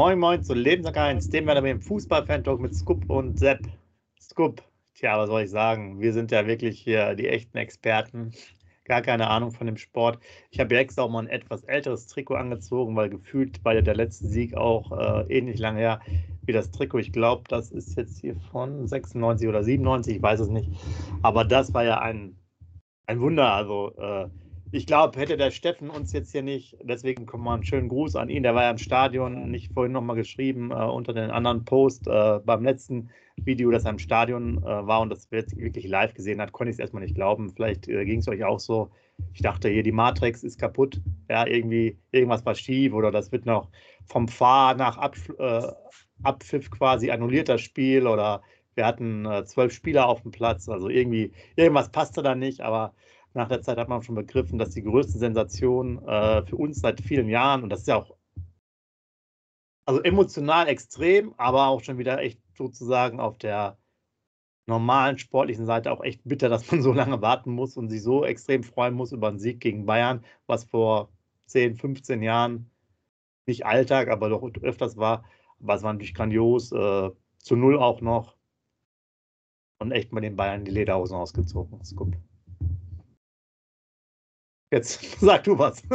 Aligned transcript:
Moin 0.00 0.20
Moin 0.20 0.44
zu 0.44 0.54
Lebenslang 0.54 0.94
1, 0.94 1.28
dem 1.30 1.48
werden 1.48 1.64
wir 1.64 1.72
im 1.72 1.80
Fußball-Fan-Talk 1.80 2.60
mit 2.60 2.72
Scoop 2.72 3.10
und 3.10 3.36
Sepp. 3.36 3.66
Scoop, 4.20 4.62
tja, 4.94 5.18
was 5.18 5.28
soll 5.28 5.42
ich 5.42 5.50
sagen? 5.50 6.00
Wir 6.00 6.12
sind 6.12 6.30
ja 6.30 6.46
wirklich 6.46 6.78
hier 6.78 7.16
die 7.16 7.26
echten 7.26 7.58
Experten. 7.58 8.30
Gar 8.84 9.02
keine 9.02 9.28
Ahnung 9.28 9.50
von 9.50 9.66
dem 9.66 9.76
Sport. 9.76 10.20
Ich 10.52 10.60
habe 10.60 10.72
ja 10.72 10.82
extra 10.82 11.02
auch 11.02 11.10
mal 11.10 11.24
ein 11.24 11.28
etwas 11.28 11.64
älteres 11.64 12.06
Trikot 12.06 12.36
angezogen, 12.36 12.94
weil 12.94 13.10
gefühlt 13.10 13.64
war 13.64 13.74
ja 13.74 13.80
der 13.80 13.96
letzte 13.96 14.28
Sieg 14.28 14.54
auch 14.54 14.92
äh, 14.92 15.36
ähnlich 15.36 15.58
lange 15.58 15.80
her 15.80 16.00
wie 16.42 16.52
das 16.52 16.70
Trikot. 16.70 17.00
Ich 17.00 17.10
glaube, 17.10 17.42
das 17.48 17.72
ist 17.72 17.96
jetzt 17.96 18.20
hier 18.20 18.36
von 18.52 18.86
96 18.86 19.48
oder 19.48 19.64
97, 19.64 20.14
ich 20.14 20.22
weiß 20.22 20.38
es 20.38 20.48
nicht. 20.48 20.70
Aber 21.22 21.44
das 21.44 21.74
war 21.74 21.82
ja 21.82 21.98
ein, 21.98 22.36
ein 23.06 23.20
Wunder. 23.20 23.52
Also, 23.52 23.96
äh, 23.96 24.28
ich 24.70 24.86
glaube, 24.86 25.18
hätte 25.18 25.36
der 25.36 25.50
Steffen 25.50 25.88
uns 25.88 26.12
jetzt 26.12 26.32
hier 26.32 26.42
nicht, 26.42 26.76
deswegen 26.82 27.26
kommt 27.26 27.44
mal 27.44 27.54
einen 27.54 27.64
schönen 27.64 27.88
Gruß 27.88 28.16
an 28.16 28.28
ihn, 28.28 28.42
der 28.42 28.54
war 28.54 28.64
ja 28.64 28.70
im 28.70 28.78
Stadion, 28.78 29.50
nicht 29.50 29.72
vorhin 29.72 29.92
nochmal 29.92 30.16
geschrieben, 30.16 30.70
äh, 30.70 30.74
unter 30.74 31.12
den 31.12 31.30
anderen 31.30 31.64
Post 31.64 32.06
äh, 32.06 32.40
beim 32.44 32.64
letzten 32.64 33.10
Video, 33.36 33.70
dass 33.70 33.84
er 33.84 33.92
im 33.92 33.98
Stadion 33.98 34.58
äh, 34.58 34.66
war 34.66 35.00
und 35.00 35.10
das 35.10 35.30
wirklich 35.30 35.86
live 35.86 36.14
gesehen 36.14 36.40
hat, 36.40 36.52
konnte 36.52 36.70
ich 36.70 36.74
es 36.74 36.80
erstmal 36.80 37.02
nicht 37.02 37.14
glauben. 37.14 37.50
Vielleicht 37.50 37.88
äh, 37.88 38.04
ging 38.04 38.20
es 38.20 38.28
euch 38.28 38.44
auch 38.44 38.60
so. 38.60 38.90
Ich 39.32 39.42
dachte 39.42 39.68
hier, 39.68 39.82
die 39.82 39.92
Matrix 39.92 40.42
ist 40.44 40.58
kaputt, 40.58 41.00
ja, 41.28 41.46
irgendwie, 41.46 41.98
irgendwas 42.12 42.44
war 42.44 42.54
schief 42.54 42.92
oder 42.92 43.10
das 43.10 43.32
wird 43.32 43.46
noch 43.46 43.68
vom 44.06 44.28
Fahr 44.28 44.74
nach 44.74 44.96
Ab, 44.98 45.16
äh, 45.38 45.62
Abpfiff 46.22 46.70
quasi 46.70 47.10
annulliert, 47.10 47.48
das 47.48 47.60
Spiel 47.60 48.06
oder 48.06 48.42
wir 48.74 48.86
hatten 48.86 49.26
äh, 49.26 49.44
zwölf 49.44 49.72
Spieler 49.72 50.06
auf 50.06 50.22
dem 50.22 50.30
Platz, 50.30 50.68
also 50.68 50.88
irgendwie, 50.88 51.32
irgendwas 51.56 51.90
passte 51.90 52.22
da 52.22 52.34
nicht, 52.34 52.60
aber 52.60 52.94
nach 53.38 53.48
der 53.48 53.62
Zeit 53.62 53.78
hat 53.78 53.88
man 53.88 54.02
schon 54.02 54.14
begriffen, 54.14 54.58
dass 54.58 54.70
die 54.70 54.82
größte 54.82 55.18
Sensation 55.18 56.04
äh, 56.06 56.44
für 56.44 56.56
uns 56.56 56.80
seit 56.80 57.00
vielen 57.00 57.28
Jahren, 57.28 57.62
und 57.62 57.70
das 57.70 57.80
ist 57.80 57.88
ja 57.88 57.96
auch 57.96 58.14
also 59.86 60.02
emotional 60.02 60.68
extrem, 60.68 61.32
aber 61.38 61.68
auch 61.68 61.82
schon 61.82 61.96
wieder 61.96 62.18
echt 62.18 62.38
sozusagen 62.54 63.20
auf 63.20 63.38
der 63.38 63.78
normalen 64.66 65.16
sportlichen 65.16 65.64
Seite 65.64 65.90
auch 65.90 66.02
echt 66.02 66.20
bitter, 66.24 66.50
dass 66.50 66.70
man 66.70 66.82
so 66.82 66.92
lange 66.92 67.22
warten 67.22 67.52
muss 67.52 67.78
und 67.78 67.88
sich 67.88 68.02
so 68.02 68.24
extrem 68.24 68.62
freuen 68.62 68.92
muss 68.92 69.12
über 69.12 69.28
einen 69.28 69.38
Sieg 69.38 69.60
gegen 69.60 69.86
Bayern, 69.86 70.22
was 70.46 70.64
vor 70.64 71.10
10, 71.46 71.76
15 71.76 72.22
Jahren 72.22 72.70
nicht 73.46 73.64
Alltag, 73.64 74.08
aber 74.08 74.28
doch 74.28 74.42
öfters 74.60 74.98
war. 74.98 75.24
Aber 75.62 75.74
es 75.74 75.82
war 75.82 75.94
natürlich 75.94 76.14
grandios. 76.14 76.70
Äh, 76.70 77.10
zu 77.38 77.56
Null 77.56 77.78
auch 77.78 78.02
noch. 78.02 78.36
Und 79.80 79.92
echt 79.92 80.12
mal 80.12 80.20
den 80.20 80.36
Bayern 80.36 80.66
die 80.66 80.70
Lederhosen 80.70 81.16
ausgezogen. 81.16 81.78
Das 81.78 81.88
ist 81.88 81.96
gut. 81.96 82.14
Jetzt 84.70 85.00
sag 85.20 85.44
du 85.44 85.58
was. 85.58 85.82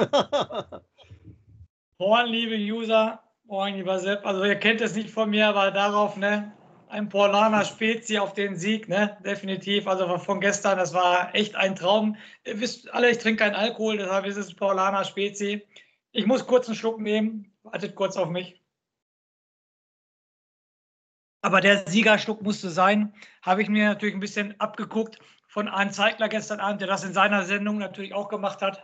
Moin, 2.00 2.26
liebe 2.28 2.56
User. 2.56 3.22
Moin, 3.46 3.76
lieber 3.76 4.00
Sepp. 4.00 4.26
Also, 4.26 4.44
ihr 4.44 4.56
kennt 4.56 4.82
es 4.82 4.96
nicht 4.96 5.12
von 5.12 5.30
mir, 5.30 5.48
aber 5.48 5.72
darauf, 5.72 6.18
ne? 6.18 6.52
Ein 6.88 7.10
Paulaner 7.10 7.66
Spezi 7.66 8.18
auf 8.20 8.34
den 8.34 8.56
Sieg, 8.56 8.88
ne? 8.88 9.18
Definitiv. 9.26 9.88
Also 9.88 10.18
von 10.20 10.40
gestern, 10.40 10.78
das 10.78 10.94
war 10.94 11.34
echt 11.34 11.56
ein 11.56 11.76
Traum. 11.76 12.16
Ihr 12.46 12.60
wisst 12.60 12.94
alle, 12.94 13.10
ich 13.10 13.18
trinke 13.18 13.44
keinen 13.44 13.56
Alkohol, 13.56 13.98
deshalb 13.98 14.28
ist 14.28 14.38
es 14.38 14.54
Paulaner 14.54 15.04
Spezi. 15.04 15.66
Ich 16.12 16.28
muss 16.28 16.46
kurz 16.46 16.68
einen 16.68 16.76
Schluck 16.76 17.00
nehmen. 17.00 17.52
Wartet 17.64 17.96
kurz 17.96 18.16
auf 18.16 18.30
mich. 18.30 18.62
Aber 21.42 21.62
der 21.62 21.88
Siegerschluck 21.88 22.44
musste 22.44 22.70
sein. 22.70 23.14
Habe 23.42 23.64
ich 23.64 23.70
mir 23.70 23.90
natürlich 23.90 24.14
ein 24.14 24.20
bisschen 24.20 24.60
abgeguckt 24.60 25.20
von 25.54 25.68
Arne 25.68 25.92
Zeigler 25.92 26.30
gestern 26.30 26.60
Abend, 26.60 26.82
der 26.82 26.88
das 26.88 27.04
in 27.04 27.14
seiner 27.14 27.45
Sendung 27.45 27.77
natürlich 27.77 28.16
auch 28.16 28.27
gemacht 28.27 28.64
hat. 28.64 28.83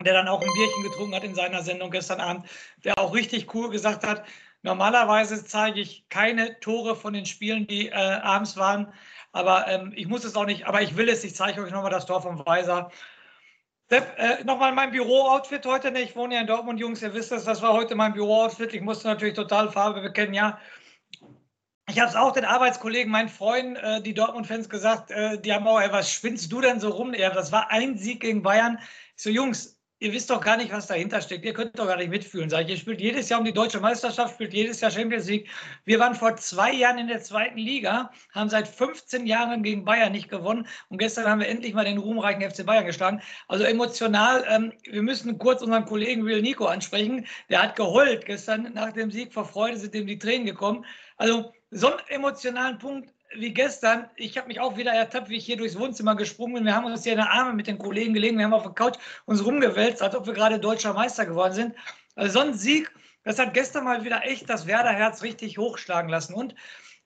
Der 0.00 0.12
dann 0.12 0.28
auch 0.28 0.40
ein 0.40 0.52
Bierchen 0.54 0.82
getrunken 0.84 1.14
hat 1.16 1.24
in 1.24 1.34
seiner 1.34 1.62
Sendung 1.62 1.90
gestern 1.90 2.20
Abend, 2.20 2.46
der 2.84 2.96
auch 2.98 3.12
richtig 3.12 3.52
cool 3.52 3.70
gesagt 3.70 4.06
hat, 4.06 4.24
normalerweise 4.62 5.44
zeige 5.44 5.80
ich 5.80 6.08
keine 6.08 6.60
Tore 6.60 6.94
von 6.94 7.14
den 7.14 7.26
Spielen, 7.26 7.66
die 7.66 7.88
äh, 7.88 7.94
abends 7.94 8.56
waren, 8.56 8.92
aber 9.32 9.66
ähm, 9.66 9.92
ich 9.96 10.06
muss 10.06 10.24
es 10.24 10.36
auch 10.36 10.44
nicht, 10.44 10.66
aber 10.66 10.82
ich 10.82 10.96
will 10.96 11.08
es, 11.08 11.24
ich 11.24 11.34
zeige 11.34 11.62
euch 11.62 11.72
nochmal 11.72 11.90
das 11.90 12.06
Tor 12.06 12.22
vom 12.22 12.44
Weiser. 12.46 12.90
Äh, 13.88 14.44
nochmal 14.44 14.72
mein 14.72 14.92
Büro-Outfit 14.92 15.64
heute. 15.66 15.90
Ne? 15.90 16.02
Ich 16.02 16.14
wohne 16.14 16.34
ja 16.34 16.42
in 16.42 16.46
Dortmund, 16.46 16.78
Jungs. 16.78 17.02
Ihr 17.02 17.14
wisst 17.14 17.32
es, 17.32 17.44
das 17.44 17.62
war 17.62 17.72
heute 17.72 17.94
mein 17.94 18.12
Büro-Outfit. 18.12 18.74
Ich 18.74 18.82
musste 18.82 19.08
natürlich 19.08 19.34
total 19.34 19.70
Farbe 19.72 20.00
bekennen. 20.00 20.34
Ja, 20.34 20.58
ich 21.88 22.00
habe 22.00 22.10
es 22.10 22.16
auch 22.16 22.32
den 22.32 22.44
Arbeitskollegen, 22.44 23.10
meinen 23.12 23.28
Freunden, 23.28 23.76
äh, 23.76 24.02
die 24.02 24.14
Dortmund-Fans 24.14 24.68
gesagt, 24.68 25.10
äh, 25.10 25.40
die 25.40 25.52
haben 25.52 25.66
auch, 25.68 25.80
ey, 25.80 25.92
was 25.92 26.10
spinnst 26.10 26.50
du 26.50 26.60
denn 26.60 26.80
so 26.80 26.90
rum? 26.90 27.14
Ja, 27.14 27.30
das 27.30 27.52
war 27.52 27.70
ein 27.70 27.96
Sieg 27.96 28.20
gegen 28.20 28.42
Bayern. 28.42 28.78
Ich 29.16 29.22
so, 29.22 29.30
Jungs, 29.30 29.76
ihr 29.98 30.12
wisst 30.12 30.28
doch 30.30 30.40
gar 30.40 30.56
nicht, 30.56 30.72
was 30.72 30.88
dahinter 30.88 31.20
steckt. 31.20 31.44
Ihr 31.44 31.54
könnt 31.54 31.78
doch 31.78 31.86
gar 31.86 31.96
nicht 31.96 32.10
mitfühlen. 32.10 32.50
Sag 32.50 32.64
ich, 32.64 32.70
ihr 32.70 32.76
spielt 32.76 33.00
jedes 33.00 33.28
Jahr 33.28 33.38
um 33.38 33.46
die 33.46 33.52
deutsche 33.52 33.80
Meisterschaft, 33.80 34.34
spielt 34.34 34.52
jedes 34.52 34.80
Jahr 34.80 34.90
Champions 34.90 35.28
League. 35.28 35.48
Wir 35.84 35.98
waren 36.00 36.14
vor 36.14 36.36
zwei 36.36 36.72
Jahren 36.72 36.98
in 36.98 37.06
der 37.06 37.22
zweiten 37.22 37.58
Liga, 37.58 38.10
haben 38.34 38.50
seit 38.50 38.68
15 38.68 39.26
Jahren 39.26 39.62
gegen 39.62 39.84
Bayern 39.84 40.12
nicht 40.12 40.28
gewonnen 40.28 40.66
und 40.88 40.98
gestern 40.98 41.26
haben 41.26 41.40
wir 41.40 41.48
endlich 41.48 41.72
mal 41.72 41.84
den 41.84 41.98
ruhmreichen 41.98 42.42
FC 42.42 42.66
Bayern 42.66 42.84
geschlagen. 42.84 43.22
Also 43.48 43.64
emotional, 43.64 44.44
ähm, 44.48 44.72
wir 44.84 45.02
müssen 45.02 45.38
kurz 45.38 45.62
unseren 45.62 45.86
Kollegen 45.86 46.22
Real 46.22 46.42
Nico 46.42 46.66
ansprechen. 46.66 47.26
Der 47.48 47.62
hat 47.62 47.76
geheult 47.76 48.26
gestern 48.26 48.72
nach 48.74 48.92
dem 48.92 49.10
Sieg 49.10 49.32
vor 49.32 49.46
Freude, 49.46 49.78
sind 49.78 49.94
ihm 49.94 50.06
die 50.06 50.18
Tränen 50.18 50.46
gekommen. 50.46 50.84
Also 51.16 51.52
so 51.70 51.88
einen 51.88 52.06
emotionalen 52.08 52.78
Punkt 52.78 53.12
wie 53.34 53.52
gestern, 53.52 54.08
ich 54.16 54.38
habe 54.38 54.48
mich 54.48 54.60
auch 54.60 54.76
wieder 54.76 54.92
ertappt, 54.92 55.28
wie 55.28 55.36
ich 55.36 55.44
hier 55.44 55.56
durchs 55.56 55.78
Wohnzimmer 55.78 56.14
gesprungen 56.14 56.54
bin. 56.54 56.64
Wir 56.64 56.74
haben 56.74 56.84
uns 56.84 57.02
hier 57.02 57.12
in 57.12 57.18
der 57.18 57.30
Arme 57.30 57.52
mit 57.52 57.66
den 57.66 57.78
Kollegen 57.78 58.14
gelegen, 58.14 58.38
wir 58.38 58.44
haben 58.44 58.54
auf 58.54 58.62
der 58.62 58.72
Couch 58.72 58.96
uns 59.24 59.44
rumgewälzt, 59.44 60.02
als 60.02 60.14
ob 60.14 60.26
wir 60.26 60.32
gerade 60.32 60.58
deutscher 60.58 60.94
Meister 60.94 61.26
geworden 61.26 61.52
sind. 61.52 61.74
Also 62.14 62.40
so 62.40 62.46
ein 62.46 62.54
Sieg, 62.54 62.90
das 63.24 63.38
hat 63.38 63.54
gestern 63.54 63.84
mal 63.84 64.04
wieder 64.04 64.24
echt 64.24 64.48
das 64.48 64.66
Werderherz 64.66 65.22
richtig 65.22 65.58
hochschlagen 65.58 66.08
lassen. 66.08 66.34
Und 66.34 66.54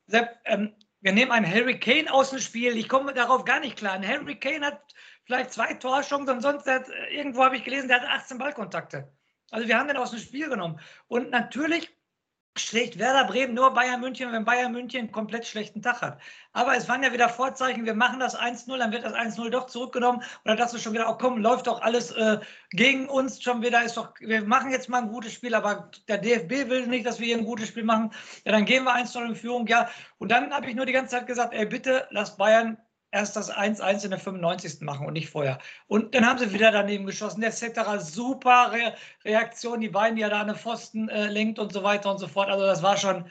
Sepp, 0.07 0.39
ähm, 0.45 0.75
wir 1.01 1.13
nehmen 1.13 1.33
einen 1.33 1.51
Harry 1.51 1.81
Kane 1.81 2.13
aus 2.13 2.31
dem 2.31 2.41
Spiel. 2.41 2.77
Ich 2.77 2.89
komme 2.89 3.15
darauf 3.15 3.45
gar 3.45 3.61
nicht 3.61 3.77
klar. 3.77 3.95
Ein 3.95 4.07
Harry 4.07 4.39
Kane 4.39 4.67
hat 4.67 4.83
vielleicht 5.25 5.53
zwei 5.53 5.73
Torchancen 5.75 6.37
und 6.37 6.43
sonst 6.43 6.67
hat, 6.67 6.89
irgendwo 7.11 7.43
habe 7.43 7.57
ich 7.57 7.65
gelesen, 7.65 7.89
der 7.89 8.03
hat 8.03 8.09
18 8.09 8.37
Ballkontakte. 8.37 9.11
Also 9.51 9.67
wir 9.67 9.79
haben 9.79 9.89
den 9.89 9.97
aus 9.97 10.11
dem 10.11 10.21
Spiel 10.21 10.49
genommen. 10.49 10.79
Und 11.09 11.31
natürlich 11.31 11.91
schlägt 12.57 12.99
Werder 12.99 13.25
Bremen 13.25 13.55
nur 13.55 13.73
Bayern 13.73 14.01
München, 14.01 14.33
wenn 14.33 14.45
Bayern 14.45 14.73
München 14.73 15.01
einen 15.01 15.13
komplett 15.13 15.47
schlechten 15.47 15.83
Tag 15.83 16.03
hat. 16.03 16.21
Aber 16.53 16.77
es 16.77 16.89
waren 16.89 17.03
ja 17.03 17.13
wieder 17.13 17.29
Vorzeichen, 17.29 17.85
wir 17.85 17.95
machen 17.95 18.19
das 18.19 18.37
1-0, 18.39 18.77
dann 18.77 18.93
wird 18.93 19.05
das 19.05 19.15
1-0 19.15 19.51
doch 19.51 19.67
zurückgenommen. 19.67 20.23
Dann 20.45 20.57
dachte 20.57 20.77
du 20.77 20.83
schon 20.83 20.93
wieder, 20.93 21.09
oh 21.09 21.17
komm, 21.17 21.39
läuft 21.39 21.69
doch 21.69 21.81
alles 21.81 22.11
äh, 22.13 22.41
gegen 22.71 23.09
uns 23.09 23.43
schon 23.43 23.63
wieder. 23.63 23.83
Ist 23.85 23.97
doch, 23.97 24.15
wir 24.21 24.45
machen 24.45 24.71
jetzt 24.71 24.89
mal 24.89 25.03
ein 25.03 25.09
gutes 25.09 25.33
Spiel, 25.33 25.55
aber 25.55 25.91
der 26.09 26.19
DFB 26.19 26.69
will 26.69 26.87
nicht, 26.87 27.07
dass 27.07 27.21
wir 27.21 27.27
hier 27.27 27.39
ein 27.39 27.45
gutes 27.45 27.69
Spiel 27.69 27.85
machen. 27.85 28.11
Ja, 28.45 28.53
dann 28.53 28.65
gehen 28.65 28.85
wir 28.85 28.95
1-0 28.95 29.25
in 29.27 29.37
Führung. 29.37 29.67
Ja, 29.69 29.89
und 30.19 30.31
dann 30.31 30.53
habe 30.53 30.69
ich 30.69 30.75
nur 30.75 30.87
die 30.87 30.93
ganze 30.93 31.17
Zeit 31.17 31.27
gesagt, 31.27 31.55
ey, 31.55 31.67
bitte 31.67 32.09
lass 32.11 32.37
Bayern 32.37 32.79
erst 33.13 33.37
das 33.37 33.53
1-1 33.53 34.05
in 34.05 34.11
der 34.11 34.19
95. 34.19 34.81
machen 34.81 35.07
und 35.07 35.15
nicht 35.15 35.31
vorher. 35.31 35.59
Und 35.89 36.15
dann 36.15 36.27
haben 36.27 36.39
sie 36.39 36.53
wieder 36.53 36.71
daneben 36.71 37.07
geschossen, 37.07 37.43
etc. 37.43 37.81
Super 37.99 38.73
Re 38.73 38.95
Reaktion, 39.25 39.81
die 39.81 39.89
beiden, 39.89 40.17
die 40.17 40.23
ja 40.23 40.29
da 40.29 40.41
eine 40.41 40.55
Pfosten 40.55 41.09
äh, 41.09 41.27
lenkt 41.27 41.59
und 41.59 41.73
so 41.73 41.83
weiter 41.83 42.11
und 42.11 42.19
so 42.19 42.29
fort. 42.29 42.49
Also 42.49 42.65
das 42.65 42.83
war 42.83 42.97
schon, 42.97 43.31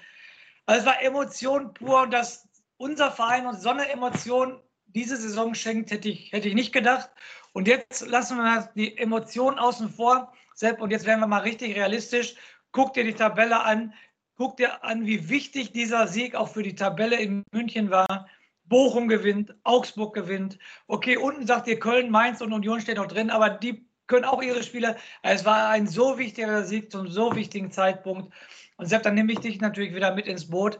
also 0.65 0.81
es 0.81 0.85
war 0.85 1.01
Emotion 1.01 1.73
pur 1.73 2.03
und 2.03 2.11
dass 2.11 2.47
unser 2.77 3.11
Verein 3.11 3.45
uns 3.45 3.61
so 3.61 3.69
eine 3.69 3.89
Emotion 3.89 4.59
diese 4.87 5.17
Saison 5.17 5.53
schenkt, 5.53 5.91
hätte 5.91 6.09
ich, 6.09 6.31
hätte 6.31 6.47
ich 6.47 6.55
nicht 6.55 6.73
gedacht. 6.73 7.09
Und 7.53 7.67
jetzt 7.67 8.05
lassen 8.07 8.37
wir 8.37 8.69
die 8.75 8.97
Emotionen 8.97 9.59
außen 9.59 9.89
vor, 9.89 10.33
Sepp, 10.55 10.81
und 10.81 10.91
jetzt 10.91 11.05
werden 11.05 11.19
wir 11.19 11.27
mal 11.27 11.39
richtig 11.39 11.75
realistisch. 11.75 12.35
Guck 12.71 12.93
dir 12.93 13.03
die 13.03 13.13
Tabelle 13.13 13.63
an, 13.63 13.93
guck 14.35 14.57
dir 14.57 14.83
an, 14.83 15.05
wie 15.05 15.29
wichtig 15.29 15.71
dieser 15.71 16.07
Sieg 16.07 16.35
auch 16.35 16.49
für 16.49 16.63
die 16.63 16.75
Tabelle 16.75 17.17
in 17.17 17.43
München 17.51 17.89
war 17.89 18.27
Bochum 18.69 19.07
gewinnt, 19.07 19.55
Augsburg 19.63 20.13
gewinnt. 20.13 20.57
Okay, 20.87 21.17
unten 21.17 21.45
sagt 21.45 21.67
ihr 21.67 21.79
Köln, 21.79 22.09
Mainz 22.11 22.41
und 22.41 22.53
Union 22.53 22.79
steht 22.79 22.97
noch 22.97 23.07
drin, 23.07 23.29
aber 23.29 23.49
die 23.49 23.85
können 24.07 24.25
auch 24.25 24.41
ihre 24.41 24.63
Spiele. 24.63 24.95
Es 25.23 25.45
war 25.45 25.69
ein 25.69 25.87
so 25.87 26.17
wichtiger 26.17 26.63
Sieg 26.63 26.91
zum 26.91 27.07
so 27.07 27.35
wichtigen 27.35 27.71
Zeitpunkt. 27.71 28.33
Und 28.77 28.85
selbst 28.85 29.05
dann 29.05 29.15
nehme 29.15 29.33
ich 29.33 29.39
dich 29.39 29.59
natürlich 29.59 29.93
wieder 29.93 30.13
mit 30.13 30.27
ins 30.27 30.49
Boot. 30.49 30.79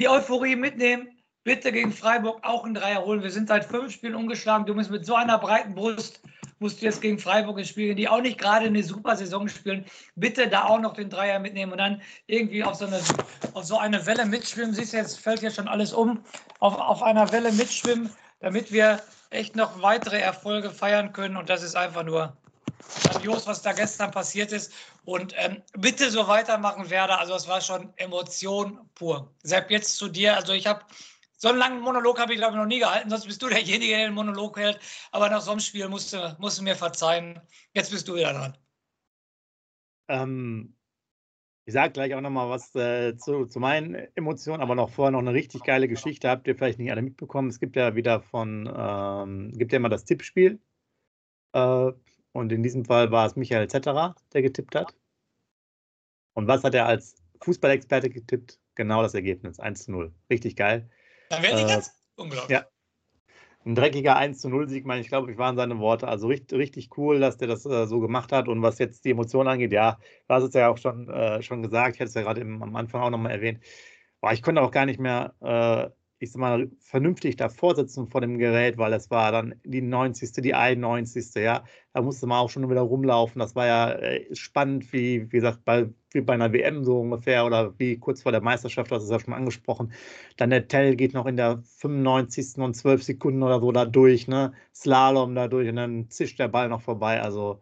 Die 0.00 0.08
Euphorie 0.08 0.56
mitnehmen, 0.56 1.08
bitte 1.44 1.72
gegen 1.72 1.92
Freiburg 1.92 2.44
auch 2.44 2.64
ein 2.64 2.74
Dreier 2.74 3.04
holen. 3.04 3.22
Wir 3.22 3.30
sind 3.30 3.48
seit 3.48 3.64
fünf 3.64 3.92
Spielen 3.92 4.14
umgeschlagen. 4.14 4.66
Du 4.66 4.74
musst 4.74 4.90
mit 4.90 5.06
so 5.06 5.14
einer 5.14 5.38
breiten 5.38 5.74
Brust 5.74 6.20
musst 6.58 6.80
du 6.80 6.86
jetzt 6.86 7.00
gegen 7.00 7.18
Freiburg 7.18 7.64
spielen, 7.66 7.96
die 7.96 8.08
auch 8.08 8.20
nicht 8.20 8.38
gerade 8.38 8.66
eine 8.66 8.82
super 8.82 9.16
Saison 9.16 9.48
spielen. 9.48 9.84
Bitte 10.14 10.48
da 10.48 10.64
auch 10.64 10.80
noch 10.80 10.94
den 10.94 11.10
Dreier 11.10 11.38
mitnehmen 11.38 11.72
und 11.72 11.78
dann 11.78 12.00
irgendwie 12.26 12.64
auf 12.64 12.76
so 12.76 12.86
eine, 12.86 13.00
auf 13.54 13.64
so 13.64 13.78
eine 13.78 14.04
Welle 14.06 14.26
mitschwimmen. 14.26 14.74
Siehst 14.74 14.92
du, 14.92 14.96
jetzt 14.96 15.20
fällt 15.20 15.40
hier 15.40 15.50
schon 15.50 15.68
alles 15.68 15.92
um. 15.92 16.22
Auf, 16.60 16.78
auf 16.78 17.02
einer 17.02 17.30
Welle 17.32 17.52
mitschwimmen, 17.52 18.10
damit 18.40 18.72
wir 18.72 19.02
echt 19.30 19.56
noch 19.56 19.82
weitere 19.82 20.18
Erfolge 20.18 20.70
feiern 20.70 21.12
können. 21.12 21.36
Und 21.36 21.48
das 21.50 21.62
ist 21.62 21.76
einfach 21.76 22.02
nur 22.02 22.36
grandios, 23.02 23.46
was 23.46 23.62
da 23.62 23.72
gestern 23.72 24.10
passiert 24.10 24.52
ist. 24.52 24.72
Und 25.04 25.34
ähm, 25.36 25.62
bitte 25.78 26.10
so 26.10 26.26
weitermachen, 26.28 26.90
Werder. 26.90 27.20
Also 27.20 27.34
es 27.34 27.48
war 27.48 27.60
schon 27.60 27.92
Emotion 27.96 28.78
pur. 28.94 29.30
Sepp, 29.42 29.70
jetzt 29.70 29.96
zu 29.96 30.08
dir. 30.08 30.36
Also 30.36 30.52
ich 30.52 30.66
habe 30.66 30.80
so 31.36 31.48
einen 31.48 31.58
langen 31.58 31.80
Monolog 31.80 32.18
habe 32.18 32.32
ich, 32.32 32.38
glaube 32.38 32.52
ich, 32.54 32.58
noch 32.58 32.66
nie 32.66 32.78
gehalten, 32.80 33.10
sonst 33.10 33.26
bist 33.26 33.42
du 33.42 33.48
derjenige, 33.48 33.92
der 33.96 34.06
den 34.08 34.14
Monolog 34.14 34.56
hält. 34.58 34.80
Aber 35.12 35.28
nach 35.30 35.40
so 35.42 35.50
einem 35.52 35.60
Spiel 35.60 35.88
musst 35.88 36.12
du, 36.12 36.36
musst 36.38 36.58
du 36.58 36.62
mir 36.62 36.76
verzeihen. 36.76 37.40
Jetzt 37.74 37.90
bist 37.90 38.08
du 38.08 38.14
wieder 38.14 38.32
dran. 38.32 38.56
Ähm, 40.08 40.76
Ich 41.66 41.74
sage 41.74 41.92
gleich 41.92 42.14
auch 42.14 42.20
nochmal 42.20 42.48
was 42.50 42.74
äh, 42.76 43.16
zu, 43.16 43.46
zu, 43.46 43.60
meinen 43.60 43.94
Emotionen, 44.16 44.62
aber 44.62 44.74
noch 44.76 44.90
vorher 44.90 45.12
noch 45.12 45.20
eine 45.20 45.32
richtig 45.34 45.64
geile 45.64 45.88
Geschichte. 45.88 46.28
Habt 46.30 46.46
ihr 46.48 46.56
vielleicht 46.56 46.78
nicht 46.78 46.90
alle 46.92 47.02
mitbekommen? 47.02 47.48
Es 47.48 47.60
gibt 47.60 47.76
ja 47.76 47.94
wieder 47.96 48.20
von, 48.22 48.72
ähm, 48.76 49.52
gibt 49.52 49.72
ja 49.72 49.78
immer 49.78 49.88
das 49.88 50.04
Tippspiel. 50.04 50.60
Äh, 51.54 51.92
und 52.32 52.52
in 52.52 52.62
diesem 52.62 52.84
Fall 52.84 53.10
war 53.12 53.26
es 53.26 53.36
Michael 53.36 53.68
Zetterer, 53.68 54.14
der 54.32 54.42
getippt 54.42 54.74
hat. 54.76 54.94
Und 56.34 56.46
was 56.48 56.62
hat 56.64 56.74
er 56.74 56.86
als 56.86 57.16
Fußballexperte 57.42 58.10
getippt? 58.10 58.60
Genau 58.74 59.02
das 59.02 59.14
Ergebnis, 59.14 59.58
1 59.58 59.84
zu 59.84 59.92
0. 59.92 60.14
Richtig 60.30 60.54
geil. 60.56 60.88
Dann 61.28 61.42
wäre 61.42 61.60
äh, 61.60 61.74
jetzt 61.74 61.92
unglaublich. 62.16 62.50
Ja. 62.50 62.66
Ein 63.64 63.74
dreckiger 63.74 64.16
1 64.16 64.38
zu 64.38 64.48
0 64.48 64.68
Sieg, 64.68 64.86
meine 64.86 65.00
ich 65.00 65.08
glaube, 65.08 65.30
ich 65.32 65.38
waren 65.38 65.56
seine 65.56 65.78
Worte. 65.80 66.06
Also 66.06 66.28
richtig, 66.28 66.56
richtig 66.56 66.96
cool, 66.96 67.18
dass 67.18 67.36
der 67.36 67.48
das 67.48 67.66
äh, 67.66 67.86
so 67.86 67.98
gemacht 67.98 68.30
hat. 68.30 68.46
Und 68.46 68.62
was 68.62 68.78
jetzt 68.78 69.04
die 69.04 69.10
Emotionen 69.10 69.48
angeht, 69.48 69.72
ja, 69.72 69.98
du 70.28 70.34
hast 70.34 70.44
es 70.44 70.54
ja 70.54 70.68
auch 70.68 70.78
schon, 70.78 71.08
äh, 71.08 71.42
schon 71.42 71.62
gesagt, 71.62 71.96
ich 71.96 72.00
hätte 72.00 72.08
es 72.08 72.14
ja 72.14 72.22
gerade 72.22 72.42
am 72.42 72.76
Anfang 72.76 73.02
auch 73.02 73.10
nochmal 73.10 73.32
erwähnt. 73.32 73.60
Boah, 74.20 74.32
ich 74.32 74.42
konnte 74.42 74.62
auch 74.62 74.70
gar 74.70 74.86
nicht 74.86 75.00
mehr 75.00 75.34
äh, 75.40 75.90
ich 76.18 76.32
sag 76.32 76.40
mal, 76.40 76.70
vernünftig 76.78 77.36
davor 77.36 77.74
sitzen 77.76 78.08
vor 78.08 78.20
dem 78.22 78.38
Gerät, 78.38 78.78
weil 78.78 78.92
es 78.94 79.10
war 79.10 79.32
dann 79.32 79.54
die 79.64 79.82
90., 79.82 80.32
die 80.42 80.54
91., 80.54 81.34
ja. 81.34 81.64
Da 81.92 82.02
musste 82.02 82.26
man 82.26 82.38
auch 82.38 82.48
schon 82.50 82.68
wieder 82.70 82.80
rumlaufen. 82.80 83.38
Das 83.38 83.54
war 83.54 83.66
ja 83.66 83.92
äh, 83.92 84.34
spannend, 84.34 84.92
wie, 84.92 85.30
wie 85.30 85.36
gesagt, 85.36 85.64
bei, 85.64 85.88
wie 86.12 86.22
bei 86.22 86.34
einer 86.34 86.52
WM 86.52 86.84
so 86.84 87.00
ungefähr 87.00 87.44
oder 87.44 87.78
wie 87.78 87.98
kurz 87.98 88.22
vor 88.22 88.32
der 88.32 88.40
Meisterschaft, 88.40 88.90
das 88.90 89.04
ist 89.04 89.10
ja 89.10 89.20
schon 89.20 89.34
angesprochen. 89.34 89.92
Dann 90.36 90.50
der 90.50 90.68
Tell 90.68 90.96
geht 90.96 91.12
noch 91.14 91.26
in 91.26 91.36
der 91.36 91.62
95. 91.78 92.58
und 92.62 92.74
12 92.74 93.02
Sekunden 93.02 93.42
oder 93.42 93.60
so 93.60 93.72
da 93.72 93.84
durch, 93.84 94.26
ne? 94.28 94.52
Slalom 94.74 95.34
da 95.34 95.48
durch 95.48 95.68
und 95.68 95.76
dann 95.76 96.10
zischt 96.10 96.38
der 96.38 96.48
Ball 96.48 96.68
noch 96.68 96.82
vorbei. 96.82 97.20
Also 97.22 97.60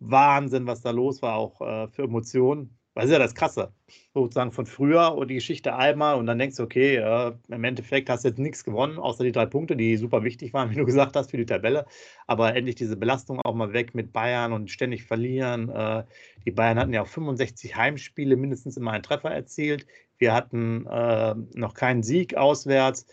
Wahnsinn, 0.00 0.66
was 0.66 0.82
da 0.82 0.90
los 0.90 1.22
war, 1.22 1.36
auch 1.36 1.60
äh, 1.60 1.88
für 1.88 2.04
Emotionen. 2.04 2.78
Das 2.94 3.06
ist 3.06 3.10
ja 3.12 3.18
das 3.18 3.34
Krasse, 3.34 3.72
sozusagen 4.12 4.52
von 4.52 4.66
früher 4.66 5.14
und 5.14 5.28
die 5.28 5.36
Geschichte 5.36 5.74
einmal 5.74 6.16
und 6.18 6.26
dann 6.26 6.38
denkst 6.38 6.58
du, 6.58 6.62
okay, 6.62 6.96
äh, 6.96 7.32
im 7.48 7.64
Endeffekt 7.64 8.10
hast 8.10 8.24
du 8.24 8.28
jetzt 8.28 8.38
nichts 8.38 8.64
gewonnen, 8.64 8.98
außer 8.98 9.24
die 9.24 9.32
drei 9.32 9.46
Punkte, 9.46 9.76
die 9.76 9.96
super 9.96 10.24
wichtig 10.24 10.52
waren, 10.52 10.70
wie 10.72 10.74
du 10.74 10.84
gesagt 10.84 11.16
hast, 11.16 11.30
für 11.30 11.38
die 11.38 11.46
Tabelle. 11.46 11.86
Aber 12.26 12.54
endlich 12.54 12.74
diese 12.74 12.96
Belastung 12.96 13.40
auch 13.44 13.54
mal 13.54 13.72
weg 13.72 13.94
mit 13.94 14.12
Bayern 14.12 14.52
und 14.52 14.70
ständig 14.70 15.04
verlieren. 15.04 15.70
Äh, 15.70 16.04
die 16.44 16.50
Bayern 16.50 16.78
hatten 16.78 16.92
ja 16.92 17.02
auch 17.02 17.06
65 17.08 17.76
Heimspiele, 17.76 18.36
mindestens 18.36 18.76
immer 18.76 18.92
einen 18.92 19.02
Treffer 19.02 19.30
erzielt. 19.30 19.86
Wir 20.18 20.34
hatten 20.34 20.86
äh, 20.86 21.34
noch 21.54 21.72
keinen 21.72 22.02
Sieg 22.02 22.36
auswärts. 22.36 23.06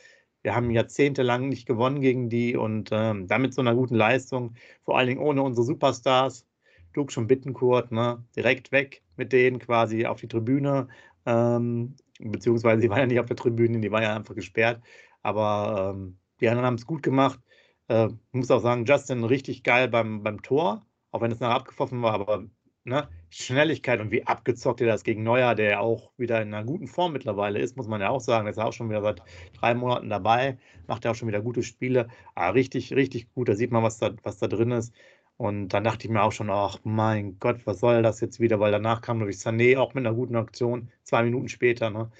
Wir 0.43 0.55
haben 0.55 0.71
jahrzehntelang 0.71 1.47
nicht 1.47 1.65
gewonnen 1.65 2.01
gegen 2.01 2.29
die 2.29 2.55
und 2.57 2.89
ähm, 2.91 3.27
damit 3.27 3.53
so 3.53 3.61
einer 3.61 3.75
guten 3.75 3.95
Leistung, 3.95 4.55
vor 4.83 4.97
allen 4.97 5.07
Dingen 5.07 5.21
ohne 5.21 5.41
unsere 5.41 5.65
Superstars 5.65 6.45
Duke 6.93 7.11
schon 7.11 7.27
Bittenkurt, 7.27 7.91
ne, 7.91 8.23
direkt 8.35 8.71
weg 8.71 9.03
mit 9.15 9.33
denen 9.33 9.59
quasi 9.59 10.05
auf 10.05 10.19
die 10.19 10.27
Tribüne. 10.27 10.87
Ähm, 11.25 11.95
beziehungsweise 12.19 12.81
die 12.81 12.89
waren 12.89 12.99
ja 12.99 13.05
nicht 13.05 13.19
auf 13.19 13.27
der 13.27 13.35
Tribüne, 13.35 13.79
die 13.79 13.91
waren 13.91 14.03
ja 14.03 14.15
einfach 14.15 14.35
gesperrt. 14.35 14.81
Aber 15.21 15.93
ähm, 15.95 16.17
die 16.39 16.47
anderen 16.49 16.65
haben 16.65 16.75
es 16.75 16.85
gut 16.87 17.03
gemacht. 17.03 17.39
Äh, 17.87 18.07
ich 18.07 18.33
muss 18.33 18.51
auch 18.51 18.61
sagen, 18.61 18.85
Justin 18.85 19.23
richtig 19.23 19.63
geil 19.63 19.87
beim, 19.89 20.23
beim 20.23 20.41
Tor, 20.41 20.85
auch 21.11 21.21
wenn 21.21 21.31
es 21.31 21.39
nachher 21.39 21.55
abgepfiffen 21.55 22.01
war, 22.01 22.13
aber 22.13 22.45
ne, 22.85 23.09
Schnelligkeit 23.29 23.99
und 23.99 24.11
wie 24.11 24.25
abgezockt 24.25 24.81
er 24.81 24.87
das 24.87 25.03
gegen 25.03 25.23
Neuer, 25.23 25.55
der 25.55 25.81
auch 25.81 26.11
wieder 26.17 26.41
in 26.41 26.53
einer 26.53 26.65
guten 26.65 26.87
Form 26.87 27.13
mittlerweile 27.13 27.59
ist, 27.59 27.77
muss 27.77 27.87
man 27.87 28.01
ja 28.01 28.09
auch 28.09 28.21
sagen. 28.21 28.45
Der 28.45 28.51
ist 28.51 28.57
ja 28.57 28.65
auch 28.65 28.73
schon 28.73 28.89
wieder 28.89 29.01
seit 29.01 29.21
drei 29.53 29.73
Monaten 29.75 30.09
dabei, 30.09 30.57
macht 30.87 31.05
ja 31.05 31.11
auch 31.11 31.15
schon 31.15 31.27
wieder 31.27 31.41
gute 31.41 31.63
Spiele. 31.63 32.07
Ah, 32.35 32.49
richtig, 32.49 32.93
richtig 32.93 33.31
gut. 33.33 33.49
Da 33.49 33.55
sieht 33.55 33.71
man, 33.71 33.83
was 33.83 33.99
da, 33.99 34.11
was 34.23 34.39
da 34.39 34.47
drin 34.47 34.71
ist. 34.71 34.93
Und 35.39 35.69
dann 35.69 35.85
dachte 35.85 36.05
ich 36.05 36.11
mir 36.11 36.21
auch 36.21 36.33
schon, 36.33 36.49
ach 36.49 36.79
mein 36.83 37.39
Gott, 37.39 37.65
was 37.65 37.79
soll 37.79 38.03
das 38.03 38.19
jetzt 38.19 38.41
wieder? 38.41 38.59
Weil 38.59 38.73
danach 38.73 39.01
kam 39.01 39.19
natürlich 39.19 39.37
Sané 39.37 39.79
auch 39.79 39.93
mit 39.93 40.05
einer 40.05 40.13
guten 40.13 40.35
Aktion, 40.35 40.91
zwei 41.03 41.23
Minuten 41.23 41.47
später. 41.47 41.89
Ne? 41.89 42.11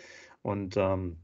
Und 0.41 0.77
ähm, 0.77 1.21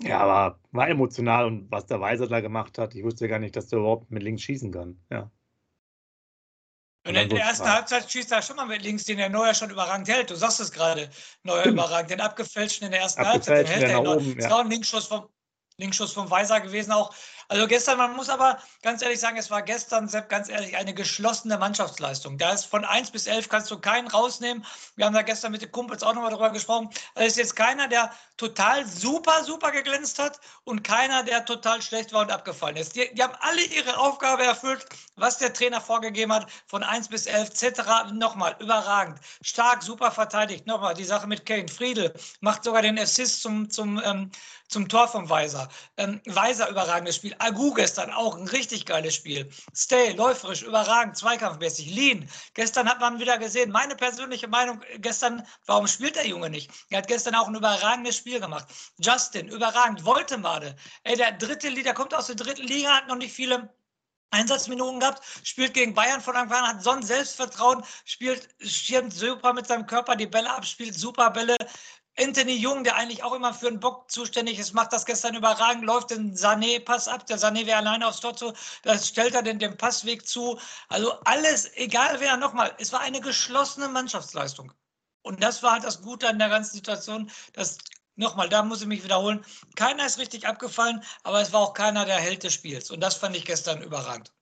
ja, 0.00 0.20
aber 0.20 0.60
war 0.70 0.88
emotional 0.88 1.46
und 1.46 1.68
was 1.72 1.86
der 1.86 2.00
Weiser 2.00 2.28
da 2.28 2.40
gemacht 2.40 2.78
hat, 2.78 2.94
ich 2.94 3.02
wusste 3.02 3.26
gar 3.26 3.40
nicht, 3.40 3.56
dass 3.56 3.66
der 3.66 3.80
überhaupt 3.80 4.12
mit 4.12 4.22
links 4.22 4.42
schießen 4.42 4.70
kann. 4.70 4.96
Ja. 5.10 5.28
Und 7.04 7.16
in 7.16 7.28
der 7.28 7.40
ersten 7.40 7.68
Halbzeit 7.68 8.08
schießt 8.08 8.30
er 8.30 8.40
schon 8.40 8.54
mal 8.54 8.66
mit 8.66 8.82
links, 8.82 9.02
den 9.02 9.16
der 9.16 9.28
Neuer 9.28 9.54
schon 9.54 9.70
überragend 9.70 10.08
hält. 10.08 10.30
Du 10.30 10.36
sagst 10.36 10.60
es 10.60 10.70
gerade, 10.70 11.10
Neuer 11.42 11.64
überragend. 11.64 12.12
Den 12.12 12.20
abgefälschten 12.20 12.86
in 12.86 12.92
der 12.92 13.00
ersten 13.00 13.26
Halbzeit, 13.26 13.66
den 13.66 13.74
hält 13.74 13.90
er 13.90 14.02
noch. 14.02 14.16
Oben, 14.18 14.28
ja. 14.28 14.34
Das 14.36 14.50
war 14.50 14.60
ein 14.60 14.70
Linksschuss 14.70 15.06
vom, 15.06 15.28
Linkschuss 15.78 16.12
vom 16.12 16.30
Weiser 16.30 16.60
gewesen 16.60 16.92
auch. 16.92 17.12
Also 17.50 17.66
gestern, 17.66 17.96
man 17.96 18.14
muss 18.14 18.28
aber 18.28 18.58
ganz 18.82 19.00
ehrlich 19.00 19.20
sagen, 19.20 19.38
es 19.38 19.50
war 19.50 19.62
gestern, 19.62 20.06
Sepp, 20.06 20.28
ganz 20.28 20.50
ehrlich, 20.50 20.76
eine 20.76 20.92
geschlossene 20.92 21.56
Mannschaftsleistung. 21.56 22.36
Da 22.36 22.52
ist 22.52 22.66
von 22.66 22.84
1 22.84 23.10
bis 23.10 23.26
11 23.26 23.48
kannst 23.48 23.70
du 23.70 23.78
keinen 23.78 24.06
rausnehmen. 24.06 24.66
Wir 24.96 25.06
haben 25.06 25.14
da 25.14 25.22
gestern 25.22 25.52
mit 25.52 25.62
den 25.62 25.72
Kumpels 25.72 26.02
auch 26.02 26.12
nochmal 26.12 26.30
darüber 26.30 26.50
gesprochen. 26.50 26.90
Da 27.14 27.22
ist 27.22 27.38
jetzt 27.38 27.56
keiner, 27.56 27.88
der 27.88 28.12
total 28.36 28.86
super, 28.86 29.44
super 29.44 29.72
geglänzt 29.72 30.18
hat 30.18 30.38
und 30.64 30.84
keiner, 30.84 31.22
der 31.22 31.42
total 31.46 31.80
schlecht 31.80 32.12
war 32.12 32.20
und 32.20 32.30
abgefallen 32.30 32.76
ist. 32.76 32.94
Die, 32.94 33.08
die 33.14 33.22
haben 33.22 33.34
alle 33.40 33.62
ihre 33.62 33.96
Aufgabe 33.96 34.44
erfüllt, 34.44 34.84
was 35.16 35.38
der 35.38 35.54
Trainer 35.54 35.80
vorgegeben 35.80 36.34
hat, 36.34 36.50
von 36.66 36.82
1 36.82 37.08
bis 37.08 37.24
11 37.24 37.62
etc. 37.62 38.12
Nochmal, 38.12 38.56
überragend. 38.60 39.20
Stark, 39.40 39.82
super 39.82 40.10
verteidigt. 40.10 40.66
Nochmal, 40.66 40.92
die 40.92 41.04
Sache 41.04 41.26
mit 41.26 41.46
Kane. 41.46 41.68
Friedel 41.68 42.12
macht 42.40 42.64
sogar 42.64 42.82
den 42.82 42.98
Assist 42.98 43.40
zum, 43.40 43.70
zum, 43.70 44.00
ähm, 44.04 44.30
zum 44.68 44.88
Tor 44.88 45.08
vom 45.08 45.28
Weiser. 45.28 45.68
Ähm, 45.96 46.20
Weiser, 46.26 46.68
überragendes 46.68 47.16
Spiel. 47.16 47.34
Agu 47.38 47.72
gestern 47.74 48.12
auch 48.12 48.36
ein 48.36 48.46
richtig 48.48 48.86
geiles 48.86 49.14
Spiel. 49.14 49.50
Stay, 49.74 50.12
läuferisch, 50.12 50.62
überragend, 50.62 51.16
zweikampfmäßig. 51.16 51.90
Lean, 51.90 52.28
gestern 52.54 52.88
hat 52.88 53.00
man 53.00 53.18
wieder 53.18 53.38
gesehen, 53.38 53.70
meine 53.70 53.96
persönliche 53.96 54.48
Meinung 54.48 54.80
gestern, 54.98 55.46
warum 55.66 55.86
spielt 55.86 56.16
der 56.16 56.26
Junge 56.26 56.50
nicht? 56.50 56.70
Er 56.90 56.98
hat 56.98 57.08
gestern 57.08 57.34
auch 57.34 57.48
ein 57.48 57.54
überragendes 57.54 58.16
Spiel 58.16 58.40
gemacht. 58.40 58.66
Justin, 58.98 59.48
überragend. 59.48 60.04
Woltemade, 60.04 60.76
ey, 61.04 61.16
der 61.16 61.32
dritte 61.32 61.68
Liga, 61.68 61.88
der 61.88 61.94
kommt 61.94 62.12
aus 62.12 62.26
der 62.26 62.36
dritten 62.36 62.66
Liga, 62.66 62.90
hat 62.90 63.08
noch 63.08 63.16
nicht 63.16 63.32
viele 63.32 63.72
Einsatzminuten 64.30 65.00
gehabt, 65.00 65.22
spielt 65.42 65.72
gegen 65.72 65.94
Bayern 65.94 66.20
von 66.20 66.36
Anfang 66.36 66.58
an, 66.58 66.68
hat 66.76 66.82
so 66.82 66.90
ein 66.90 67.02
Selbstvertrauen, 67.02 67.82
spielt, 68.04 68.46
schirmt 68.60 69.14
super 69.14 69.54
mit 69.54 69.66
seinem 69.66 69.86
Körper 69.86 70.16
die 70.16 70.26
Bälle 70.26 70.50
ab, 70.50 70.66
spielt 70.66 70.94
super 70.94 71.30
Bälle, 71.30 71.56
Anthony 72.18 72.56
Jung, 72.56 72.84
der 72.84 72.96
eigentlich 72.96 73.22
auch 73.22 73.32
immer 73.32 73.54
für 73.54 73.70
den 73.70 73.80
Bock 73.80 74.10
zuständig 74.10 74.58
ist, 74.58 74.72
macht 74.74 74.92
das 74.92 75.06
gestern 75.06 75.34
überragend, 75.34 75.84
läuft 75.84 76.10
den 76.10 76.34
Sané-Pass 76.34 77.08
ab. 77.08 77.26
Der 77.26 77.38
Sané 77.38 77.66
wäre 77.66 77.78
alleine 77.78 78.06
aufs 78.08 78.20
Tor 78.20 78.36
zu, 78.36 78.52
da 78.82 78.98
stellt 78.98 79.34
er 79.34 79.42
den, 79.42 79.58
den 79.58 79.76
Passweg 79.76 80.26
zu. 80.26 80.58
Also 80.88 81.12
alles, 81.24 81.70
egal 81.76 82.20
wer, 82.20 82.36
nochmal, 82.36 82.74
es 82.78 82.92
war 82.92 83.00
eine 83.00 83.20
geschlossene 83.20 83.88
Mannschaftsleistung. 83.88 84.72
Und 85.22 85.42
das 85.42 85.62
war 85.62 85.72
halt 85.72 85.84
das 85.84 86.02
Gute 86.02 86.28
an 86.28 86.38
der 86.38 86.48
ganzen 86.48 86.74
Situation, 86.74 87.30
dass 87.52 87.78
nochmal, 88.16 88.48
da 88.48 88.62
muss 88.62 88.82
ich 88.82 88.88
mich 88.88 89.04
wiederholen, 89.04 89.44
keiner 89.76 90.06
ist 90.06 90.18
richtig 90.18 90.46
abgefallen, 90.46 91.02
aber 91.22 91.40
es 91.40 91.52
war 91.52 91.60
auch 91.60 91.74
keiner 91.74 92.04
der 92.04 92.16
Held 92.16 92.42
des 92.42 92.54
Spiels. 92.54 92.90
Und 92.90 93.00
das 93.00 93.14
fand 93.16 93.36
ich 93.36 93.44
gestern 93.44 93.82
überragend. 93.82 94.32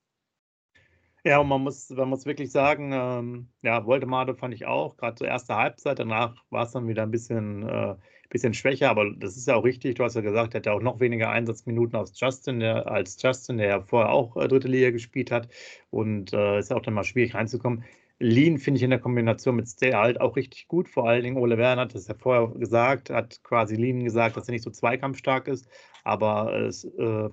Ja, 1.27 1.41
und 1.41 1.49
man 1.49 1.63
muss, 1.63 1.91
man 1.91 2.09
muss 2.09 2.25
wirklich 2.25 2.53
sagen, 2.53 2.93
ähm, 2.95 3.49
ja, 3.63 3.85
Voldemade 3.85 4.37
fand 4.37 4.55
ich 4.55 4.65
auch, 4.65 4.97
gerade 4.97 5.17
zur 5.17 5.27
ersten 5.27 5.55
Halbzeit, 5.57 5.99
danach 5.99 6.37
war 6.51 6.63
es 6.63 6.71
dann 6.71 6.87
wieder 6.87 7.03
ein 7.03 7.11
bisschen, 7.11 7.69
äh, 7.69 7.97
bisschen 8.31 8.55
schwächer, 8.55 8.91
aber 8.91 9.11
das 9.13 9.37
ist 9.37 9.49
ja 9.49 9.57
auch 9.57 9.65
richtig, 9.65 9.97
du 9.97 10.05
hast 10.05 10.15
ja 10.15 10.21
gesagt, 10.21 10.55
er 10.55 10.59
hat 10.59 10.67
ja 10.67 10.73
auch 10.73 10.81
noch 10.81 11.01
weniger 11.01 11.31
Einsatzminuten 11.31 11.99
als 11.99 12.19
Justin, 12.21 12.61
der, 12.61 12.87
als 12.87 13.21
Justin, 13.21 13.59
der 13.59 13.67
ja 13.67 13.81
vorher 13.81 14.13
auch 14.13 14.37
äh, 14.37 14.47
dritte 14.47 14.69
Liga 14.69 14.91
gespielt 14.93 15.33
hat 15.33 15.49
und 15.91 16.33
äh, 16.33 16.61
ist 16.61 16.71
ja 16.71 16.77
auch 16.77 16.83
dann 16.83 16.95
mal 16.95 17.03
schwierig 17.03 17.35
reinzukommen. 17.35 17.83
Lean 18.21 18.59
finde 18.59 18.79
ich 18.79 18.85
in 18.85 18.91
der 18.91 19.01
Kombination 19.01 19.57
mit 19.57 19.69
Stay 19.69 19.93
halt 19.95 20.21
auch 20.21 20.37
richtig 20.37 20.69
gut. 20.69 20.89
Vor 20.89 21.09
allen 21.09 21.25
Dingen 21.25 21.39
Ole 21.39 21.59
Werner 21.59 21.83
hat 21.83 21.95
das 21.97 22.07
ja 22.07 22.15
vorher 22.15 22.49
gesagt, 22.57 23.11
hat 23.11 23.43
quasi 23.43 23.75
Lean 23.75 24.05
gesagt, 24.05 24.37
dass 24.37 24.49
er 24.49 24.53
nicht 24.53 24.63
so 24.65 24.71
zweikampfstark 24.71 25.49
ist. 25.49 25.69
Aber 26.05 26.55
es, 26.55 26.85
äh, 26.85 27.29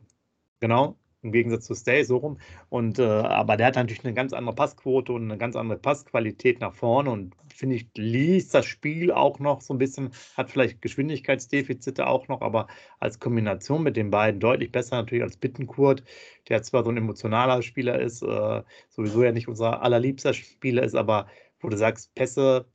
genau, 0.60 0.98
im 1.24 1.32
Gegensatz 1.32 1.65
zu 1.65 1.74
Stay 1.74 2.03
so 2.03 2.18
rum. 2.18 2.38
Und, 2.70 3.00
äh, 3.00 3.03
aber 3.03 3.58
der 3.58 3.68
hat 3.68 3.75
natürlich 3.75 4.03
eine 4.06 4.13
ganz 4.13 4.34
andere 4.34 4.56
Passquote 4.56 5.13
und 5.13 5.24
eine 5.24 5.38
ganz 5.38 5.56
andere 5.56 5.80
Passqualität 5.80 6.60
nach 6.60 6.74
vorne 6.74 7.10
und 7.10 7.36
finde 7.53 7.75
ich, 7.75 7.88
liest 7.96 8.53
das 8.53 8.65
Spiel 8.65 9.12
auch 9.12 9.39
noch 9.39 9.62
so 9.62 9.74
ein 9.74 9.77
bisschen, 9.77 10.12
hat 10.36 10.51
vielleicht 10.51 10.82
Geschwindigkeitsdefizite 10.82 12.08
auch 12.08 12.27
noch, 12.27 12.42
aber 12.42 12.68
als 13.00 13.20
Kombination 13.20 13.84
mit 13.84 13.96
den 13.96 14.12
beiden 14.12 14.39
deutlich 14.39 14.72
besser 14.72 14.98
natürlich 14.98 15.24
als 15.24 15.38
Bittenkurt, 15.38 16.03
der 16.50 16.62
zwar 16.63 16.84
so 16.84 16.89
ein 16.89 16.98
emotionaler 16.98 17.62
Spieler 17.62 18.00
ist, 18.00 18.22
äh, 18.22 18.63
sowieso 18.89 19.24
ja 19.24 19.32
nicht 19.32 19.48
unser 19.48 19.82
allerliebster 19.82 20.34
Spieler 20.34 20.84
ist, 20.84 20.96
aber 20.96 21.27
wo 21.60 21.70
du 21.70 21.77
sagst, 21.77 22.13
Pässe, 22.15 22.65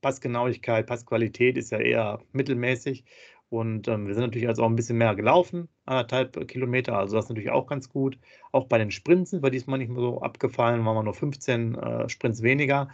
Passgenauigkeit, 0.00 0.86
Passqualität 0.86 1.58
ist 1.58 1.70
ja 1.70 1.78
eher 1.78 2.20
mittelmäßig 2.32 3.04
und 3.50 3.88
ähm, 3.88 4.06
wir 4.06 4.14
sind 4.14 4.24
natürlich 4.24 4.48
also 4.48 4.62
auch 4.62 4.68
ein 4.68 4.76
bisschen 4.76 4.98
mehr 4.98 5.14
gelaufen, 5.14 5.68
anderthalb 5.86 6.48
Kilometer, 6.48 6.98
also 6.98 7.16
das 7.16 7.26
ist 7.26 7.28
natürlich 7.30 7.50
auch 7.50 7.66
ganz 7.66 7.88
gut. 7.88 8.18
Auch 8.52 8.66
bei 8.66 8.78
den 8.78 8.90
Sprints 8.90 9.30
sind 9.30 9.42
wir 9.42 9.50
diesmal 9.50 9.78
nicht 9.78 9.88
mehr 9.90 10.00
so 10.00 10.20
abgefallen, 10.20 10.84
waren 10.84 10.96
wir 10.96 11.02
nur 11.02 11.14
15 11.14 11.74
äh, 11.74 12.08
Sprints 12.08 12.42
weniger 12.42 12.88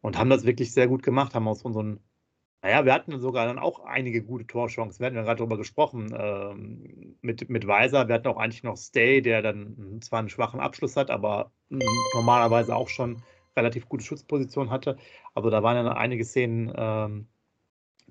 und 0.00 0.18
haben 0.18 0.30
das 0.30 0.44
wirklich 0.44 0.72
sehr 0.72 0.88
gut 0.88 1.02
gemacht, 1.02 1.34
haben 1.34 1.46
aus 1.48 1.62
unseren, 1.62 2.00
naja, 2.62 2.84
wir 2.84 2.92
hatten 2.92 3.20
sogar 3.20 3.46
dann 3.46 3.58
auch 3.58 3.84
einige 3.84 4.22
gute 4.22 4.46
Torchancen, 4.46 5.00
wir 5.00 5.06
hatten 5.06 5.16
ja 5.16 5.22
gerade 5.22 5.38
darüber 5.38 5.58
gesprochen, 5.58 6.12
ähm, 6.18 7.16
mit, 7.22 7.48
mit 7.48 7.66
Weiser, 7.66 8.08
wir 8.08 8.16
hatten 8.16 8.28
auch 8.28 8.38
eigentlich 8.38 8.64
noch 8.64 8.76
Stay, 8.76 9.20
der 9.22 9.42
dann 9.42 10.00
zwar 10.02 10.18
einen 10.18 10.28
schwachen 10.28 10.60
Abschluss 10.60 10.96
hat, 10.96 11.10
aber 11.10 11.52
hm, 11.70 11.80
normalerweise 12.14 12.74
auch 12.74 12.88
schon 12.88 13.22
relativ 13.56 13.88
gute 13.88 14.04
Schutzposition 14.04 14.70
hatte. 14.70 14.96
Aber 15.34 15.50
da 15.50 15.62
waren 15.62 15.76
ja 15.76 15.92
einige 15.92 16.24
Szenen 16.24 16.72
ähm, 16.76 17.28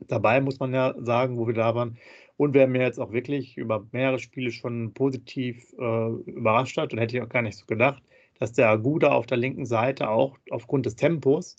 dabei, 0.07 0.41
muss 0.41 0.59
man 0.59 0.73
ja 0.73 0.95
sagen, 0.99 1.37
wo 1.37 1.47
wir 1.47 1.53
da 1.53 1.75
waren. 1.75 1.97
Und 2.37 2.53
wer 2.53 2.67
mir 2.67 2.81
jetzt 2.81 2.99
auch 2.99 3.11
wirklich 3.11 3.57
über 3.57 3.85
mehrere 3.91 4.19
Spiele 4.19 4.51
schon 4.51 4.93
positiv 4.93 5.73
äh, 5.79 6.09
überrascht 6.25 6.77
hat 6.77 6.93
und 6.93 6.99
hätte 6.99 7.17
ich 7.17 7.23
auch 7.23 7.29
gar 7.29 7.41
nicht 7.43 7.57
so 7.57 7.65
gedacht, 7.65 8.03
dass 8.39 8.53
der 8.53 8.69
Aguda 8.69 9.11
auf 9.11 9.27
der 9.27 9.37
linken 9.37 9.65
Seite 9.65 10.09
auch 10.09 10.37
aufgrund 10.49 10.85
des 10.85 10.95
Tempos, 10.95 11.55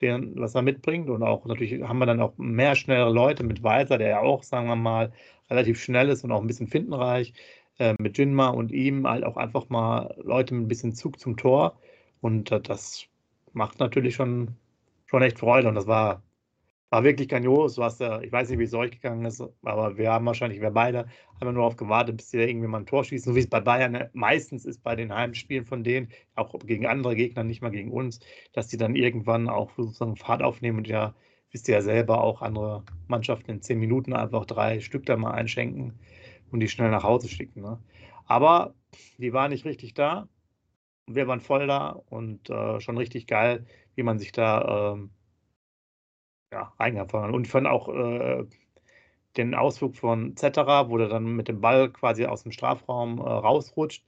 den, 0.00 0.34
was 0.36 0.54
er 0.54 0.62
mitbringt, 0.62 1.08
und 1.08 1.22
auch 1.22 1.44
natürlich 1.46 1.82
haben 1.82 1.98
wir 1.98 2.06
dann 2.06 2.20
auch 2.20 2.36
mehr 2.36 2.74
schnellere 2.74 3.12
Leute 3.12 3.44
mit 3.44 3.62
Weiser, 3.62 3.98
der 3.98 4.08
ja 4.08 4.20
auch, 4.20 4.42
sagen 4.42 4.68
wir 4.68 4.76
mal, 4.76 5.12
relativ 5.50 5.80
schnell 5.80 6.08
ist 6.08 6.24
und 6.24 6.32
auch 6.32 6.40
ein 6.40 6.46
bisschen 6.46 6.68
findenreich, 6.68 7.32
äh, 7.78 7.94
mit 7.98 8.18
Jinma 8.18 8.48
und 8.48 8.72
ihm 8.72 9.06
halt 9.08 9.24
auch 9.24 9.36
einfach 9.36 9.68
mal 9.68 10.14
Leute 10.22 10.54
mit 10.54 10.64
ein 10.64 10.68
bisschen 10.68 10.94
Zug 10.94 11.18
zum 11.18 11.36
Tor. 11.36 11.78
Und 12.20 12.52
äh, 12.52 12.60
das 12.60 13.06
macht 13.52 13.78
natürlich 13.78 14.14
schon, 14.16 14.56
schon 15.06 15.22
echt 15.22 15.38
Freude. 15.38 15.68
Und 15.68 15.74
das 15.76 15.86
war 15.86 16.22
war 16.90 17.04
wirklich 17.04 17.28
grandios. 17.28 17.78
Hast 17.78 18.00
ja, 18.00 18.20
ich 18.20 18.32
weiß 18.32 18.48
nicht, 18.48 18.58
wie 18.58 18.64
es 18.64 18.74
euch 18.74 18.90
gegangen 18.90 19.24
ist, 19.24 19.42
aber 19.62 19.96
wir 19.96 20.12
haben 20.12 20.26
wahrscheinlich, 20.26 20.60
wir 20.60 20.70
beide, 20.70 21.06
haben 21.40 21.54
nur 21.54 21.64
auf 21.64 21.76
gewartet, 21.76 22.16
bis 22.16 22.30
sie 22.30 22.38
irgendwie 22.38 22.66
mal 22.66 22.78
ein 22.78 22.86
Tor 22.86 23.04
schießen, 23.04 23.32
so 23.32 23.36
wie 23.36 23.40
es 23.40 23.48
bei 23.48 23.60
Bayern 23.60 23.92
ne, 23.92 24.10
meistens 24.12 24.64
ist 24.64 24.82
bei 24.82 24.96
den 24.96 25.14
Heimspielen 25.14 25.64
von 25.64 25.84
denen, 25.84 26.08
auch 26.34 26.58
gegen 26.60 26.86
andere 26.86 27.14
Gegner, 27.14 27.44
nicht 27.44 27.62
mal 27.62 27.70
gegen 27.70 27.92
uns, 27.92 28.20
dass 28.52 28.68
die 28.68 28.76
dann 28.76 28.96
irgendwann 28.96 29.48
auch 29.48 29.70
sozusagen 29.76 30.16
Fahrt 30.16 30.42
aufnehmen 30.42 30.78
und 30.78 30.88
ja, 30.88 31.14
wisst 31.52 31.68
ihr 31.68 31.74
ja 31.74 31.82
selber, 31.82 32.22
auch 32.22 32.42
andere 32.42 32.84
Mannschaften 33.06 33.50
in 33.50 33.62
zehn 33.62 33.78
Minuten 33.78 34.12
einfach 34.12 34.46
drei 34.46 34.80
Stück 34.80 35.06
da 35.06 35.16
mal 35.16 35.32
einschenken 35.32 35.98
und 36.50 36.60
die 36.60 36.68
schnell 36.68 36.90
nach 36.90 37.04
Hause 37.04 37.28
schicken. 37.28 37.62
Ne? 37.62 37.78
Aber 38.26 38.74
die 39.18 39.32
waren 39.32 39.50
nicht 39.50 39.64
richtig 39.64 39.94
da. 39.94 40.28
Wir 41.06 41.26
waren 41.26 41.40
voll 41.40 41.66
da 41.66 41.90
und 41.90 42.50
äh, 42.50 42.80
schon 42.80 42.98
richtig 42.98 43.26
geil, 43.26 43.66
wie 43.94 44.02
man 44.02 44.18
sich 44.18 44.32
da 44.32 44.92
ähm, 44.94 45.10
ja, 46.52 46.72
reingefahren. 46.78 47.34
Und 47.34 47.46
ich 47.46 47.52
fand 47.52 47.66
auch 47.66 47.88
äh, 47.88 48.44
den 49.36 49.54
Ausflug 49.54 49.96
von 49.96 50.36
Zetterer, 50.36 50.90
wo 50.90 50.98
der 50.98 51.08
dann 51.08 51.24
mit 51.36 51.48
dem 51.48 51.60
Ball 51.60 51.90
quasi 51.90 52.26
aus 52.26 52.42
dem 52.42 52.52
Strafraum 52.52 53.18
äh, 53.18 53.22
rausrutscht, 53.22 54.04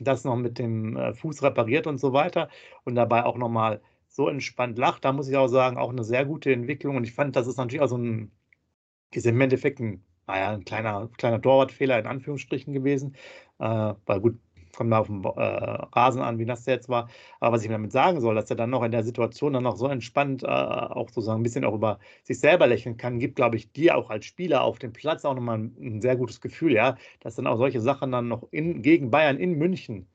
das 0.00 0.24
noch 0.24 0.36
mit 0.36 0.58
dem 0.58 0.96
äh, 0.96 1.14
Fuß 1.14 1.42
repariert 1.42 1.86
und 1.86 1.98
so 1.98 2.12
weiter 2.12 2.48
und 2.84 2.94
dabei 2.94 3.24
auch 3.24 3.36
nochmal 3.36 3.80
so 4.08 4.28
entspannt 4.28 4.78
lacht. 4.78 5.04
Da 5.04 5.12
muss 5.12 5.28
ich 5.28 5.36
auch 5.36 5.48
sagen, 5.48 5.78
auch 5.78 5.90
eine 5.90 6.04
sehr 6.04 6.24
gute 6.26 6.52
Entwicklung. 6.52 6.96
Und 6.96 7.04
ich 7.04 7.14
fand, 7.14 7.36
das 7.36 7.46
ist 7.46 7.56
natürlich 7.58 7.82
auch 7.82 7.88
so 7.88 7.98
ein, 7.98 8.32
ist 9.12 9.26
im 9.26 9.40
Endeffekt 9.40 9.80
ein, 9.80 10.04
naja, 10.26 10.50
ein 10.52 10.64
kleiner, 10.64 11.08
kleiner 11.18 11.40
Torwartfehler 11.40 11.98
in 11.98 12.06
Anführungsstrichen 12.06 12.72
gewesen. 12.74 13.16
Äh, 13.58 13.94
weil 14.06 14.20
gut, 14.20 14.38
kommt 14.78 14.90
mal 14.90 15.00
auf 15.00 15.08
den 15.08 15.24
äh, 15.24 15.28
Rasen 15.30 16.22
an, 16.22 16.38
wie 16.38 16.44
nass 16.44 16.62
der 16.64 16.74
jetzt 16.74 16.88
war. 16.88 17.08
Aber 17.40 17.56
was 17.56 17.64
ich 17.64 17.68
damit 17.68 17.90
sagen 17.92 18.20
soll, 18.20 18.36
dass 18.36 18.48
er 18.48 18.56
dann 18.56 18.70
noch 18.70 18.84
in 18.84 18.92
der 18.92 19.02
Situation 19.02 19.52
dann 19.52 19.64
noch 19.64 19.76
so 19.76 19.88
entspannt 19.88 20.44
äh, 20.44 20.46
auch 20.46 21.08
sozusagen 21.08 21.40
ein 21.40 21.42
bisschen 21.42 21.64
auch 21.64 21.74
über 21.74 21.98
sich 22.22 22.38
selber 22.38 22.68
lächeln 22.68 22.96
kann, 22.96 23.18
gibt, 23.18 23.36
glaube 23.36 23.56
ich, 23.56 23.72
dir 23.72 23.96
auch 23.96 24.08
als 24.10 24.26
Spieler 24.26 24.62
auf 24.62 24.78
dem 24.78 24.92
Platz 24.92 25.24
auch 25.24 25.34
nochmal 25.34 25.58
ein, 25.58 25.76
ein 25.80 26.00
sehr 26.00 26.16
gutes 26.16 26.40
Gefühl, 26.40 26.72
ja, 26.72 26.96
dass 27.20 27.34
dann 27.34 27.48
auch 27.48 27.58
solche 27.58 27.80
Sachen 27.80 28.12
dann 28.12 28.28
noch 28.28 28.46
in, 28.52 28.82
gegen 28.82 29.10
Bayern 29.10 29.36
in 29.38 29.58
München 29.58 30.06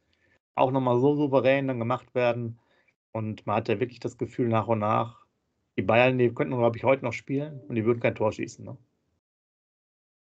auch 0.55 0.71
nochmal 0.71 0.99
so 0.99 1.15
souverän 1.15 1.67
dann 1.67 1.79
gemacht 1.79 2.15
werden. 2.15 2.59
Und 3.11 3.45
man 3.45 3.57
hat 3.57 3.69
ja 3.69 3.79
wirklich 3.79 3.99
das 3.99 4.17
Gefühl 4.17 4.47
nach 4.49 4.67
und 4.67 4.79
nach, 4.79 5.25
die 5.77 5.81
Bayern, 5.83 6.17
die 6.17 6.33
könnten, 6.33 6.57
glaube 6.57 6.77
ich, 6.77 6.83
heute 6.83 7.05
noch 7.05 7.13
spielen 7.13 7.59
und 7.67 7.75
die 7.75 7.85
würden 7.85 7.99
kein 7.99 8.15
Tor 8.15 8.31
schießen. 8.31 8.63
Ne? 8.65 8.77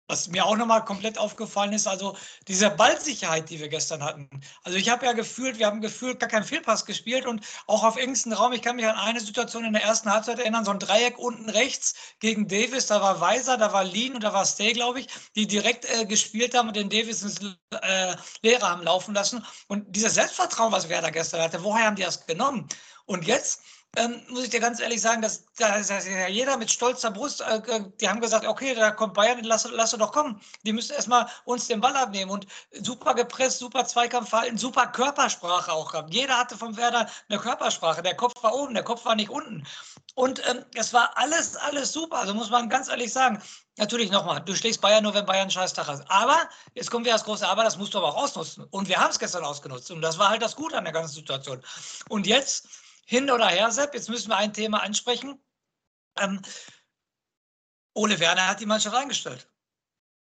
Was 0.09 0.29
mir 0.29 0.45
auch 0.45 0.57
nochmal 0.57 0.85
komplett 0.85 1.17
aufgefallen 1.17 1.73
ist, 1.73 1.87
also 1.87 2.17
diese 2.49 2.71
Ballsicherheit, 2.71 3.49
die 3.49 3.61
wir 3.61 3.69
gestern 3.69 4.03
hatten. 4.03 4.29
Also 4.65 4.77
ich 4.77 4.91
habe 4.91 5.07
ja 5.07 5.13
gefühlt, 5.13 5.59
wir 5.59 5.67
haben 5.67 5.81
gefühlt 5.81 6.21
gar 6.21 6.29
keinen 6.29 6.45
Fehlpass 6.45 6.85
gespielt 6.85 7.25
und 7.25 7.45
auch 7.67 7.85
auf 7.85 7.97
engstem 7.97 8.33
Raum. 8.33 8.53
Ich 8.53 8.63
kann 8.63 8.77
mich 8.77 8.87
an 8.87 8.97
eine 8.97 9.21
Situation 9.21 9.65
in 9.65 9.73
der 9.73 9.83
ersten 9.83 10.11
Halbzeit 10.11 10.39
erinnern, 10.39 10.65
so 10.65 10.73
ein 10.73 10.81
Dreieck 10.81 11.19
unten 11.19 11.49
rechts 11.49 11.95
gegen 12.19 12.49
Davis. 12.49 12.87
Da 12.87 13.01
war 13.01 13.21
Weiser, 13.21 13.57
da 13.57 13.73
war 13.73 13.85
Lean 13.85 14.15
und 14.15 14.25
da 14.25 14.33
war 14.33 14.45
Stay, 14.45 14.73
glaube 14.73 15.01
ich, 15.01 15.09
die 15.37 15.47
direkt 15.47 15.85
äh, 15.85 16.05
gespielt 16.05 16.55
haben 16.55 16.69
und 16.69 16.77
den 16.77 16.91
Davis 16.91 17.23
ins 17.23 17.41
äh, 17.71 18.17
Leere 18.43 18.69
haben 18.69 18.83
laufen 18.83 19.15
lassen. 19.15 19.45
Und 19.69 19.95
dieses 19.95 20.15
Selbstvertrauen, 20.15 20.73
was 20.73 20.89
Werder 20.89 21.11
gestern 21.11 21.43
hatte, 21.43 21.63
woher 21.63 21.87
haben 21.87 21.97
die 21.97 22.03
das 22.03 22.27
genommen? 22.27 22.69
Und 23.07 23.27
jetzt 23.27 23.63
ähm, 23.97 24.23
muss 24.29 24.45
ich 24.45 24.51
dir 24.51 24.61
ganz 24.61 24.81
ehrlich 24.81 25.03
sagen, 25.03 25.21
dass, 25.21 25.45
dass, 25.59 25.89
dass 25.89 26.07
jeder 26.29 26.57
mit 26.57 26.71
stolzer 26.71 27.11
Brust, 27.11 27.43
äh, 27.43 27.57
äh, 27.57 27.85
die 28.01 28.09
haben 28.09 28.21
gesagt, 28.21 28.47
okay, 28.47 28.75
da 28.75 28.91
kommt 28.91 29.13
Bayern, 29.13 29.45
lass, 29.45 29.69
lass 29.71 29.91
doch 29.91 30.13
kommen. 30.13 30.41
Die 30.65 30.73
müssen 30.73 30.93
erstmal 30.93 31.27
uns 31.45 31.67
den 31.67 31.81
Ball 31.81 31.95
abnehmen 31.95 32.31
und 32.31 32.47
super 32.81 33.15
gepresst, 33.15 33.59
super 33.59 33.85
Zweikampfverhalten, 33.85 34.57
super 34.57 34.87
Körpersprache 34.87 35.73
auch 35.73 35.93
gehabt. 35.93 36.15
Jeder 36.15 36.39
hatte 36.39 36.57
vom 36.57 36.75
Werder 36.79 37.07
eine 37.29 37.39
Körpersprache. 37.39 38.03
Der 38.03 38.17
Kopf 38.17 38.43
war 38.43 38.55
oben, 38.55 38.73
der 38.73 38.83
Kopf 38.83 39.05
war 39.05 39.15
nicht 39.15 39.29
unten. 39.29 39.67
Und 40.15 40.41
ähm, 40.49 40.65
es 40.75 40.95
war 40.95 41.17
alles, 41.17 41.57
alles 41.57 41.93
super. 41.93 42.17
Also 42.17 42.33
muss 42.33 42.49
man 42.49 42.71
ganz 42.71 42.89
ehrlich 42.89 43.13
sagen, 43.13 43.43
natürlich 43.77 44.11
nochmal, 44.11 44.41
du 44.41 44.55
schlägst 44.55 44.81
Bayern 44.81 45.03
nur, 45.03 45.13
wenn 45.13 45.27
Bayern 45.27 45.43
einen 45.43 45.51
Scheißtag 45.51 45.87
hat. 45.87 46.11
Aber, 46.11 46.49
jetzt 46.75 46.91
kommt 46.91 47.05
wieder 47.05 47.15
das 47.15 47.25
große 47.25 47.47
Aber, 47.47 47.63
das 47.63 47.77
musst 47.77 47.93
du 47.93 47.99
aber 47.99 48.09
auch 48.09 48.23
ausnutzen. 48.23 48.65
Und 48.71 48.89
wir 48.89 48.99
haben 48.99 49.11
es 49.11 49.19
gestern 49.19 49.45
ausgenutzt. 49.45 49.91
Und 49.91 50.01
das 50.01 50.19
war 50.19 50.31
halt 50.31 50.41
das 50.41 50.57
Gute 50.57 50.79
an 50.79 50.85
der 50.85 50.95
ganzen 50.95 51.15
Situation. 51.15 51.63
Und 52.09 52.27
jetzt 52.27 52.69
hin 53.05 53.31
oder 53.31 53.49
her, 53.49 53.71
Sepp, 53.71 53.95
jetzt 53.95 54.09
müssen 54.09 54.31
wir 54.31 54.37
ein 54.37 54.53
Thema 54.53 54.83
ansprechen. 54.83 55.43
Ähm, 56.19 56.41
Ole 57.95 58.19
Werner 58.21 58.49
hat 58.49 58.61
die 58.61 58.67
Mannschaft 58.67 58.97
eingestellt. 58.97 59.49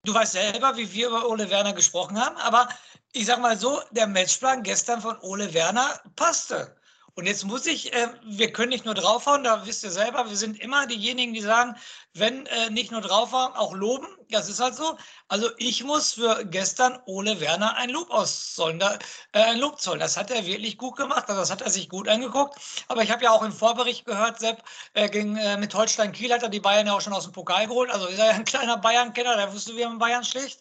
Du 0.04 0.14
weißt 0.14 0.34
selber, 0.34 0.78
wie 0.78 0.92
wir 0.94 1.08
über 1.08 1.28
Ole 1.28 1.50
Werner 1.50 1.74
gesprochen 1.74 2.20
haben, 2.24 2.38
aber 2.38 2.70
ich 3.12 3.26
sag 3.26 3.40
mal 3.40 3.58
so, 3.58 3.82
der 3.92 4.08
Matchplan 4.08 4.64
gestern 4.64 5.02
von 5.02 5.20
Ole 5.22 5.54
Werner 5.54 6.02
passte. 6.16 6.78
Und 7.16 7.26
jetzt 7.26 7.46
muss 7.46 7.66
ich, 7.66 7.92
äh, 7.94 8.14
wir 8.24 8.54
können 8.54 8.70
nicht 8.70 8.86
nur 8.86 8.94
draufhauen, 8.94 9.44
da 9.44 9.66
wisst 9.66 9.84
ihr 9.84 9.92
selber, 9.92 10.30
wir 10.30 10.38
sind 10.38 10.60
immer 10.60 10.86
diejenigen, 10.86 11.34
die 11.34 11.42
sagen, 11.42 11.76
wenn 12.14 12.46
äh, 12.46 12.70
nicht 12.70 12.92
nur 12.92 13.02
draufhauen, 13.02 13.54
auch 13.54 13.74
loben. 13.74 14.08
Das 14.30 14.50
ist 14.50 14.60
halt 14.60 14.76
so. 14.76 14.98
Also 15.30 15.50
ich 15.58 15.84
muss 15.84 16.14
für 16.14 16.46
gestern 16.46 17.00
Ole 17.06 17.40
Werner 17.40 17.76
ein 17.76 17.90
Lob 17.90 18.10
auszollen, 18.12 18.80
da, 18.80 18.98
äh, 19.32 19.42
ein 19.42 19.60
Lob 19.60 19.80
zollen. 19.80 20.00
Das 20.00 20.18
hat 20.18 20.32
er 20.32 20.46
wirklich 20.46 20.78
gut 20.78 20.98
gemacht, 20.98 21.30
also 21.30 21.42
das 21.42 21.52
hat 21.52 21.62
er 21.62 21.70
sich 21.70 21.88
gut 21.88 22.10
angeguckt. 22.10 22.56
Aber 22.90 23.04
ich 23.04 23.12
habe 23.12 23.24
ja 23.24 23.32
auch 23.32 23.44
im 23.44 23.54
Vorbericht 23.54 24.06
gehört, 24.06 24.40
Sepp, 24.40 24.64
äh, 24.94 25.10
gegen, 25.10 25.38
äh, 25.38 25.58
mit 25.58 25.74
Holstein 25.74 26.12
Kiel 26.12 26.34
hat 26.34 26.44
er 26.44 26.50
die 26.50 26.60
Bayern 26.60 26.88
ja 26.88 26.94
auch 26.94 27.02
schon 27.02 27.14
aus 27.14 27.24
dem 27.24 27.32
Pokal 27.32 27.68
geholt. 27.68 27.90
Also 27.90 28.08
ist 28.08 28.20
er 28.20 28.28
ja 28.28 28.32
ein 28.34 28.46
kleiner 28.46 28.78
Bayern-Kenner, 28.78 29.38
der 29.38 29.54
wusste, 29.54 29.76
wie 29.76 29.86
man 29.86 29.98
Bayern 29.98 30.24
schlägt. 30.24 30.60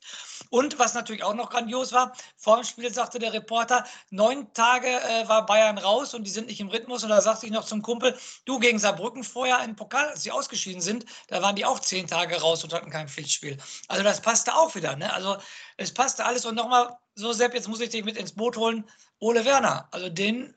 Und 0.51 0.79
was 0.79 0.95
natürlich 0.95 1.25
auch 1.25 1.35
noch 1.35 1.51
grandios 1.51 1.93
war, 1.93 2.13
vor 2.37 2.57
dem 2.57 2.65
Spiel 2.65 2.93
sagte 2.93 3.19
der 3.19 3.33
Reporter, 3.33 3.85
neun 4.11 4.53
Tage 4.53 4.89
äh, 4.89 5.29
war 5.29 5.47
Bayern 5.47 5.79
raus 5.79 6.15
und 6.15 6.25
die 6.25 6.31
sind 6.31 6.47
nicht 6.47 6.61
im 6.61 6.69
Rhythmus. 6.69 7.03
Und 7.03 7.11
da 7.11 7.21
sagte 7.21 7.47
ich 7.47 7.53
noch 7.53 7.65
zum 7.65 7.83
Kumpel, 7.83 8.17
du 8.45 8.59
gegen 8.59 8.79
Saarbrücken 8.79 9.25
vorher 9.25 9.63
im 9.65 9.75
Pokal, 9.77 10.09
als 10.09 10.23
sie 10.23 10.31
ausgeschieden 10.31 10.83
sind, 10.83 11.05
da 11.29 11.43
waren 11.43 11.57
die 11.57 11.65
auch 11.65 11.81
zehn 11.81 12.07
Tage 12.07 12.41
raus 12.41 12.63
und 12.65 12.73
hatten 12.73 12.91
kein 12.91 13.09
Pflichtspiel. 13.09 13.56
Also 13.89 14.03
das 14.03 14.21
passte 14.21 14.55
auch 14.55 14.75
wieder. 14.75 14.97
Ne? 14.97 15.13
Also 15.13 15.37
es 15.77 15.93
passte 15.93 16.25
alles. 16.25 16.45
Und 16.47 16.55
nochmal, 16.55 16.97
so 17.15 17.33
Sepp, 17.33 17.55
jetzt 17.55 17.69
muss 17.69 17.81
ich 17.81 17.91
dich 17.91 18.05
mit 18.05 18.17
ins 18.17 18.33
Boot 18.33 18.57
holen. 18.57 18.85
Ole 19.19 19.45
Werner, 19.45 19.89
also 19.93 20.09
den 20.09 20.55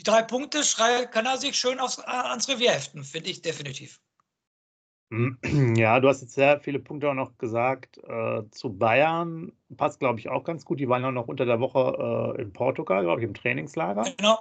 die 0.00 0.04
drei 0.04 0.22
Punkte 0.22 0.60
kann 1.12 1.26
er 1.26 1.38
sich 1.38 1.56
schön 1.56 1.78
aufs, 1.78 1.98
ans 2.00 2.48
Revier 2.48 2.72
heften, 2.72 3.04
finde 3.04 3.30
ich 3.30 3.42
definitiv. 3.42 4.00
Ja, 5.76 6.00
du 6.00 6.08
hast 6.08 6.22
jetzt 6.22 6.34
sehr 6.34 6.58
viele 6.60 6.80
Punkte 6.80 7.08
auch 7.08 7.14
noch 7.14 7.38
gesagt. 7.38 7.98
Äh, 7.98 8.42
zu 8.50 8.76
Bayern 8.76 9.52
passt, 9.76 10.00
glaube 10.00 10.18
ich, 10.18 10.28
auch 10.28 10.42
ganz 10.42 10.64
gut. 10.64 10.80
Die 10.80 10.88
waren 10.88 11.02
ja 11.02 11.12
noch 11.12 11.28
unter 11.28 11.44
der 11.44 11.60
Woche 11.60 12.34
äh, 12.36 12.42
in 12.42 12.52
Portugal, 12.52 13.04
glaube 13.04 13.20
ich, 13.20 13.26
im 13.26 13.34
Trainingslager. 13.34 14.04
Genau. 14.16 14.40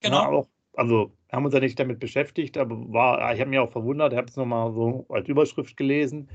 Genau. 0.00 0.22
Ja, 0.22 0.28
auch, 0.28 0.48
also 0.74 1.12
haben 1.30 1.44
uns 1.44 1.52
ja 1.52 1.60
nicht 1.60 1.78
damit 1.78 1.98
beschäftigt, 1.98 2.56
aber 2.56 2.76
war, 2.92 3.34
ich 3.34 3.40
habe 3.40 3.50
mich 3.50 3.58
auch 3.58 3.70
verwundert, 3.70 4.12
ich 4.12 4.18
habe 4.18 4.28
es 4.28 4.36
nochmal 4.36 4.72
so 4.72 5.04
als 5.10 5.28
Überschrift 5.28 5.76
gelesen, 5.76 6.30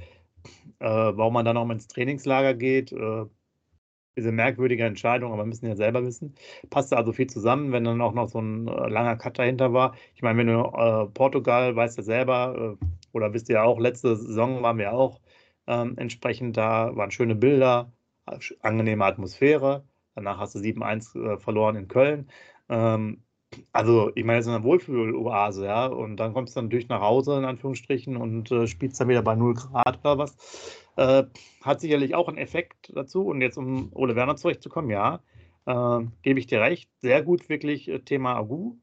äh, 0.84 1.18
warum 1.18 1.34
man 1.34 1.46
dann 1.46 1.58
auch 1.58 1.70
ins 1.70 1.88
Trainingslager 1.88 2.54
geht. 2.54 2.92
Äh, 2.92 3.26
diese 4.16 4.32
merkwürdige 4.32 4.86
Entscheidung, 4.86 5.34
aber 5.34 5.46
müssen 5.46 5.66
ja 5.66 5.76
selber 5.76 6.06
wissen. 6.06 6.36
Passte 6.70 6.98
also 6.98 7.14
viel 7.14 7.28
zusammen, 7.28 7.72
wenn 7.72 7.84
dann 7.84 8.02
auch 8.02 8.14
noch 8.14 8.30
so 8.30 8.40
ein 8.40 8.68
äh, 8.68 8.88
langer 8.88 9.16
Cut 9.18 9.40
dahinter 9.40 9.74
war. 9.74 9.96
Ich 10.16 10.22
meine, 10.22 10.38
wenn 10.40 10.48
du 10.48 10.54
äh, 10.54 11.08
Portugal 11.14 11.76
weißt 11.76 11.98
ja 11.98 12.04
selber, 12.04 12.78
äh, 12.82 12.86
oder 13.12 13.34
wisst 13.34 13.50
ihr 13.50 13.64
auch, 13.64 13.80
letzte 13.80 14.16
Saison 14.16 14.62
waren 14.62 14.78
wir 14.78 14.94
auch 14.94 15.20
ähm, 15.68 15.96
entsprechend 15.98 16.58
da, 16.58 16.96
waren 16.96 17.12
schöne 17.12 17.36
Bilder, 17.36 17.92
angenehme 18.62 19.06
Atmosphäre. 19.06 19.86
Danach 20.16 20.38
hast 20.40 20.56
du 20.56 20.60
7-1 20.60 21.34
äh, 21.34 21.38
verloren 21.40 21.76
in 21.76 21.88
Köln. 21.88 22.30
Ähm, 22.70 23.24
also, 23.72 24.12
ich 24.16 24.24
meine, 24.24 24.40
es 24.40 24.46
ist 24.46 24.54
eine 24.54 24.64
Wohlfühl-Oase, 24.64 25.66
ja. 25.66 25.88
Und 25.88 26.18
dann 26.18 26.34
kommst 26.34 26.56
du 26.56 26.62
natürlich 26.62 26.90
nach 26.90 27.02
Hause, 27.02 27.38
in 27.38 27.46
Anführungsstrichen, 27.46 28.18
und 28.18 28.52
äh, 28.52 28.68
spielst 28.68 29.00
dann 29.00 29.08
wieder 29.10 29.22
bei 29.22 29.36
0 29.36 29.54
Grad 29.56 30.00
oder 30.00 30.18
was. 30.18 30.36
Äh, 30.96 31.24
hat 31.64 31.82
sicherlich 31.82 32.16
auch 32.16 32.28
einen 32.28 32.38
Effekt 32.38 32.92
dazu. 32.96 33.26
Und 33.26 33.42
jetzt, 33.42 33.58
um 33.58 33.90
Ole 33.94 34.16
Werner 34.16 34.36
zurechtzukommen, 34.36 34.92
ja, 34.92 35.22
äh, 35.66 36.06
gebe 36.22 36.40
ich 36.40 36.48
dir 36.48 36.62
recht. 36.62 36.90
Sehr 37.02 37.24
gut, 37.24 37.50
wirklich, 37.50 37.88
äh, 37.90 38.00
Thema 38.00 38.36
Agu. 38.36 38.78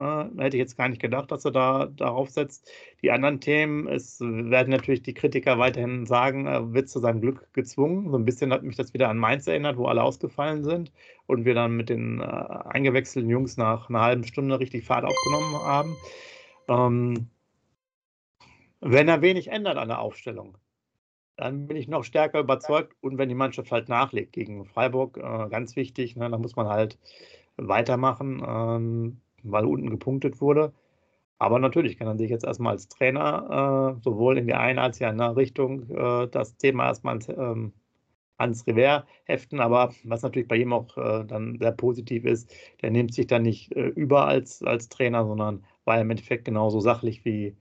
Äh, 0.00 0.24
hätte 0.38 0.56
ich 0.56 0.60
jetzt 0.60 0.78
gar 0.78 0.88
nicht 0.88 1.00
gedacht, 1.00 1.30
dass 1.30 1.44
er 1.44 1.50
da 1.50 1.86
darauf 1.86 2.30
setzt. 2.30 2.70
Die 3.02 3.10
anderen 3.10 3.40
Themen, 3.40 3.86
es 3.86 4.20
werden 4.20 4.70
natürlich 4.70 5.02
die 5.02 5.12
Kritiker 5.12 5.58
weiterhin 5.58 6.06
sagen, 6.06 6.46
er 6.46 6.72
wird 6.72 6.88
zu 6.88 7.00
seinem 7.00 7.20
Glück 7.20 7.52
gezwungen. 7.52 8.10
So 8.10 8.16
ein 8.16 8.24
bisschen 8.24 8.52
hat 8.52 8.62
mich 8.62 8.76
das 8.76 8.94
wieder 8.94 9.10
an 9.10 9.18
Mainz 9.18 9.46
erinnert, 9.46 9.76
wo 9.76 9.86
alle 9.86 10.02
ausgefallen 10.02 10.64
sind 10.64 10.90
und 11.26 11.44
wir 11.44 11.54
dann 11.54 11.76
mit 11.76 11.90
den 11.90 12.20
äh, 12.20 12.24
eingewechselten 12.24 13.30
Jungs 13.30 13.58
nach 13.58 13.90
einer 13.90 14.00
halben 14.00 14.24
Stunde 14.24 14.58
richtig 14.58 14.84
Fahrt 14.86 15.04
aufgenommen 15.04 15.54
haben. 15.62 15.96
Ähm, 16.68 17.30
wenn 18.80 19.08
er 19.08 19.20
wenig 19.20 19.48
ändert 19.48 19.76
an 19.76 19.88
der 19.88 20.00
Aufstellung, 20.00 20.56
dann 21.36 21.66
bin 21.66 21.76
ich 21.76 21.88
noch 21.88 22.04
stärker 22.04 22.40
überzeugt. 22.40 22.94
Und 23.02 23.18
wenn 23.18 23.28
die 23.28 23.34
Mannschaft 23.34 23.70
halt 23.70 23.90
nachlegt 23.90 24.32
gegen 24.32 24.64
Freiburg, 24.64 25.18
äh, 25.18 25.48
ganz 25.50 25.76
wichtig, 25.76 26.16
ne, 26.16 26.30
dann 26.30 26.40
muss 26.40 26.56
man 26.56 26.68
halt 26.68 26.98
weitermachen, 27.56 28.42
ähm, 28.46 29.20
weil 29.44 29.64
unten 29.66 29.90
gepunktet 29.90 30.40
wurde. 30.40 30.72
Aber 31.38 31.58
natürlich 31.58 31.98
kann 31.98 32.06
man 32.08 32.18
sich 32.18 32.30
jetzt 32.30 32.44
erstmal 32.44 32.74
als 32.74 32.88
Trainer 32.88 33.96
äh, 33.98 34.02
sowohl 34.02 34.38
in 34.38 34.46
die 34.46 34.54
eine 34.54 34.82
als 34.82 34.98
auch 34.98 35.08
in 35.08 35.20
andere 35.20 35.36
Richtung 35.36 35.88
äh, 35.90 36.28
das 36.28 36.56
Thema 36.56 36.86
erstmal 36.86 37.14
ans, 37.14 37.28
ähm, 37.28 37.72
ans 38.38 38.66
Revers 38.66 39.04
heften. 39.24 39.60
Aber 39.60 39.94
was 40.04 40.22
natürlich 40.22 40.48
bei 40.48 40.56
ihm 40.56 40.72
auch 40.72 40.96
äh, 40.98 41.24
dann 41.24 41.58
sehr 41.58 41.72
positiv 41.72 42.24
ist, 42.24 42.52
der 42.82 42.90
nimmt 42.90 43.14
sich 43.14 43.26
dann 43.26 43.42
nicht 43.42 43.72
äh, 43.76 43.88
über 43.88 44.26
als, 44.26 44.62
als 44.62 44.88
Trainer, 44.88 45.26
sondern 45.26 45.64
war 45.84 46.00
im 46.00 46.10
Endeffekt 46.10 46.44
genauso 46.44 46.80
sachlich 46.80 47.24
wie 47.24 47.56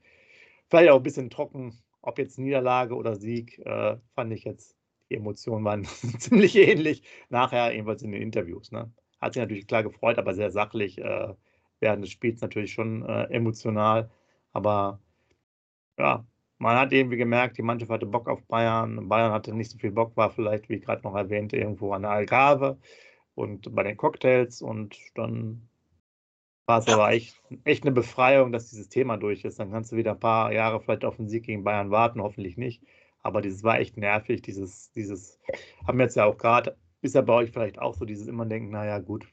vielleicht 0.70 0.92
auch 0.92 0.98
ein 0.98 1.04
bisschen 1.04 1.30
trocken 1.30 1.74
ob 2.02 2.18
jetzt 2.18 2.40
Niederlage 2.40 2.96
oder 2.96 3.16
Sieg, 3.16 3.60
äh, 3.60 3.98
fand 4.16 4.34
ich 4.34 4.44
jetzt, 4.44 4.76
die 5.10 5.16
Emotionen 5.16 5.66
waren 5.66 5.86
ziemlich 6.20 6.56
ähnlich. 6.56 7.04
Nachher, 7.30 7.74
ebenfalls 7.74 8.04
in 8.04 8.12
den 8.12 8.22
Interviews. 8.22 8.72
Ne? 8.72 8.92
Hat 9.20 9.34
sich 9.34 9.42
natürlich 9.42 9.68
klar 9.68 9.84
gefreut, 9.84 10.18
aber 10.18 10.34
sehr 10.34 10.52
sachlich. 10.52 11.00
Äh, 11.80 11.86
während 11.86 12.04
des 12.04 12.12
Spiels 12.12 12.42
natürlich 12.42 12.74
schon 12.74 13.06
äh, 13.06 13.24
emotional. 13.26 14.10
Aber 14.54 15.00
ja, 15.98 16.26
man 16.58 16.78
hat 16.78 16.92
irgendwie 16.94 17.18
gemerkt, 17.18 17.58
die 17.58 17.62
Mannschaft 17.62 17.92
hatte 17.92 18.06
Bock 18.06 18.28
auf 18.28 18.44
Bayern. 18.44 19.08
Bayern 19.10 19.32
hatte 19.32 19.54
nicht 19.54 19.72
so 19.72 19.78
viel 19.78 19.92
Bock, 19.92 20.16
war 20.18 20.32
vielleicht, 20.32 20.70
wie 20.70 20.80
gerade 20.80 21.04
noch 21.04 21.16
erwähnt, 21.16 21.54
irgendwo 21.54 21.94
an 21.94 22.04
der 22.04 22.12
Algarve 22.12 22.78
und 23.36 23.74
bei 23.76 23.84
den 23.84 23.98
Cocktails. 23.98 24.62
Und 24.62 24.98
dann 25.16 25.70
war 26.66 26.80
es 26.80 26.88
aber 26.88 27.12
echt, 27.12 27.42
echt 27.64 27.84
eine 27.84 27.92
Befreiung, 27.92 28.52
dass 28.52 28.70
dieses 28.70 28.90
Thema 28.90 29.18
durch 29.18 29.44
ist. 29.46 29.60
Dann 29.60 29.72
kannst 29.72 29.92
du 29.92 29.96
wieder 29.96 30.12
ein 30.12 30.20
paar 30.20 30.52
Jahre 30.54 30.80
vielleicht 30.82 31.06
auf 31.06 31.18
den 31.18 31.28
Sieg 31.28 31.46
gegen 31.46 31.64
Bayern 31.64 31.92
warten, 31.92 32.22
hoffentlich 32.22 32.58
nicht. 32.58 32.84
Aber 33.22 33.42
dieses 33.42 33.64
war 33.64 33.80
echt 33.80 33.98
nervig, 33.98 34.42
dieses, 34.42 34.92
dieses, 34.92 35.40
haben 35.86 35.98
wir 35.98 36.06
jetzt 36.06 36.16
ja 36.16 36.26
auch 36.26 36.38
gerade, 36.38 36.78
ist 37.02 37.16
ja 37.16 37.22
bei 37.22 37.34
euch 37.34 37.52
vielleicht 37.52 37.80
auch 37.80 37.94
so, 37.94 38.06
dieses 38.06 38.28
immer 38.28 38.46
denken, 38.46 38.72
naja, 38.72 39.00
gut, 39.00 39.28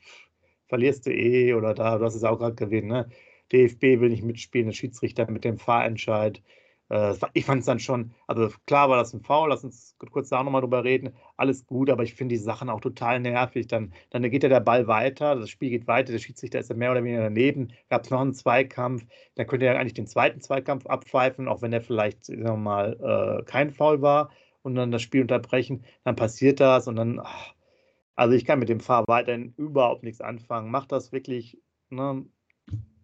verlierst 0.68 1.06
du 1.06 1.11
eh 1.12 1.54
oder 1.54 1.75
da, 1.75 1.99
du 1.99 2.04
hast 2.04 2.14
es 2.14 2.25
auch 2.25 2.38
gerade 2.38 2.54
gewählt, 2.54 2.85
ne? 2.85 3.08
DFB 3.52 4.00
will 4.00 4.11
nicht 4.11 4.25
mitspielen, 4.25 4.66
der 4.66 4.75
Schiedsrichter 4.75 5.30
mit 5.30 5.44
dem 5.44 5.58
Fahrentscheid. 5.58 6.42
Äh, 6.88 7.14
ich 7.32 7.44
fand 7.44 7.61
es 7.61 7.66
dann 7.66 7.78
schon, 7.78 8.12
also 8.26 8.50
klar 8.66 8.88
war 8.88 8.96
das 8.96 9.12
ein 9.12 9.23
Foul, 9.23 9.50
lass 9.50 9.64
uns 9.64 9.96
kurz 10.11 10.28
da 10.28 10.42
nochmal 10.42 10.61
drüber 10.61 10.85
reden. 10.85 11.14
Alles 11.37 11.66
gut, 11.66 11.90
aber 11.90 12.02
ich 12.02 12.14
finde 12.14 12.35
die 12.35 12.40
Sachen 12.40 12.68
auch 12.68 12.80
total 12.80 13.20
nervig. 13.20 13.66
Dann, 13.66 13.92
dann 14.11 14.23
geht 14.30 14.42
ja 14.42 14.49
der 14.49 14.61
Ball 14.61 14.87
weiter, 14.87 15.37
das 15.37 15.50
Spiel 15.50 15.70
geht 15.70 15.87
weiter, 15.87 16.12
der 16.12 16.18
Schiedsrichter 16.18 16.58
ist 16.58 16.70
ja 16.70 16.76
mehr 16.76 16.92
oder 16.92 17.04
weniger 17.04 17.23
daneben. 17.23 17.73
Gab 17.88 18.04
es 18.04 18.11
noch 18.11 18.20
einen 18.20 18.35
Zweikampf, 18.35 19.06
dann 19.35 19.46
könnte 19.46 19.66
er 19.66 19.78
eigentlich 19.78 19.94
den 19.94 20.06
zweiten 20.06 20.40
Zweikampf 20.40 20.87
abpfeifen, 20.87 21.49
auch 21.49 21.62
wenn 21.62 21.70
der 21.70 21.82
vielleicht, 21.82 22.25
sagen 22.26 22.42
wir 22.42 22.56
mal, 22.56 23.40
äh, 23.40 23.44
kein 23.44 23.70
Foul 23.70 24.02
war 24.02 24.30
und 24.62 24.75
dann 24.75 24.90
das 24.90 25.02
Spiel 25.02 25.23
unterbrechen. 25.23 25.85
Dann 26.04 26.16
passiert 26.16 26.61
das 26.61 26.88
und 26.88 26.96
dann, 26.96 27.20
ach, 27.20 27.55
also 28.16 28.35
ich 28.35 28.44
kann 28.44 28.58
mit 28.58 28.68
dem 28.68 28.80
Fahr 28.80 29.04
weiterhin 29.06 29.54
überhaupt 29.56 30.02
nichts 30.02 30.20
anfangen. 30.20 30.70
Macht 30.70 30.92
das 30.92 31.12
wirklich, 31.12 31.58
ne, 31.90 32.26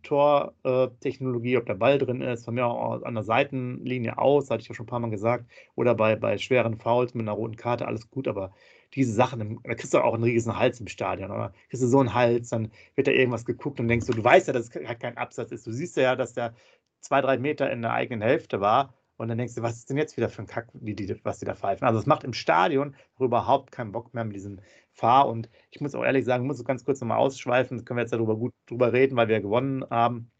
Tortechnologie, 0.02 1.57
ob 1.59 1.66
der 1.66 1.75
Ball 1.75 1.99
drin 1.99 2.21
ist, 2.23 2.45
von 2.45 2.54
mir 2.54 2.66
auch 2.66 3.02
an 3.02 3.14
der 3.14 3.23
Seitenlinie 3.23 4.19
aus, 4.19 4.50
hatte 4.50 4.62
ich 4.62 4.69
ja 4.69 4.75
schon 4.75 4.85
ein 4.85 4.88
paar 4.88 4.99
Mal 5.00 5.11
gesagt, 5.11 5.47
oder 5.76 5.95
bei, 5.95 6.16
bei 6.16 6.38
schweren 6.38 6.78
Fouls 6.78 7.15
mit 7.15 7.23
einer 7.23 7.36
roten 7.36 7.56
Karte, 7.56 7.86
alles 7.86 8.10
gut, 8.10 8.26
aber 8.26 8.52
diese 8.95 9.13
Sachen, 9.13 9.60
da 9.63 9.75
kriegst 9.75 9.95
du 9.95 9.99
auch 9.99 10.15
einen 10.15 10.25
riesen 10.25 10.58
Hals 10.58 10.80
im 10.80 10.89
Stadion, 10.89 11.30
oder? 11.30 11.52
Kriegst 11.71 11.82
du 11.84 11.86
so 11.89 12.00
einen 12.00 12.15
Hals, 12.15 12.49
dann 12.49 12.73
wird 12.97 13.06
da 13.06 13.13
irgendwas 13.13 13.45
geguckt 13.45 13.80
und 13.80 13.89
denkst 13.89 14.06
du, 14.06 14.13
du 14.13 14.25
weißt 14.25 14.49
ja, 14.49 14.52
dass 14.52 14.69
es 14.69 14.99
kein 14.99 15.17
Absatz 15.17 15.52
ist. 15.52 15.67
Du 15.67 15.73
siehst 15.73 15.97
ja, 15.97 16.17
dass 16.17 16.34
der 16.34 16.54
zwei, 17.00 17.21
drei 17.21 17.39
Meter 17.39 17.71
in 17.71 17.82
der 17.82 17.93
eigenen 17.93 18.23
Hälfte 18.23 18.60
war 18.60 18.95
und 19.23 19.28
dann 19.28 19.39
denkst 19.39 19.54
du, 19.54 19.63
was 19.63 19.78
ist 19.78 19.89
denn 19.89 19.97
jetzt 19.97 20.17
wieder 20.17 20.28
für 20.28 20.43
ein 20.43 20.49
Kack, 20.49 20.69
die, 20.75 20.97
die, 20.97 21.25
was 21.25 21.39
die 21.39 21.45
da 21.45 21.54
pfeifen? 21.54 21.87
Also 21.87 22.00
es 22.00 22.06
macht 22.06 22.25
im 22.25 22.32
Stadion 22.32 22.97
überhaupt 23.21 23.71
keinen 23.71 23.93
Bock 23.93 24.13
mehr 24.15 24.25
mit 24.25 24.35
diesem 24.35 24.58
Fahr. 24.91 25.28
Und 25.28 25.49
ich 25.71 25.80
muss 25.80 25.95
auch 25.95 26.02
ehrlich 26.02 26.25
sagen, 26.25 26.45
muss 26.45 26.58
so 26.58 26.65
ganz 26.65 26.85
kurz 26.85 27.00
nochmal 27.00 27.19
ausschweifen, 27.19 27.76
das 27.76 27.85
können 27.87 27.99
wir 27.99 28.02
jetzt 28.02 28.13
darüber 28.13 28.37
gut 28.37 28.52
drüber 28.67 28.93
reden, 28.93 29.17
weil 29.17 29.28
wir 29.28 29.41
gewonnen 29.41 29.85
haben. 29.89 30.32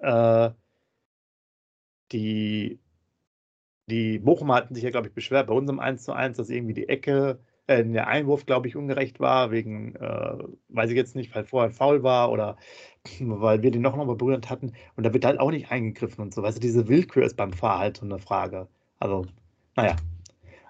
Äh, 0.00 0.50
die, 2.12 2.80
die 3.86 4.18
Bochumer 4.18 4.56
hatten 4.56 4.74
sich 4.74 4.84
ja, 4.84 4.90
glaube 4.90 5.08
ich, 5.08 5.14
beschwert 5.14 5.46
bei 5.46 5.54
unserem 5.54 5.80
1 5.80 6.04
zu 6.04 6.12
1, 6.12 6.36
dass 6.36 6.50
irgendwie 6.50 6.74
die 6.74 6.90
Ecke, 6.90 7.40
äh, 7.66 7.84
der 7.84 8.08
Einwurf, 8.08 8.46
glaube 8.46 8.68
ich, 8.68 8.76
ungerecht 8.76 9.20
war, 9.20 9.50
wegen, 9.50 9.94
äh, 9.96 10.38
weiß 10.68 10.90
ich 10.90 10.96
jetzt 10.96 11.16
nicht, 11.16 11.34
weil 11.34 11.44
vorher 11.44 11.70
faul 11.70 12.02
war 12.02 12.30
oder 12.30 12.56
weil 13.20 13.62
wir 13.62 13.70
den 13.70 13.82
noch 13.82 13.96
mal 13.96 14.06
berührt 14.06 14.50
hatten. 14.50 14.72
Und 14.96 15.04
da 15.04 15.12
wird 15.12 15.24
halt 15.24 15.40
auch 15.40 15.50
nicht 15.50 15.70
eingegriffen 15.70 16.22
und 16.22 16.34
so. 16.34 16.42
Weißt 16.42 16.58
du, 16.58 16.60
diese 16.60 16.88
Willkür 16.88 17.24
ist 17.24 17.36
beim 17.36 17.52
Fahr 17.52 17.78
halt 17.78 17.98
so 17.98 18.04
eine 18.04 18.18
Frage. 18.18 18.68
Also, 18.98 19.26
naja. 19.76 19.96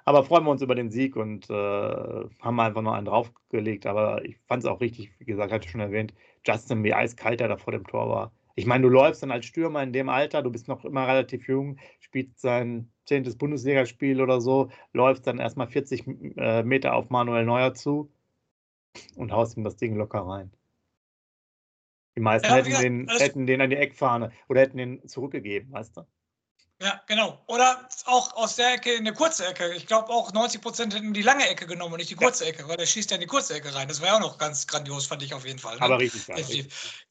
Aber 0.05 0.25
freuen 0.25 0.45
wir 0.45 0.51
uns 0.51 0.63
über 0.63 0.75
den 0.75 0.91
Sieg 0.91 1.15
und 1.17 1.49
äh, 1.49 1.55
haben 1.55 2.61
einfach 2.61 2.83
noch 2.83 2.95
einen 2.95 3.07
draufgelegt. 3.07 3.87
Aber 3.87 4.25
ich 4.25 4.37
fand 4.49 4.65
es 4.65 4.69
auch 4.69 4.81
richtig, 4.81 5.13
wie 5.19 5.25
gesagt, 5.25 5.53
hatte 5.53 5.67
ich 5.67 5.71
schon 5.71 5.81
erwähnt, 5.81 6.13
Justin, 6.45 6.83
wie 6.83 6.95
eiskalt 6.95 7.41
er 7.41 7.49
da 7.49 7.57
vor 7.57 7.73
dem 7.73 7.87
Tor 7.87 8.09
war. 8.09 8.33
Ich 8.55 8.67
meine, 8.67 8.83
du 8.83 8.89
läufst 8.89 9.23
dann 9.23 9.31
als 9.31 9.47
Stürmer 9.47 9.83
in 9.83 9.93
dem 9.93 10.09
Alter, 10.09 10.43
du 10.43 10.51
bist 10.51 10.69
noch 10.69 10.85
immer 10.85 11.07
relativ 11.07 11.49
jung, 11.49 11.79
spielst 12.01 12.41
sein 12.41 12.91
zehntes 13.05 13.37
Bundesligaspiel 13.37 14.21
oder 14.21 14.41
so, 14.41 14.71
läufst 14.93 15.27
dann 15.27 15.39
erstmal 15.39 15.69
40 15.69 16.07
äh, 16.37 16.63
Meter 16.63 16.95
auf 16.95 17.11
Manuel 17.11 17.45
Neuer 17.45 17.75
zu 17.75 18.13
und 19.17 19.33
haust 19.33 19.57
ihm 19.57 19.65
das 19.65 19.77
Ding 19.77 19.97
locker 19.97 20.21
rein. 20.21 20.53
Die 22.17 22.21
meisten 22.21 22.49
ja, 22.49 22.57
hätten, 22.57 22.71
ja, 22.71 22.81
den, 22.81 23.09
hätten 23.09 23.47
den 23.47 23.61
an 23.63 23.71
die 23.71 23.77
Eckfahne 23.77 24.33
oder 24.49 24.61
hätten 24.61 24.77
den 24.77 25.09
zurückgegeben, 25.09 25.73
weißt 25.73 25.97
du? 25.97 26.03
Ja, 26.83 27.01
genau. 27.07 27.41
Oder 27.47 27.89
auch 28.07 28.35
aus 28.35 28.57
der 28.57 28.75
Ecke 28.75 28.93
in 28.93 29.07
eine 29.07 29.15
kurze 29.15 29.47
Ecke. 29.47 29.73
Ich 29.75 29.87
glaube 29.87 30.09
auch 30.09 30.33
90 30.33 30.61
Prozent 30.61 30.95
hätten 30.95 31.13
die 31.13 31.23
lange 31.23 31.49
Ecke 31.49 31.65
genommen 31.65 31.93
und 31.93 31.99
nicht 31.99 32.11
die 32.11 32.17
kurze. 32.17 32.45
Ecke, 32.45 32.67
weil 32.67 32.77
der 32.77 32.87
schießt 32.87 33.11
ja 33.13 33.15
in 33.15 33.21
die 33.21 33.29
kurze 33.29 33.55
Ecke 33.55 33.73
rein. 33.73 33.87
Das 33.87 34.01
war 34.01 34.09
ja 34.09 34.17
auch 34.17 34.21
noch 34.21 34.37
ganz 34.37 34.67
grandios, 34.67 35.07
fand 35.07 35.23
ich 35.23 35.33
auf 35.33 35.47
jeden 35.47 35.61
Fall. 35.61 35.77
Ne? 35.77 35.83
Aber 35.83 35.99
richtig, 35.99 36.27
ja, 36.27 36.37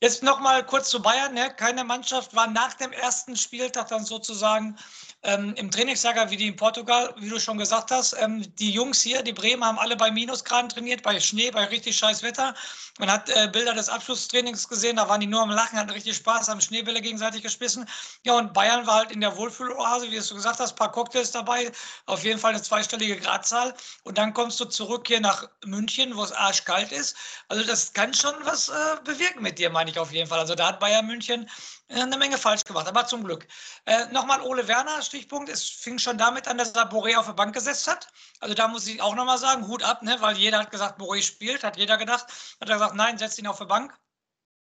Jetzt 0.02 0.24
nochmal 0.24 0.66
kurz 0.66 0.90
zu 0.90 1.02
Bayern. 1.02 1.34
Ne? 1.34 1.54
Keine 1.56 1.86
Mannschaft 1.86 2.36
war 2.36 2.48
nach 2.48 2.74
dem 2.74 2.92
ersten 2.92 3.38
Spieltag 3.38 3.88
dann 3.88 4.04
sozusagen 4.04 4.78
ähm, 5.24 5.54
im 5.56 5.70
Trainingslager 5.70 6.30
wie 6.32 6.38
die 6.38 6.48
in 6.48 6.56
Portugal, 6.56 7.14
wie 7.18 7.30
du 7.30 7.40
schon 7.40 7.58
gesagt 7.58 7.92
hast. 7.92 8.14
Ähm, 8.20 8.44
die 8.56 8.72
Jungs 8.72 9.02
hier, 9.02 9.22
die 9.22 9.34
Bremer, 9.34 9.68
haben 9.68 9.80
alle 9.80 9.96
bei 9.96 10.10
Minusgraden 10.10 10.70
trainiert, 10.70 11.04
bei 11.04 11.20
Schnee, 11.20 11.52
bei 11.52 11.66
richtig 11.66 11.98
scheiß 11.98 12.24
Wetter. 12.24 12.56
Man 13.00 13.12
hat 13.12 13.30
äh, 13.30 13.48
Bilder 13.52 13.74
des 13.74 13.90
Abschlusstrainings 13.90 14.68
gesehen, 14.68 14.96
da 14.96 15.08
waren 15.08 15.22
die 15.22 15.28
nur 15.28 15.42
am 15.42 15.52
Lachen, 15.52 15.78
hatten 15.78 15.92
richtig 15.92 16.16
Spaß, 16.18 16.50
haben 16.50 16.62
Schneebälle 16.62 17.02
gegenseitig 17.02 17.44
gespissen. 17.44 17.88
Ja, 18.26 18.38
und 18.38 18.54
Bayern 18.54 18.88
war 18.88 18.96
halt 18.96 19.12
in 19.12 19.22
der 19.22 19.36
Wohlfühloase, 19.38 20.10
wie 20.10 20.20
du 20.20 20.36
gesagt 20.36 20.60
hast, 20.60 20.72
ein 20.72 20.76
paar 20.76 20.92
Cocktails 20.92 21.32
dabei, 21.32 21.72
auf 22.08 22.24
jeden 22.24 22.40
Fall 22.40 22.54
eine 22.54 22.62
zweistellige 22.62 23.18
Gradzahl. 23.18 23.76
Und 24.04 24.18
dann 24.18 24.34
kommst 24.34 24.60
du 24.60 24.66
zurück 24.66 25.08
hier 25.08 25.22
nach 25.22 25.48
München, 25.66 26.16
wo 26.16 26.24
es 26.24 26.32
arschkalt 26.32 26.92
ist. 26.92 27.16
Also 27.48 27.64
das 27.64 27.94
kann 27.94 28.14
schon 28.14 28.34
was 28.44 28.70
äh, 28.70 28.74
bewirken 29.04 29.44
mit 29.44 29.60
dir, 29.60 29.70
meine 29.70 29.92
ich 29.92 30.00
auf 30.00 30.12
jeden 30.12 30.28
Fall. 30.28 30.40
Also 30.40 30.56
da 30.56 30.68
hat 30.68 30.80
Bayern 30.80 31.06
München 31.06 31.48
eine 31.92 32.18
Menge 32.18 32.38
falsch 32.38 32.64
gemacht, 32.64 32.88
aber 32.88 33.06
zum 33.06 33.24
Glück. 33.24 33.48
Äh, 33.86 34.06
Nochmal 34.08 34.42
Ole 34.42 34.68
Werner, 34.68 35.02
Stichpunkt. 35.02 35.50
Es 35.50 35.68
fing 35.68 36.00
schon 36.00 36.18
damit 36.18 36.48
an, 36.48 36.58
dass 36.58 36.72
er 36.72 36.90
Boré 36.90 37.18
auf 37.18 37.26
der 37.26 37.34
Bank 37.34 37.54
gesetzt 37.54 37.88
hat. 37.88 38.08
Also 38.40 38.56
da 38.56 38.68
muss 38.68 38.88
ich 38.88 39.02
auch 39.02 39.16
nochmal 39.16 39.38
sagen, 39.38 39.68
Hut 39.68 39.84
ab, 39.84 40.02
ne? 40.02 40.16
weil 40.20 40.38
jeder 40.38 40.60
hat 40.60 40.72
gesagt, 40.72 41.00
Boré 41.00 41.22
spielt, 41.22 41.64
hat 41.64 41.78
jeder 41.78 41.98
gedacht. 41.98 42.26
Hat 42.60 42.70
er 42.70 42.76
gesagt, 42.76 42.96
nein, 42.96 43.18
setzt 43.18 43.40
ihn 43.40 43.48
auf 43.48 43.58
der 43.58 43.66
Bank. 43.66 43.98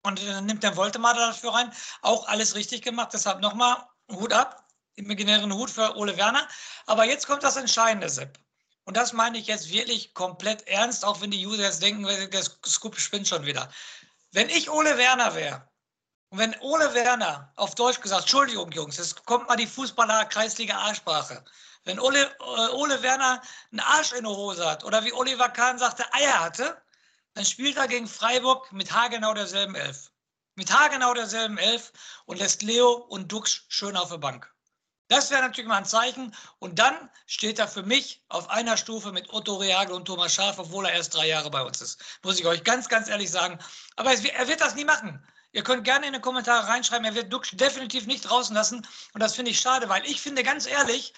Und 0.04 0.26
dann 0.28 0.46
nimmt 0.46 0.64
der 0.64 0.76
Voltemar 0.76 1.14
dafür 1.14 1.54
rein. 1.54 1.72
Auch 2.02 2.28
alles 2.28 2.56
richtig 2.56 2.82
gemacht. 2.82 3.10
Deshalb 3.14 3.40
nochmal 3.40 3.88
Hut 4.12 4.34
ab, 4.34 4.66
imaginären 4.96 5.54
Hut 5.54 5.70
für 5.70 5.96
Ole 5.96 6.18
Werner. 6.18 6.48
Aber 6.88 7.06
jetzt 7.06 7.28
kommt 7.28 7.44
das 7.44 7.56
Entscheidende, 7.56 8.10
Sepp. 8.10 8.40
Und 8.86 8.98
das 8.98 9.14
meine 9.14 9.38
ich 9.38 9.48
jetzt 9.48 9.70
wirklich 9.70 10.14
komplett 10.14 10.68
ernst, 10.68 11.06
auch 11.06 11.22
wenn 11.22 11.32
die 11.32 11.46
User 11.46 11.64
jetzt 11.64 11.84
denken, 11.84 12.04
der 12.04 12.44
Scoop 12.66 13.00
spinnt 13.00 13.28
schon 13.28 13.46
wieder. 13.46 13.72
Wenn 14.32 14.50
ich 14.50 14.70
Ole 14.70 14.98
Werner 14.98 15.36
wäre, 15.36 15.71
und 16.32 16.38
wenn 16.40 16.56
Ole 16.62 16.94
Werner, 16.94 17.52
auf 17.58 17.76
Deutsch 17.76 18.00
gesagt, 18.00 18.22
Entschuldigung, 18.22 18.72
Jungs, 18.72 18.96
jetzt 18.96 19.26
kommt 19.26 19.50
mal 19.50 19.58
die 19.58 19.68
Fußballer-Kreisliga-A-Sprache. 19.68 21.44
Wenn 21.84 22.00
Ole, 22.00 22.24
äh, 22.24 22.70
Ole 22.72 23.02
Werner 23.02 23.42
einen 23.70 23.82
Arsch 23.82 24.14
in 24.14 24.24
der 24.24 24.32
Hose 24.32 24.66
hat 24.66 24.86
oder 24.86 25.04
wie 25.04 25.12
Oliver 25.12 25.50
Kahn 25.50 25.78
sagte, 25.78 26.06
Eier 26.14 26.40
hatte, 26.40 26.82
dann 27.34 27.44
spielt 27.44 27.76
er 27.76 27.90
gegen 27.90 28.08
Freiburg 28.08 28.72
mit 28.72 28.94
haargenau 28.94 29.34
derselben 29.34 29.76
Elf. 29.76 30.10
Mit 30.56 30.72
haargenau 30.72 31.14
derselben 31.14 31.58
Elf 31.58 31.92
und 32.26 32.40
lässt 32.40 32.62
Leo 32.62 32.94
und 32.94 33.30
Dux 33.30 33.66
schön 33.68 33.98
auf 33.98 34.10
der 34.10 34.20
Bank. 34.20 34.50
Das 35.10 35.32
wäre 35.32 35.42
natürlich 35.42 35.68
mal 35.68 35.80
ein 35.80 35.86
Zeichen. 35.86 36.34
Und 36.60 36.80
dann 36.80 37.10
steht 37.26 37.60
er 37.60 37.68
für 37.68 37.84
mich 37.84 38.24
auf 38.30 38.50
einer 38.50 38.78
Stufe 38.78 39.12
mit 39.12 39.34
Otto 39.34 39.58
Reagel 39.58 39.96
und 39.96 40.06
Thomas 40.06 40.34
Schaaf, 40.34 40.60
obwohl 40.60 40.86
er 40.86 40.94
erst 40.94 41.14
drei 41.14 41.28
Jahre 41.28 41.52
bei 41.52 41.62
uns 41.62 41.82
ist. 41.82 42.02
Muss 42.24 42.40
ich 42.40 42.46
euch 42.46 42.64
ganz, 42.64 42.88
ganz 42.88 43.10
ehrlich 43.10 43.30
sagen. 43.30 43.60
Aber 43.98 44.14
er 44.14 44.48
wird 44.48 44.62
das 44.62 44.76
nie 44.76 44.86
machen. 44.86 45.22
Ihr 45.54 45.64
könnt 45.64 45.84
gerne 45.84 46.08
in 46.08 46.14
die 46.14 46.20
Kommentare 46.20 46.68
reinschreiben, 46.68 47.06
er 47.06 47.16
wird 47.16 47.32
Duxch 47.32 47.56
definitiv 47.58 48.08
nicht 48.08 48.22
draußen 48.22 48.56
lassen. 48.56 48.88
Und 49.14 49.22
das 49.22 49.36
finde 49.36 49.52
ich 49.52 49.60
schade, 49.60 49.90
weil 49.90 50.06
ich 50.06 50.22
finde 50.22 50.44
ganz 50.44 50.66
ehrlich, 50.66 51.14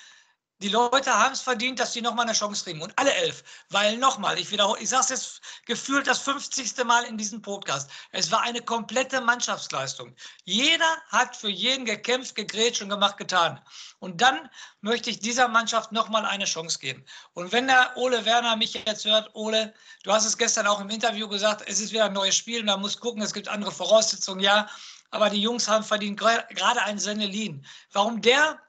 die 0.64 0.70
Leute 0.70 1.14
haben 1.14 1.34
es 1.34 1.42
verdient, 1.42 1.78
dass 1.78 1.92
sie 1.92 2.02
nochmal 2.02 2.26
eine 2.26 2.34
Chance 2.34 2.64
kriegen. 2.64 2.82
Und 2.82 2.98
alle 2.98 3.14
elf. 3.14 3.44
Weil 3.70 3.98
nochmal, 3.98 4.40
ich 4.40 4.50
wiederhole, 4.50 4.80
ich 4.80 4.88
sage 4.88 5.04
es 5.04 5.10
jetzt 5.10 5.42
gefühlt 5.66 6.08
das 6.08 6.20
50. 6.20 6.86
Mal 6.86 7.04
in 7.04 7.18
diesem 7.18 7.42
Podcast. 7.42 7.90
Es 8.12 8.32
war 8.32 8.42
eine 8.42 8.62
komplette 8.62 9.20
Mannschaftsleistung. 9.20 10.16
Jeder 10.46 10.98
hat 11.10 11.36
für 11.36 11.50
jeden 11.50 11.84
gekämpft, 11.84 12.36
gegrätscht 12.36 12.82
und 12.82 12.88
gemacht, 12.88 13.18
getan. 13.18 13.60
Und 14.00 14.22
dann 14.22 14.50
möchte 14.80 15.10
ich 15.10 15.20
dieser 15.20 15.50
Mannschaft 15.50 15.92
nochmal 15.92 16.26
eine 16.26 16.46
Chance 16.46 16.80
geben. 16.80 17.04
Und 17.34 17.52
wenn 17.52 17.68
der 17.68 17.98
Ole 17.98 18.24
Werner 18.24 18.56
mich 18.56 18.74
jetzt 18.74 19.04
hört, 19.04 19.36
Ole, 19.36 19.74
du 20.04 20.14
hast 20.14 20.26
es 20.26 20.38
gestern 20.38 20.66
auch 20.66 20.80
im 20.80 20.90
Interview 20.90 21.28
gesagt, 21.28 21.64
es 21.68 21.82
ist 21.82 21.92
wieder 21.92 22.06
ein 22.06 22.14
neues 22.14 22.38
Spiel, 22.38 22.64
man 22.64 22.80
muss 22.80 22.98
gucken, 22.98 23.22
es 23.22 23.34
gibt 23.34 23.50
andere 23.50 23.72
Voraussetzungen, 23.74 24.40
ja. 24.40 24.70
Aber 25.12 25.30
die 25.30 25.42
Jungs 25.42 25.68
haben 25.68 25.84
verdient 25.84 26.18
gerade 26.18 26.82
einen 26.84 27.00
Sennelin. 27.00 27.66
Warum 27.92 28.22
der 28.22 28.60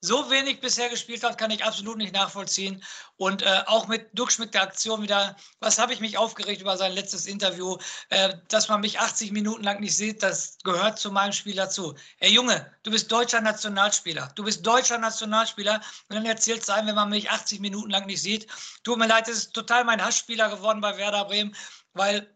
so 0.00 0.30
wenig 0.30 0.60
bisher 0.60 0.88
gespielt 0.88 1.22
hat, 1.22 1.36
kann 1.36 1.50
ich 1.50 1.64
absolut 1.64 1.98
nicht 1.98 2.14
nachvollziehen. 2.14 2.82
Und 3.16 3.42
äh, 3.42 3.62
auch 3.66 3.86
mit 3.86 4.08
der 4.14 4.62
Aktion 4.62 5.02
wieder, 5.02 5.36
was 5.60 5.78
habe 5.78 5.92
ich 5.92 6.00
mich 6.00 6.16
aufgeregt 6.16 6.62
über 6.62 6.76
sein 6.76 6.92
letztes 6.92 7.26
Interview, 7.26 7.76
äh, 8.08 8.34
dass 8.48 8.68
man 8.68 8.80
mich 8.80 8.98
80 8.98 9.32
Minuten 9.32 9.62
lang 9.62 9.80
nicht 9.80 9.96
sieht, 9.96 10.22
das 10.22 10.56
gehört 10.64 10.98
zu 10.98 11.12
meinem 11.12 11.32
Spiel 11.32 11.54
dazu. 11.54 11.94
Ey 12.18 12.32
Junge, 12.32 12.72
du 12.82 12.90
bist 12.90 13.12
deutscher 13.12 13.42
Nationalspieler. 13.42 14.32
Du 14.36 14.44
bist 14.44 14.66
deutscher 14.66 14.98
Nationalspieler 14.98 15.82
und 16.08 16.16
dann 16.16 16.24
erzählt 16.24 16.62
es 16.62 16.70
einem, 16.70 16.88
wenn 16.88 16.94
man 16.94 17.10
mich 17.10 17.30
80 17.30 17.60
Minuten 17.60 17.90
lang 17.90 18.06
nicht 18.06 18.22
sieht. 18.22 18.46
Tut 18.84 18.98
mir 18.98 19.06
leid, 19.06 19.28
das 19.28 19.36
ist 19.36 19.52
total 19.52 19.84
mein 19.84 20.02
Hassspieler 20.02 20.48
geworden 20.48 20.80
bei 20.80 20.96
Werder 20.96 21.26
Bremen, 21.26 21.54
weil 21.92 22.34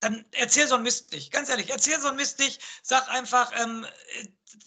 dann 0.00 0.24
erzähl 0.32 0.66
so 0.66 0.74
ein 0.74 0.82
Mist 0.82 1.12
nicht. 1.12 1.32
Ganz 1.32 1.48
ehrlich, 1.48 1.70
erzähl 1.70 1.98
so 2.00 2.08
ein 2.08 2.16
Mist 2.16 2.38
nicht. 2.38 2.60
Sag 2.82 3.08
einfach, 3.08 3.52
ähm, 3.60 3.86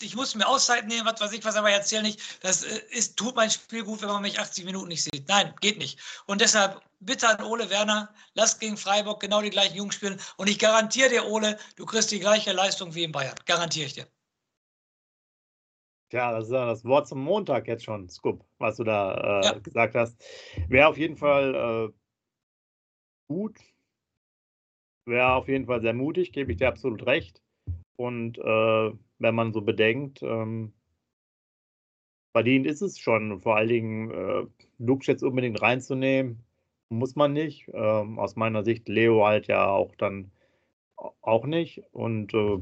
ich 0.02 0.16
muss 0.16 0.36
mir 0.36 0.48
Auszeit 0.48 0.88
nehmen, 0.88 1.06
was 1.06 1.20
weiß 1.22 1.34
ich 1.34 1.44
was, 1.46 1.56
aber 1.56 1.70
erzähl 1.70 2.02
nicht, 2.02 2.22
das 2.42 2.64
äh, 2.64 2.82
ist, 2.90 3.18
tut 3.18 3.36
mein 3.36 3.50
Spiel 3.50 3.84
gut, 3.84 4.02
wenn 4.02 4.10
man 4.10 4.22
mich 4.22 4.40
80 4.40 4.66
Minuten 4.66 4.88
nicht 4.88 5.04
sieht. 5.04 5.28
Nein, 5.28 5.54
geht 5.62 5.78
nicht. 5.78 6.00
Und 6.26 6.42
deshalb 6.42 6.82
bitte 7.00 7.28
an 7.28 7.44
Ole 7.44 7.70
Werner, 7.70 8.14
lass 8.34 8.60
gegen 8.60 8.78
Freiburg 8.78 9.20
genau 9.20 9.42
die 9.42 9.50
gleichen 9.50 9.76
Jungs 9.76 9.96
spielen. 9.96 10.20
Und 10.38 10.50
ich 10.50 10.60
garantiere 10.60 11.10
dir, 11.10 11.26
Ole, 11.26 11.58
du 11.76 11.86
kriegst 11.86 12.12
die 12.12 12.20
gleiche 12.20 12.52
Leistung 12.52 12.94
wie 12.96 13.04
in 13.04 13.12
Bayern. 13.12 13.36
Garantiere 13.46 13.88
ich 13.88 13.94
dir. 13.94 14.08
Ja, 16.12 16.32
das 16.32 16.46
ist 16.46 16.54
ja 16.54 16.66
das 16.66 16.84
Wort 16.86 17.08
zum 17.08 17.22
Montag 17.22 17.68
jetzt 17.68 17.84
schon, 17.84 18.10
Scoop, 18.10 18.44
was 18.58 18.78
du 18.78 18.84
da 18.84 19.42
äh, 19.42 19.46
ja. 19.46 19.60
gesagt 19.60 19.94
hast. 19.94 20.18
Wäre 20.68 20.88
auf 20.88 20.98
jeden 20.98 21.18
Fall 21.18 21.92
äh, 21.92 21.94
gut. 23.28 23.60
Wäre 25.10 25.34
auf 25.34 25.48
jeden 25.48 25.66
Fall 25.66 25.82
sehr 25.82 25.94
mutig, 25.94 26.32
gebe 26.34 26.52
ich 26.52 26.60
dir 26.60 26.68
absolut 26.68 27.06
recht. 27.08 27.42
Und 27.96 28.38
äh, 28.38 28.92
wenn 29.18 29.36
man 29.36 29.54
so 29.54 29.62
bedenkt, 29.62 30.22
ähm, 30.22 30.72
verdient 32.32 32.68
ist 32.68 32.82
es 32.82 33.00
schon. 33.00 33.42
Vor 33.42 33.56
allen 33.56 33.70
Dingen 33.70 34.12
äh, 34.12 34.46
Lux 34.78 35.08
jetzt 35.08 35.24
unbedingt 35.24 35.62
reinzunehmen, 35.64 36.44
muss 36.90 37.16
man 37.16 37.34
nicht. 37.34 37.68
Ähm, 37.74 38.20
aus 38.20 38.36
meiner 38.36 38.64
Sicht 38.64 38.88
Leo 38.88 39.26
halt 39.26 39.48
ja 39.48 39.68
auch 39.68 39.96
dann 39.96 40.32
auch 41.22 41.46
nicht. 41.46 41.82
Und 41.92 42.34
äh, 42.36 42.60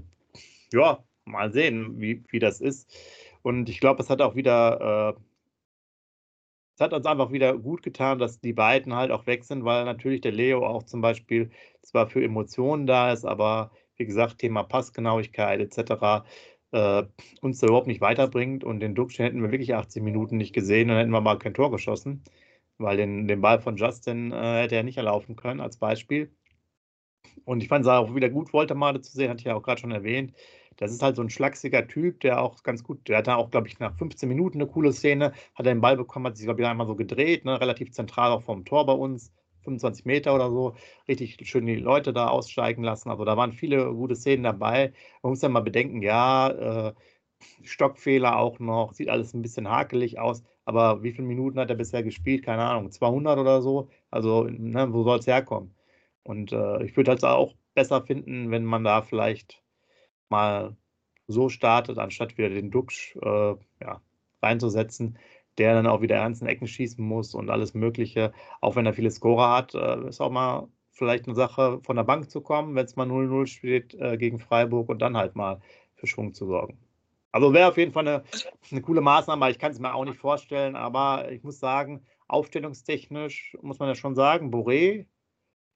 ja, 0.71 1.03
mal 1.25 1.51
sehen, 1.51 1.99
wie, 1.99 2.23
wie 2.29 2.39
das 2.39 2.61
ist. 2.61 2.95
Und 3.41 3.67
ich 3.67 3.81
glaube, 3.81 4.01
es 4.01 4.09
hat 4.09 4.21
auch 4.21 4.35
wieder, 4.35 5.17
äh, 5.17 5.21
es 6.77 6.81
hat 6.81 6.93
uns 6.93 7.07
einfach 7.07 7.31
wieder 7.31 7.57
gut 7.57 7.81
getan, 7.81 8.19
dass 8.19 8.39
die 8.39 8.53
beiden 8.53 8.93
halt 8.93 9.09
auch 9.09 9.25
weg 9.25 9.43
sind, 9.43 9.65
weil 9.65 9.83
natürlich 9.83 10.21
der 10.21 10.31
Leo 10.31 10.63
auch 10.63 10.83
zum 10.83 11.01
Beispiel 11.01 11.49
zwar 11.81 12.07
für 12.07 12.23
Emotionen 12.23 12.85
da 12.85 13.11
ist, 13.11 13.25
aber 13.25 13.71
wie 13.95 14.05
gesagt, 14.05 14.37
Thema 14.37 14.61
Passgenauigkeit 14.61 15.59
etc. 15.59 16.23
Äh, 16.71 17.03
uns 17.41 17.59
da 17.59 17.67
überhaupt 17.67 17.87
nicht 17.87 18.01
weiterbringt. 18.01 18.63
Und 18.63 18.79
den 18.79 18.93
Duxch 18.93 19.17
hätten 19.17 19.41
wir 19.41 19.51
wirklich 19.51 19.73
80 19.73 20.03
Minuten 20.03 20.37
nicht 20.37 20.53
gesehen, 20.53 20.89
dann 20.89 20.97
hätten 20.97 21.09
wir 21.09 21.21
mal 21.21 21.39
kein 21.39 21.55
Tor 21.55 21.71
geschossen, 21.71 22.23
weil 22.77 22.95
den, 22.97 23.27
den 23.27 23.41
Ball 23.41 23.59
von 23.59 23.77
Justin 23.77 24.31
äh, 24.31 24.61
hätte 24.61 24.75
er 24.75 24.83
nicht 24.83 24.97
erlaufen 24.97 25.35
können, 25.35 25.61
als 25.61 25.77
Beispiel. 25.77 26.31
Und 27.45 27.61
ich 27.63 27.69
fand 27.69 27.85
es 27.85 27.89
auch 27.89 28.13
wieder 28.15 28.29
gut, 28.29 28.53
Woltemade 28.53 29.01
zu 29.01 29.11
sehen, 29.11 29.29
hatte 29.29 29.39
ich 29.39 29.45
ja 29.45 29.55
auch 29.55 29.63
gerade 29.63 29.79
schon 29.81 29.91
erwähnt. 29.91 30.33
Das 30.77 30.91
ist 30.91 31.01
halt 31.01 31.15
so 31.15 31.23
ein 31.23 31.29
schlachsiger 31.29 31.87
Typ, 31.87 32.19
der 32.21 32.41
auch 32.41 32.61
ganz 32.63 32.83
gut, 32.83 33.07
der 33.07 33.17
hatte 33.17 33.35
auch, 33.35 33.49
glaube 33.51 33.67
ich, 33.67 33.79
nach 33.79 33.95
15 33.97 34.29
Minuten 34.29 34.59
eine 34.61 34.69
coole 34.69 34.93
Szene, 34.93 35.33
hat 35.55 35.65
er 35.65 35.73
den 35.73 35.81
Ball 35.81 35.97
bekommen, 35.97 36.27
hat 36.27 36.37
sich, 36.37 36.45
glaube 36.45 36.61
ich, 36.61 36.67
einmal 36.67 36.87
so 36.87 36.95
gedreht, 36.95 37.45
ne, 37.45 37.59
relativ 37.59 37.91
zentral 37.91 38.31
auch 38.31 38.43
vom 38.43 38.63
Tor 38.65 38.85
bei 38.85 38.93
uns, 38.93 39.33
25 39.63 40.05
Meter 40.05 40.35
oder 40.35 40.49
so, 40.49 40.75
richtig 41.07 41.37
schön 41.49 41.65
die 41.65 41.75
Leute 41.75 42.13
da 42.13 42.27
aussteigen 42.29 42.83
lassen. 42.83 43.09
Also 43.09 43.25
da 43.25 43.35
waren 43.37 43.53
viele 43.53 43.93
gute 43.93 44.15
Szenen 44.15 44.43
dabei. 44.43 44.93
Man 45.23 45.31
muss 45.31 45.41
ja 45.41 45.49
mal 45.49 45.61
bedenken, 45.61 46.01
ja, 46.01 46.49
äh, 46.89 46.93
Stockfehler 47.63 48.37
auch 48.37 48.59
noch, 48.59 48.93
sieht 48.93 49.09
alles 49.09 49.33
ein 49.33 49.41
bisschen 49.41 49.69
hakelig 49.69 50.19
aus. 50.19 50.43
Aber 50.65 51.03
wie 51.03 51.11
viele 51.13 51.27
Minuten 51.27 51.59
hat 51.59 51.69
er 51.69 51.75
bisher 51.75 52.03
gespielt? 52.03 52.43
Keine 52.45 52.63
Ahnung, 52.65 52.91
200 52.91 53.37
oder 53.39 53.61
so. 53.61 53.89
Also, 54.11 54.45
ne, 54.45 54.91
wo 54.93 55.03
soll 55.03 55.19
es 55.19 55.27
herkommen? 55.27 55.76
Und 56.27 56.51
äh, 56.51 56.83
ich 56.83 56.97
würde 56.97 57.11
halt 57.11 57.23
auch 57.23 57.55
besser 57.73 58.01
finden, 58.01 58.51
wenn 58.51 58.65
man 58.65 58.83
da 58.83 59.01
vielleicht 59.01 59.63
mal 60.29 60.75
so 61.27 61.49
startet, 61.49 61.97
anstatt 61.97 62.37
wieder 62.37 62.49
den 62.49 62.71
Duxch 62.71 63.15
äh, 63.21 63.55
ja, 63.81 64.01
reinzusetzen 64.41 65.17
der 65.57 65.73
dann 65.73 65.87
auch 65.87 66.01
wieder 66.01 66.25
in 66.25 66.45
Ecken 66.45 66.67
schießen 66.67 67.03
muss 67.03 67.33
und 67.33 67.49
alles 67.49 67.73
Mögliche. 67.73 68.31
Auch 68.61 68.75
wenn 68.75 68.85
er 68.85 68.93
viele 68.93 69.11
Scorer 69.11 69.55
hat, 69.55 69.73
äh, 69.73 70.07
ist 70.07 70.21
auch 70.21 70.29
mal 70.29 70.67
vielleicht 70.91 71.25
eine 71.25 71.35
Sache, 71.35 71.79
von 71.83 71.95
der 71.95 72.03
Bank 72.03 72.29
zu 72.29 72.41
kommen, 72.41 72.75
wenn 72.75 72.85
es 72.85 72.95
mal 72.95 73.07
0-0 73.07 73.47
steht 73.47 73.93
äh, 73.95 74.17
gegen 74.17 74.39
Freiburg 74.39 74.89
und 74.89 74.99
dann 74.99 75.17
halt 75.17 75.35
mal 75.35 75.61
für 75.95 76.07
Schwung 76.07 76.33
zu 76.33 76.45
sorgen. 76.45 76.77
Also 77.31 77.53
wäre 77.53 77.69
auf 77.69 77.77
jeden 77.77 77.91
Fall 77.91 78.07
eine, 78.07 78.23
eine 78.71 78.81
coole 78.81 79.01
Maßnahme, 79.01 79.51
ich 79.51 79.59
kann 79.59 79.71
es 79.71 79.79
mir 79.79 79.93
auch 79.93 80.05
nicht 80.05 80.17
vorstellen, 80.17 80.75
aber 80.75 81.31
ich 81.31 81.43
muss 81.43 81.59
sagen, 81.59 82.05
aufstellungstechnisch 82.27 83.57
muss 83.61 83.79
man 83.79 83.89
ja 83.89 83.95
schon 83.95 84.15
sagen, 84.15 84.51
Boré 84.51 85.05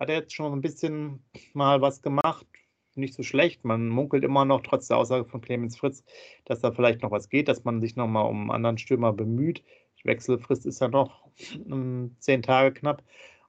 hat 0.02 0.10
er 0.10 0.16
jetzt 0.16 0.34
schon 0.34 0.52
ein 0.52 0.62
bisschen 0.62 1.24
mal 1.54 1.80
was 1.82 2.02
gemacht. 2.02 2.48
Nicht 2.96 3.14
so 3.14 3.22
schlecht. 3.22 3.64
Man 3.64 3.88
munkelt 3.88 4.24
immer 4.24 4.46
noch, 4.46 4.62
trotz 4.62 4.88
der 4.88 4.98
Aussage 4.98 5.26
von 5.26 5.42
Clemens 5.42 5.78
Fritz, 5.78 6.04
dass 6.46 6.60
da 6.60 6.72
vielleicht 6.72 7.04
noch 7.04 7.12
was 7.12 7.30
geht, 7.30 7.48
dass 7.48 7.64
man 7.64 7.80
sich 7.82 7.96
nochmal 7.96 8.28
um 8.28 8.42
einen 8.42 8.52
anderen 8.52 8.80
Stürmer 8.80 9.14
bemüht. 9.14 9.64
Die 10.00 10.06
Wechselfrist 10.06 10.66
ist 10.66 10.82
ja 10.82 10.88
noch 10.88 11.28
um, 11.70 12.16
zehn 12.18 12.42
Tage 12.42 12.74
knapp. 12.74 13.04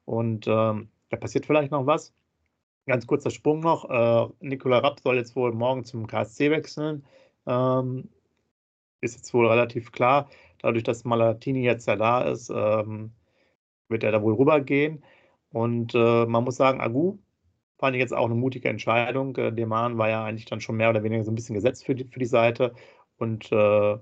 Und 0.05 0.47
ähm, 0.47 0.91
da 1.09 1.17
passiert 1.17 1.47
vielleicht 1.47 1.73
noch 1.73 1.87
was. 1.87 2.13
Ganz 2.87 3.07
kurzer 3.07 3.31
Sprung 3.31 3.61
noch. 3.61 3.89
Äh, 3.89 4.29
Nikola 4.41 4.79
Rapp 4.79 5.01
soll 5.01 5.17
jetzt 5.17 5.35
wohl 5.35 5.53
morgen 5.53 5.85
zum 5.85 6.07
KSC 6.07 6.51
wechseln. 6.51 7.07
Ähm, 7.47 8.11
ist 9.01 9.17
jetzt 9.17 9.33
wohl 9.33 9.49
relativ 9.49 9.91
klar. 9.91 10.29
Dadurch, 10.59 10.85
dass 10.85 11.05
Malatini 11.05 11.63
jetzt 11.63 11.87
ja 11.89 11.97
da 11.97 12.23
ist, 12.31 12.51
ähm, 12.55 13.13
wird 13.89 14.05
er 14.05 14.13
da 14.13 14.23
wohl 14.23 14.35
rübergehen. 14.35 15.03
Und 15.53 15.95
äh, 15.95 16.27
man 16.27 16.45
muss 16.45 16.57
sagen, 16.57 16.81
Agu 16.81 17.19
fand 17.79 17.97
ich 17.97 18.01
jetzt 18.01 18.15
auch 18.15 18.27
eine 18.27 18.35
mutige 18.35 18.69
Entscheidung. 18.69 19.37
Äh, 19.37 19.53
Deman 19.53 19.99
war 19.99 20.09
ja 20.09 20.25
eigentlich 20.25 20.47
dann 20.47 20.61
schon 20.61 20.77
mehr 20.77 20.91
oder 20.91 21.03
weniger 21.03 21.25
so 21.25 21.31
ein 21.31 21.35
bisschen 21.35 21.55
gesetzt 21.55 21.85
für 21.85 21.95
die, 21.95 22.05
für 22.05 22.19
die 22.19 22.27
Seite. 22.27 22.75
Und 23.19 23.53
äh, 23.53 23.99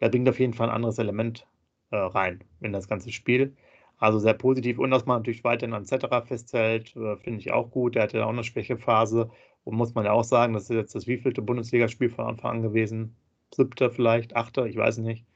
er 0.00 0.08
bringt 0.10 0.28
auf 0.28 0.40
jeden 0.40 0.54
Fall 0.54 0.68
ein 0.68 0.74
anderes 0.74 0.98
Element 0.98 1.46
äh, 1.90 1.96
rein 1.96 2.44
in 2.60 2.72
das 2.72 2.88
ganze 2.88 3.12
Spiel. 3.12 3.56
Also 3.98 4.18
sehr 4.18 4.34
positiv. 4.34 4.78
Und 4.78 4.90
dass 4.90 5.06
man 5.06 5.18
natürlich 5.18 5.44
weiterhin 5.44 5.74
an 5.74 5.84
Cetera 5.84 6.22
festhält, 6.22 6.94
äh, 6.96 7.16
finde 7.16 7.40
ich 7.40 7.52
auch 7.52 7.70
gut. 7.70 7.94
Der 7.94 8.04
hatte 8.04 8.18
ja 8.18 8.24
auch 8.26 8.30
eine 8.30 8.44
Schwächephase. 8.44 9.30
Und 9.64 9.76
muss 9.76 9.94
man 9.94 10.04
ja 10.04 10.12
auch 10.12 10.24
sagen, 10.24 10.54
das 10.54 10.64
ist 10.64 10.70
jetzt 10.70 10.94
das 10.94 11.06
wievielte 11.06 11.42
Bundesligaspiel 11.42 12.08
von 12.10 12.26
Anfang 12.26 12.56
an 12.56 12.62
gewesen. 12.62 13.16
Siebte 13.54 13.90
vielleicht, 13.90 14.36
achte, 14.36 14.68
ich 14.68 14.76
weiß 14.76 14.98
nicht. 14.98 15.26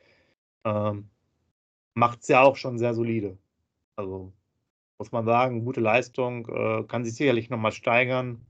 Ähm, 0.64 1.08
Macht 1.94 2.22
es 2.22 2.28
ja 2.28 2.42
auch 2.42 2.56
schon 2.56 2.78
sehr 2.78 2.94
solide. 2.94 3.36
Also 3.96 4.32
muss 5.02 5.10
man 5.10 5.24
sagen, 5.24 5.64
gute 5.64 5.80
Leistung, 5.80 6.46
äh, 6.46 6.84
kann 6.84 7.04
sich 7.04 7.16
sicherlich 7.16 7.50
nochmal 7.50 7.72
steigern 7.72 8.46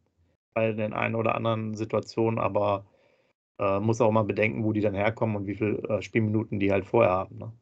bei 0.52 0.72
den 0.72 0.92
einen 0.92 1.14
oder 1.14 1.34
anderen 1.34 1.74
Situationen, 1.74 2.38
aber 2.38 2.84
äh, 3.58 3.80
muss 3.80 4.02
auch 4.02 4.10
mal 4.10 4.24
bedenken, 4.24 4.62
wo 4.62 4.74
die 4.74 4.82
dann 4.82 4.92
herkommen 4.92 5.36
und 5.36 5.46
wie 5.46 5.54
viele 5.54 5.78
äh, 5.88 6.02
Spielminuten 6.02 6.60
die 6.60 6.70
halt 6.70 6.84
vorher 6.84 7.12
haben. 7.12 7.38
Ne? 7.38 7.52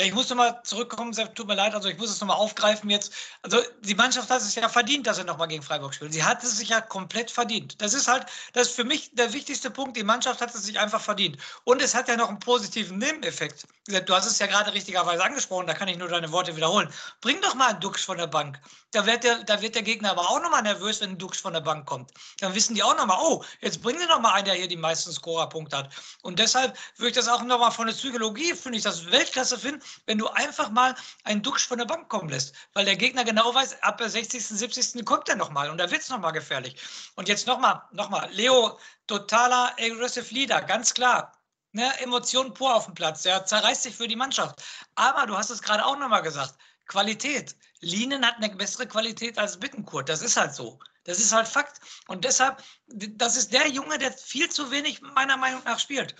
Ich 0.00 0.14
muss 0.14 0.28
nochmal 0.30 0.60
zurückkommen, 0.62 1.12
Sepp, 1.12 1.34
tut 1.34 1.48
mir 1.48 1.56
leid, 1.56 1.74
also 1.74 1.88
ich 1.88 1.98
muss 1.98 2.08
es 2.08 2.20
nochmal 2.20 2.36
aufgreifen 2.36 2.88
jetzt. 2.88 3.12
Also 3.42 3.60
die 3.80 3.96
Mannschaft 3.96 4.30
hat 4.30 4.40
es 4.40 4.54
ja 4.54 4.68
verdient, 4.68 5.08
dass 5.08 5.16
sie 5.16 5.24
nochmal 5.24 5.48
gegen 5.48 5.64
Freiburg 5.64 5.92
spielt. 5.92 6.12
Sie 6.12 6.22
hat 6.22 6.44
es 6.44 6.56
sich 6.56 6.68
ja 6.68 6.80
komplett 6.80 7.32
verdient. 7.32 7.82
Das 7.82 7.94
ist 7.94 8.06
halt, 8.06 8.26
das 8.52 8.68
ist 8.68 8.76
für 8.76 8.84
mich 8.84 9.10
der 9.14 9.32
wichtigste 9.32 9.72
Punkt. 9.72 9.96
Die 9.96 10.04
Mannschaft 10.04 10.40
hat 10.40 10.54
es 10.54 10.62
sich 10.62 10.78
einfach 10.78 11.00
verdient. 11.00 11.38
Und 11.64 11.82
es 11.82 11.96
hat 11.96 12.06
ja 12.06 12.16
noch 12.16 12.28
einen 12.28 12.38
positiven 12.38 12.98
Nebeneffekt. 12.98 13.66
Du 13.88 14.14
hast 14.14 14.26
es 14.26 14.38
ja 14.38 14.46
gerade 14.46 14.72
richtigerweise 14.72 15.24
angesprochen, 15.24 15.66
da 15.66 15.74
kann 15.74 15.88
ich 15.88 15.98
nur 15.98 16.08
deine 16.08 16.30
Worte 16.30 16.54
wiederholen. 16.54 16.88
Bring 17.20 17.40
doch 17.40 17.56
mal 17.56 17.70
einen 17.70 17.80
Dux 17.80 18.04
von 18.04 18.18
der 18.18 18.26
Bank. 18.28 18.60
Da 18.92 19.04
wird 19.04 19.24
der, 19.24 19.42
da 19.44 19.60
wird 19.60 19.74
der 19.74 19.82
Gegner 19.82 20.12
aber 20.12 20.30
auch 20.30 20.40
nochmal 20.40 20.62
nervös, 20.62 21.00
wenn 21.00 21.10
ein 21.10 21.18
Dux 21.18 21.40
von 21.40 21.54
der 21.54 21.60
Bank 21.60 21.86
kommt. 21.86 22.12
Dann 22.40 22.54
wissen 22.54 22.74
die 22.74 22.82
auch 22.82 22.96
nochmal, 22.96 23.18
oh, 23.20 23.42
jetzt 23.60 23.82
bringen 23.82 23.98
sie 23.98 24.06
nochmal 24.06 24.34
einen, 24.34 24.44
der 24.44 24.54
hier 24.54 24.68
die 24.68 24.76
meisten 24.76 25.10
Scorerpunkte 25.10 25.76
hat. 25.76 25.90
Und 26.22 26.38
deshalb 26.38 26.76
würde 26.96 27.08
ich 27.08 27.14
das 27.16 27.28
auch 27.28 27.42
nochmal 27.42 27.72
von 27.72 27.86
der 27.86 27.94
Psychologie, 27.94 28.54
finde 28.54 28.78
ich 28.78 28.84
das 28.84 29.10
Weltklasse 29.10 29.58
finden, 29.58 29.82
wenn 30.06 30.18
du 30.18 30.28
einfach 30.28 30.70
mal 30.70 30.94
einen 31.24 31.42
Duxch 31.42 31.66
von 31.66 31.78
der 31.78 31.86
Bank 31.86 32.08
kommen 32.08 32.28
lässt, 32.28 32.54
weil 32.72 32.84
der 32.84 32.96
Gegner 32.96 33.24
genau 33.24 33.54
weiß, 33.54 33.82
ab 33.82 33.98
der 33.98 34.08
60., 34.08 34.44
70. 34.44 35.04
kommt 35.04 35.28
er 35.28 35.36
nochmal 35.36 35.70
und 35.70 35.78
da 35.78 35.90
wird 35.90 36.02
es 36.02 36.08
nochmal 36.08 36.32
gefährlich. 36.32 36.80
Und 37.14 37.28
jetzt 37.28 37.46
nochmal, 37.46 37.82
nochmal, 37.92 38.30
Leo, 38.32 38.78
totaler 39.06 39.74
aggressive 39.78 40.32
Leader, 40.34 40.62
ganz 40.62 40.94
klar. 40.94 41.32
Ne, 41.72 42.00
Emotionen 42.00 42.54
pur 42.54 42.74
auf 42.74 42.86
dem 42.86 42.94
Platz, 42.94 43.22
der 43.22 43.44
zerreißt 43.44 43.82
sich 43.82 43.94
für 43.94 44.08
die 44.08 44.16
Mannschaft. 44.16 44.62
Aber 44.94 45.26
du 45.26 45.36
hast 45.36 45.50
es 45.50 45.60
gerade 45.60 45.84
auch 45.84 45.98
nochmal 45.98 46.22
gesagt, 46.22 46.54
Qualität. 46.86 47.54
Linen 47.80 48.26
hat 48.26 48.36
eine 48.36 48.48
bessere 48.56 48.86
Qualität 48.86 49.38
als 49.38 49.60
Bittenkurt. 49.60 50.08
Das 50.08 50.22
ist 50.22 50.36
halt 50.36 50.54
so. 50.54 50.78
Das 51.04 51.18
ist 51.18 51.32
halt 51.32 51.46
Fakt. 51.46 51.80
Und 52.08 52.24
deshalb, 52.24 52.62
das 52.88 53.36
ist 53.36 53.52
der 53.52 53.68
Junge, 53.68 53.98
der 53.98 54.12
viel 54.12 54.48
zu 54.50 54.70
wenig 54.70 55.00
meiner 55.00 55.36
Meinung 55.36 55.62
nach 55.64 55.78
spielt. 55.78 56.14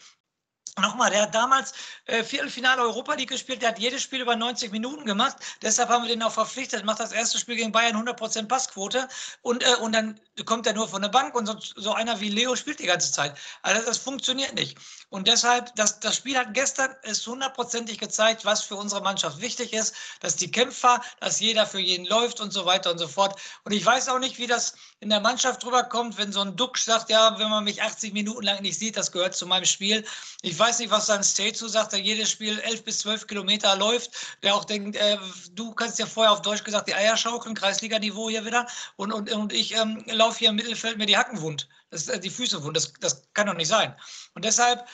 Nochmal, 0.81 1.11
der 1.11 1.23
hat 1.23 1.35
damals 1.35 1.73
äh, 2.07 2.23
Viertelfinale 2.25 2.83
Europa 2.83 3.15
League 3.15 3.31
gespielt, 3.31 3.63
der 3.63 3.71
hat 3.71 3.79
jedes 3.79 4.03
Spiel 4.03 4.21
über 4.21 4.37
90 4.37 4.73
Minuten 4.73 5.05
gemacht. 5.05 5.37
Deshalb 5.63 5.89
haben 5.89 6.05
wir 6.05 6.11
den 6.11 6.23
auch 6.23 6.33
verpflichtet. 6.33 6.85
Macht 6.85 7.01
das 7.01 7.13
erste 7.13 7.39
Spiel 7.39 7.57
gegen 7.57 7.73
Bayern 7.73 7.97
100% 7.97 8.49
Passquote 8.49 9.09
und, 9.43 9.63
äh, 9.63 9.77
und 9.81 9.93
dann 9.93 10.21
kommt 10.45 10.67
er 10.67 10.73
nur 10.73 10.89
von 10.89 11.03
der 11.03 11.09
Bank 11.09 11.35
und 11.35 11.47
so, 11.47 11.57
so, 11.77 11.93
einer 11.93 12.21
wie 12.21 12.29
Leo 12.29 12.55
spielt 12.55 12.79
die 12.79 12.87
ganze 12.87 13.13
Zeit. 13.13 13.37
Also 13.63 13.85
das 13.85 13.99
funktioniert 13.99 14.55
nicht. 14.55 14.79
Und 15.11 15.27
deshalb, 15.27 15.75
das, 15.77 16.01
das 16.01 16.17
Spiel 16.17 16.37
hat 16.37 16.55
gestern 16.55 16.95
es 17.03 17.27
hundertprozentig 17.27 17.99
gezeigt, 17.99 18.45
was 18.45 18.63
für 18.63 18.77
unsere 18.77 19.01
Mannschaft 19.01 19.41
wichtig 19.41 19.73
ist, 19.73 19.95
dass 20.21 20.37
die 20.37 20.51
Kämpfer, 20.51 21.01
dass 21.21 21.41
jeder 21.41 21.67
für 21.67 21.81
jeden 21.81 22.07
läuft 22.07 22.41
und 22.41 22.53
so 22.53 22.67
weiter 22.67 22.91
und 22.91 22.99
so 22.99 23.09
fort. 23.09 23.41
Und 23.65 23.73
ich 23.73 23.85
weiß 23.85 24.09
auch 24.11 24.19
nicht, 24.19 24.39
wie 24.39 24.47
das 24.47 24.75
in 25.01 25.09
der 25.09 25.21
Mannschaft 25.21 25.63
drüber 25.63 25.85
kommt, 25.85 26.19
wenn 26.19 26.33
so 26.33 26.41
ein 26.41 26.57
Duck 26.57 26.77
sagt, 26.79 27.11
ja, 27.11 27.39
wenn 27.39 27.49
man 27.49 27.65
mich 27.65 27.83
80 27.83 28.13
Minuten 28.13 28.43
lang 28.43 28.61
nicht 28.61 28.79
sieht, 28.79 28.97
das 28.97 29.13
gehört 29.13 29.35
zu 29.35 29.47
meinem 29.47 29.65
Spiel. 29.65 30.05
Ich 30.43 30.59
weiß 30.59 30.68
nicht, 30.77 30.91
was 30.91 31.07
sein 31.07 31.25
State 31.25 31.55
zu 31.55 31.69
sagt, 31.69 31.93
der 31.93 32.01
jedes 32.01 32.31
Spiel 32.31 32.59
11 32.59 32.85
bis 32.85 32.99
12 32.99 33.27
Kilometer 33.27 33.75
läuft, 33.77 34.11
der 34.43 34.55
auch 34.55 34.67
denkt, 34.67 34.97
äh, 34.97 35.17
du 35.53 35.73
kannst 35.73 35.99
ja 35.99 36.05
vorher 36.05 36.33
auf 36.33 36.43
Deutsch 36.43 36.65
gesagt 36.65 36.87
die 36.89 36.95
Eier 36.95 37.17
schaukeln, 37.17 37.55
Kreisliga-Niveau 37.55 38.29
hier 38.29 38.45
wieder 38.45 38.67
und, 38.97 39.11
und, 39.11 39.33
und 39.33 39.55
ich 39.55 39.75
ähm, 39.75 40.05
laufe 40.09 40.41
hier 40.41 40.51
im 40.51 40.57
Mittelfeld 40.57 40.99
mir 40.99 41.07
die 41.07 41.17
Hacken 41.17 41.41
wund, 41.41 41.67
das, 41.89 42.09
äh, 42.09 42.21
die 42.21 42.29
Füße 42.29 42.63
wund, 42.63 42.77
das, 42.77 42.93
das 43.01 43.23
kann 43.33 43.47
doch 43.47 43.55
nicht 43.55 43.69
sein. 43.69 43.97
Und 44.35 44.45
deshalb 44.45 44.87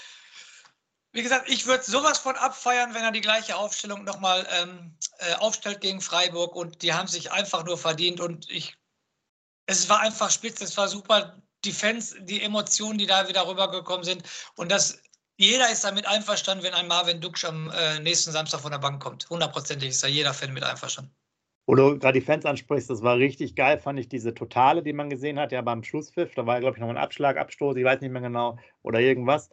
wie 1.10 1.22
gesagt, 1.22 1.48
ich 1.48 1.66
würde 1.66 1.84
sowas 1.84 2.18
von 2.18 2.34
abfeiern, 2.34 2.92
wenn 2.92 3.04
er 3.04 3.12
die 3.12 3.20
gleiche 3.20 3.54
Aufstellung 3.54 4.02
nochmal 4.02 4.48
ähm, 4.50 4.96
äh, 5.18 5.34
aufstellt 5.34 5.80
gegen 5.80 6.00
Freiburg 6.00 6.56
und 6.56 6.82
die 6.82 6.92
haben 6.92 7.06
sich 7.06 7.30
einfach 7.30 7.64
nur 7.64 7.78
verdient 7.78 8.20
und 8.20 8.50
ich 8.50 8.76
es 9.66 9.88
war 9.88 10.00
einfach 10.00 10.30
spitze, 10.30 10.64
es 10.64 10.76
war 10.76 10.88
super. 10.88 11.40
Die 11.64 11.72
Fans, 11.72 12.14
die 12.20 12.42
Emotionen, 12.42 12.98
die 12.98 13.06
da 13.06 13.26
wieder 13.28 13.46
rübergekommen 13.46 14.04
sind. 14.04 14.22
Und 14.56 14.70
das, 14.70 15.00
jeder 15.36 15.70
ist 15.70 15.84
damit 15.84 16.06
einverstanden, 16.06 16.64
wenn 16.64 16.74
ein 16.74 16.86
Marvin 16.86 17.20
Duksch 17.20 17.44
am 17.44 17.70
äh, 17.70 17.98
nächsten 18.00 18.30
Samstag 18.30 18.60
von 18.60 18.70
der 18.70 18.78
Bank 18.78 19.02
kommt. 19.02 19.28
Hundertprozentig 19.28 19.90
ist 19.90 20.02
da 20.02 20.08
jeder 20.08 20.32
Fan 20.32 20.52
mit 20.52 20.62
einverstanden. 20.62 21.14
Wo 21.66 21.74
du 21.74 21.98
gerade 21.98 22.20
die 22.20 22.24
Fans 22.24 22.44
ansprichst, 22.44 22.90
das 22.90 23.02
war 23.02 23.16
richtig 23.16 23.56
geil, 23.56 23.78
fand 23.78 23.98
ich 23.98 24.08
diese 24.08 24.34
Totale, 24.34 24.82
die 24.82 24.92
man 24.92 25.08
gesehen 25.08 25.38
hat, 25.38 25.50
ja 25.50 25.62
beim 25.62 25.82
Schlusspfiff. 25.82 26.34
Da 26.34 26.44
war, 26.44 26.60
glaube 26.60 26.76
ich, 26.76 26.80
noch 26.80 26.90
ein 26.90 26.98
Abschlag, 26.98 27.38
Abstoß, 27.38 27.76
ich 27.76 27.84
weiß 27.84 28.02
nicht 28.02 28.10
mehr 28.10 28.20
genau, 28.20 28.58
oder 28.82 29.00
irgendwas. 29.00 29.48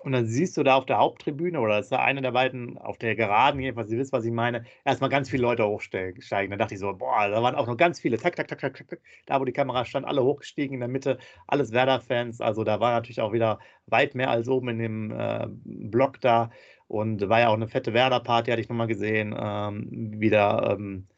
Und 0.00 0.12
dann 0.12 0.26
siehst 0.26 0.56
du 0.56 0.62
da 0.62 0.76
auf 0.76 0.86
der 0.86 0.98
Haupttribüne, 0.98 1.60
oder 1.60 1.78
ist 1.78 1.92
da 1.92 2.02
eine 2.02 2.22
der 2.22 2.32
beiden 2.32 2.78
auf 2.78 2.98
der 2.98 3.14
Geraden, 3.16 3.60
jedenfalls, 3.60 3.90
ihr 3.90 3.98
wisst, 3.98 4.12
was 4.12 4.24
ich 4.24 4.32
meine, 4.32 4.64
erstmal 4.84 5.10
ganz 5.10 5.30
viele 5.30 5.42
Leute 5.42 5.66
hochsteigen. 5.66 6.50
Da 6.50 6.56
dachte 6.56 6.74
ich 6.74 6.80
so, 6.80 6.92
boah, 6.92 7.28
da 7.28 7.42
waren 7.42 7.54
auch 7.54 7.66
noch 7.66 7.76
ganz 7.76 8.00
viele, 8.00 8.18
tak, 8.18 8.36
tak, 8.36 8.48
tak, 8.48 8.60
tak, 8.60 8.74
tak, 8.74 9.00
da 9.26 9.40
wo 9.40 9.44
die 9.44 9.52
Kamera 9.52 9.84
stand, 9.84 10.06
alle 10.06 10.22
hochgestiegen 10.22 10.74
in 10.74 10.80
der 10.80 10.88
Mitte, 10.88 11.18
alles 11.46 11.72
Werder-Fans. 11.72 12.40
Also 12.40 12.64
da 12.64 12.80
war 12.80 12.92
natürlich 12.92 13.20
auch 13.20 13.32
wieder 13.32 13.58
weit 13.86 14.14
mehr 14.14 14.30
als 14.30 14.48
oben 14.48 14.68
in 14.68 14.78
dem 14.78 15.10
äh, 15.10 15.46
Block 15.64 16.20
da. 16.20 16.50
Und 16.88 17.28
war 17.28 17.40
ja 17.40 17.48
auch 17.48 17.54
eine 17.54 17.68
fette 17.68 17.92
Werder-Party, 17.92 18.50
hatte 18.50 18.60
ich 18.60 18.68
nochmal 18.68 18.86
gesehen. 18.86 19.34
Ähm, 19.36 20.20
wieder. 20.20 20.76
Ähm, 20.78 21.08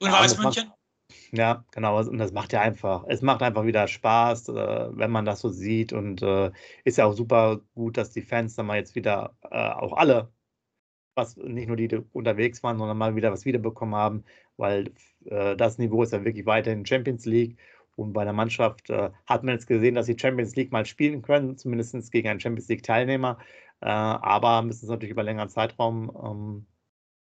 und 0.00 0.12
Weißmünchen? 0.12 0.64
Ja, 0.64 0.74
genau. 1.72 1.98
Und 1.98 2.18
das 2.18 2.32
macht 2.32 2.52
ja 2.52 2.60
einfach, 2.60 3.04
es 3.08 3.22
macht 3.22 3.42
einfach 3.42 3.64
wieder 3.64 3.88
Spaß, 3.88 4.48
äh, 4.50 4.88
wenn 4.96 5.10
man 5.10 5.24
das 5.24 5.40
so 5.40 5.48
sieht. 5.48 5.92
Und 5.92 6.22
äh, 6.22 6.50
ist 6.84 6.98
ja 6.98 7.06
auch 7.06 7.14
super 7.14 7.60
gut, 7.74 7.96
dass 7.96 8.10
die 8.10 8.22
Fans 8.22 8.54
dann 8.56 8.66
mal 8.66 8.76
jetzt 8.78 8.94
wieder 8.94 9.36
äh, 9.50 9.56
auch 9.70 9.92
alle, 9.94 10.32
was 11.14 11.36
nicht 11.36 11.68
nur 11.68 11.76
die, 11.76 11.88
die 11.88 12.02
unterwegs 12.12 12.62
waren, 12.62 12.78
sondern 12.78 12.98
mal 12.98 13.16
wieder 13.16 13.32
was 13.32 13.44
wiederbekommen 13.44 13.94
haben, 13.94 14.24
weil 14.56 14.92
das 15.56 15.78
Niveau 15.78 16.02
ist 16.02 16.12
ja 16.12 16.24
wirklich 16.24 16.46
weiterhin 16.46 16.84
Champions 16.86 17.24
League. 17.24 17.56
Und 17.96 18.12
bei 18.12 18.24
der 18.24 18.32
Mannschaft 18.32 18.90
hat 18.90 19.44
man 19.44 19.54
jetzt 19.54 19.66
gesehen, 19.66 19.94
dass 19.94 20.06
sie 20.06 20.18
Champions 20.18 20.54
League 20.56 20.72
mal 20.72 20.84
spielen 20.84 21.22
können, 21.22 21.56
zumindest 21.56 22.12
gegen 22.12 22.28
einen 22.28 22.40
Champions 22.40 22.68
League-Teilnehmer. 22.68 23.38
Aber 23.80 24.62
müssen 24.62 24.84
es 24.84 24.90
natürlich 24.90 25.12
über 25.12 25.22
längeren 25.22 25.48
Zeitraum 25.48 26.12
ähm, 26.22 26.66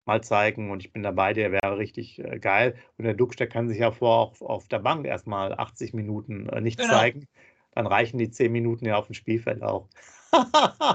mal 0.09 0.23
zeigen 0.23 0.71
und 0.71 0.85
ich 0.85 0.93
bin 0.93 1.05
dabei, 1.05 1.35
der 1.35 1.53
wäre 1.53 1.79
richtig 1.79 2.19
äh, 2.19 2.39
geil. 2.41 2.75
Und 2.97 3.05
der 3.05 3.15
der 3.15 3.47
kann 3.47 3.69
sich 3.69 3.79
ja 3.79 3.93
vor 3.93 4.17
auf, 4.19 4.43
auf 4.43 4.67
der 4.67 4.81
Bank 4.81 5.07
erstmal 5.07 5.53
80 5.53 5.95
Minuten 5.95 6.49
äh, 6.49 6.61
nicht 6.61 6.79
genau. 6.79 6.91
zeigen. 6.91 7.29
Dann 7.75 7.87
reichen 7.87 8.19
die 8.19 8.31
10 8.31 8.51
Minuten 8.51 8.87
ja 8.87 8.97
auf 8.97 9.07
dem 9.07 9.15
Spielfeld 9.15 9.63
auch. 9.63 9.87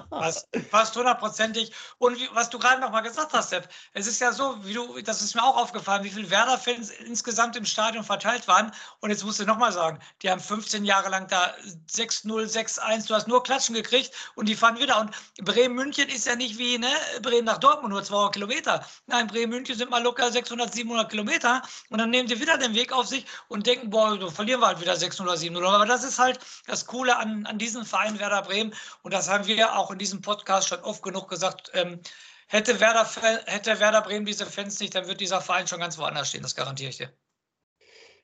Fast, 0.09 0.47
fast 0.69 0.95
hundertprozentig. 0.95 1.71
Und 1.97 2.17
wie, 2.17 2.29
was 2.33 2.49
du 2.49 2.59
gerade 2.59 2.81
noch 2.81 2.91
mal 2.91 3.01
gesagt 3.01 3.33
hast, 3.33 3.49
Sepp, 3.49 3.67
es 3.93 4.07
ist 4.07 4.19
ja 4.19 4.31
so, 4.31 4.57
wie 4.63 4.73
du, 4.73 5.01
das 5.01 5.21
ist 5.21 5.35
mir 5.35 5.43
auch 5.43 5.57
aufgefallen, 5.57 6.03
wie 6.03 6.09
viele 6.09 6.29
Werder-Fans 6.29 6.91
insgesamt 6.91 7.55
im 7.55 7.65
Stadion 7.65 8.03
verteilt 8.03 8.47
waren. 8.47 8.71
Und 8.99 9.09
jetzt 9.09 9.23
musst 9.23 9.39
du 9.39 9.45
noch 9.45 9.57
mal 9.57 9.71
sagen, 9.71 9.99
die 10.21 10.29
haben 10.29 10.41
15 10.41 10.85
Jahre 10.85 11.09
lang 11.09 11.27
da 11.27 11.53
6-0, 11.91 12.25
6-1, 12.25 13.07
du 13.07 13.15
hast 13.15 13.27
nur 13.27 13.43
Klatschen 13.43 13.75
gekriegt 13.75 14.11
und 14.35 14.47
die 14.47 14.55
fahren 14.55 14.77
wieder. 14.77 14.99
Und 14.99 15.11
Bremen-München 15.43 16.09
ist 16.09 16.25
ja 16.25 16.35
nicht 16.35 16.57
wie 16.57 16.77
ne, 16.77 16.91
Bremen 17.21 17.45
nach 17.45 17.57
Dortmund, 17.57 17.93
nur 17.93 18.03
200 18.03 18.33
Kilometer. 18.33 18.85
Nein, 19.07 19.27
Bremen-München 19.27 19.77
sind 19.77 19.89
mal 19.89 20.03
locker 20.03 20.31
600, 20.31 20.73
700 20.73 21.09
Kilometer. 21.09 21.61
Und 21.89 21.99
dann 21.99 22.09
nehmen 22.09 22.27
sie 22.27 22.39
wieder 22.39 22.57
den 22.57 22.73
Weg 22.73 22.91
auf 22.91 23.07
sich 23.07 23.25
und 23.47 23.65
denken, 23.65 23.89
boah, 23.89 24.19
so 24.19 24.29
verlieren 24.29 24.61
wir 24.61 24.67
halt 24.67 24.81
wieder 24.81 24.95
600, 24.95 25.37
700. 25.37 25.71
Aber 25.71 25.85
das 25.85 26.03
ist 26.03 26.19
halt 26.19 26.39
das 26.67 26.85
Coole 26.85 27.17
an, 27.17 27.45
an 27.45 27.57
diesem 27.57 27.85
Verein 27.85 28.19
Werder 28.19 28.41
Bremen. 28.41 28.73
Und 29.01 29.13
das 29.13 29.22
das 29.23 29.33
haben 29.33 29.47
wir 29.47 29.77
auch 29.77 29.89
in 29.89 29.99
diesem 29.99 30.21
Podcast 30.21 30.67
schon 30.67 30.81
oft 30.81 31.01
genug 31.01 31.29
gesagt. 31.29 31.71
Ähm, 31.73 32.01
hätte, 32.49 32.81
Werder, 32.81 33.07
hätte 33.45 33.79
Werder 33.79 34.01
Bremen 34.01 34.25
diese 34.25 34.45
Fans 34.45 34.81
nicht, 34.81 34.93
dann 34.95 35.07
wird 35.07 35.21
dieser 35.21 35.39
Verein 35.39 35.65
schon 35.65 35.79
ganz 35.79 35.97
woanders 35.97 36.27
stehen, 36.29 36.41
das 36.41 36.55
garantiere 36.55 36.89
ich 36.89 36.97
dir. 36.97 37.09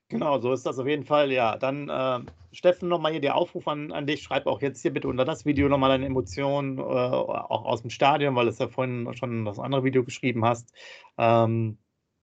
Genau, 0.09 0.41
so 0.41 0.51
ist 0.51 0.65
das 0.65 0.77
auf 0.77 0.87
jeden 0.87 1.05
Fall. 1.05 1.31
Ja, 1.31 1.55
dann 1.55 1.87
äh, 1.87 2.19
Steffen, 2.51 2.89
nochmal 2.89 3.11
hier 3.13 3.21
der 3.21 3.35
Aufruf 3.35 3.67
an, 3.67 3.93
an 3.93 4.07
dich. 4.07 4.23
Schreib 4.23 4.45
auch 4.45 4.61
jetzt 4.61 4.81
hier 4.81 4.91
bitte 4.91 5.07
unter 5.07 5.23
das 5.23 5.45
Video 5.45 5.69
nochmal 5.69 5.91
deine 5.91 6.07
Emotionen, 6.07 6.79
äh, 6.79 6.81
auch 6.81 7.63
aus 7.63 7.81
dem 7.81 7.91
Stadion, 7.91 8.35
weil 8.35 8.47
du 8.47 8.51
ja 8.51 8.67
vorhin 8.67 9.15
schon 9.15 9.45
das 9.45 9.59
andere 9.59 9.85
Video 9.85 10.03
geschrieben 10.03 10.43
hast. 10.43 10.73
Ähm, 11.17 11.77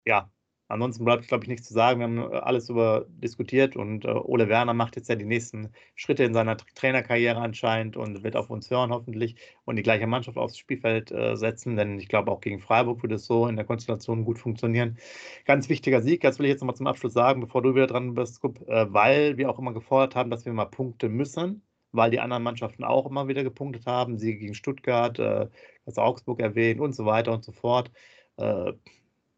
ja, 0.06 0.32
Ansonsten 0.68 1.06
bleibt, 1.06 1.28
glaube 1.28 1.44
ich, 1.44 1.48
nichts 1.48 1.68
zu 1.68 1.74
sagen. 1.76 2.00
Wir 2.00 2.06
haben 2.06 2.32
äh, 2.32 2.38
alles 2.38 2.70
über 2.70 3.06
diskutiert 3.10 3.76
und 3.76 4.06
äh, 4.06 4.10
Ole 4.10 4.50
Werner 4.50 4.74
macht 4.74 4.96
jetzt 4.96 5.10
ja 5.10 5.16
die 5.16 5.26
nächsten 5.26 5.70
Schritte 5.94 6.24
in 6.24 6.34
seiner 6.34 6.58
Trainerkarriere 6.58 7.40
anscheinend 7.40 7.98
und 7.98 8.24
wird 8.24 8.36
auf 8.36 8.50
uns 8.50 8.70
hören 8.72 8.92
hoffentlich 8.92 9.36
und 9.66 9.76
die 9.76 9.84
gleiche 9.84 10.08
Mannschaft 10.08 10.38
aufs 10.38 10.58
Spielfeld 10.58 11.12
äh, 11.12 11.36
setzen, 11.36 11.76
denn 11.76 12.00
ich 12.00 12.08
glaube 12.08 12.32
auch 12.32 12.42
gegen 12.42 12.60
Freiburg 12.60 13.04
würde 13.04 13.16
es 13.16 13.26
so 13.26 13.48
in 13.48 13.56
der 13.58 13.66
Konstellation 13.66 14.26
gut 14.26 14.40
funktionieren. 14.40 14.98
Ganz 15.46 15.70
wichtiger 15.70 16.02
Sieg, 16.02 16.22
das 16.22 16.40
will 16.40 16.46
ich 16.46 16.52
jetzt 16.52 16.62
nochmal 16.62 16.76
zum 16.76 16.88
Abschluss 16.88 17.14
sagen, 17.14 17.42
bevor 17.42 17.62
du 17.62 17.76
wieder 17.76 17.88
dran 17.88 18.16
bist, 18.16 18.44
äh, 18.44 18.86
weil 18.90 19.38
wir 19.38 19.50
auch 19.52 19.60
immer 19.60 19.74
gefordert 19.74 20.16
haben, 20.16 20.32
dass 20.32 20.46
wir 20.46 20.54
mal 20.54 20.66
punkten 20.66 21.14
müssen, 21.14 21.62
weil 21.92 22.10
die 22.12 22.20
anderen 22.20 22.44
Mannschaften 22.44 22.84
auch 22.84 23.06
immer 23.08 23.28
wieder 23.28 23.44
gepunktet 23.44 23.86
haben, 23.86 24.18
Siege 24.18 24.40
gegen 24.40 24.56
Stuttgart, 24.56 25.20
äh, 25.20 25.48
das 25.86 25.98
Augsburg 26.00 26.40
erwähnt 26.40 26.82
und 26.82 26.94
so 26.94 27.06
weiter 27.06 27.34
und 27.34 27.44
so 27.44 27.52
fort. 27.52 27.92
Äh, 28.38 28.74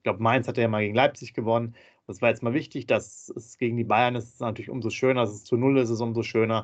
glaube, 0.07 0.23
Mainz 0.23 0.47
hat 0.47 0.57
ja 0.57 0.67
mal 0.69 0.81
gegen 0.81 0.95
Leipzig 0.95 1.33
gewonnen. 1.33 1.75
Das 2.07 2.21
war 2.21 2.29
jetzt 2.29 2.41
mal 2.41 2.53
wichtig, 2.53 2.87
dass 2.87 3.29
es 3.35 3.57
gegen 3.57 3.75
die 3.75 3.83
Bayern 3.83 4.15
ist, 4.15 4.35
ist 4.35 4.41
natürlich 4.41 4.69
umso 4.69 4.89
schöner, 4.89 5.21
dass 5.21 5.31
es 5.31 5.43
zu 5.43 5.57
Null 5.57 5.77
ist, 5.77 5.89
ist 5.89 5.99
umso 5.99 6.23
schöner. 6.23 6.63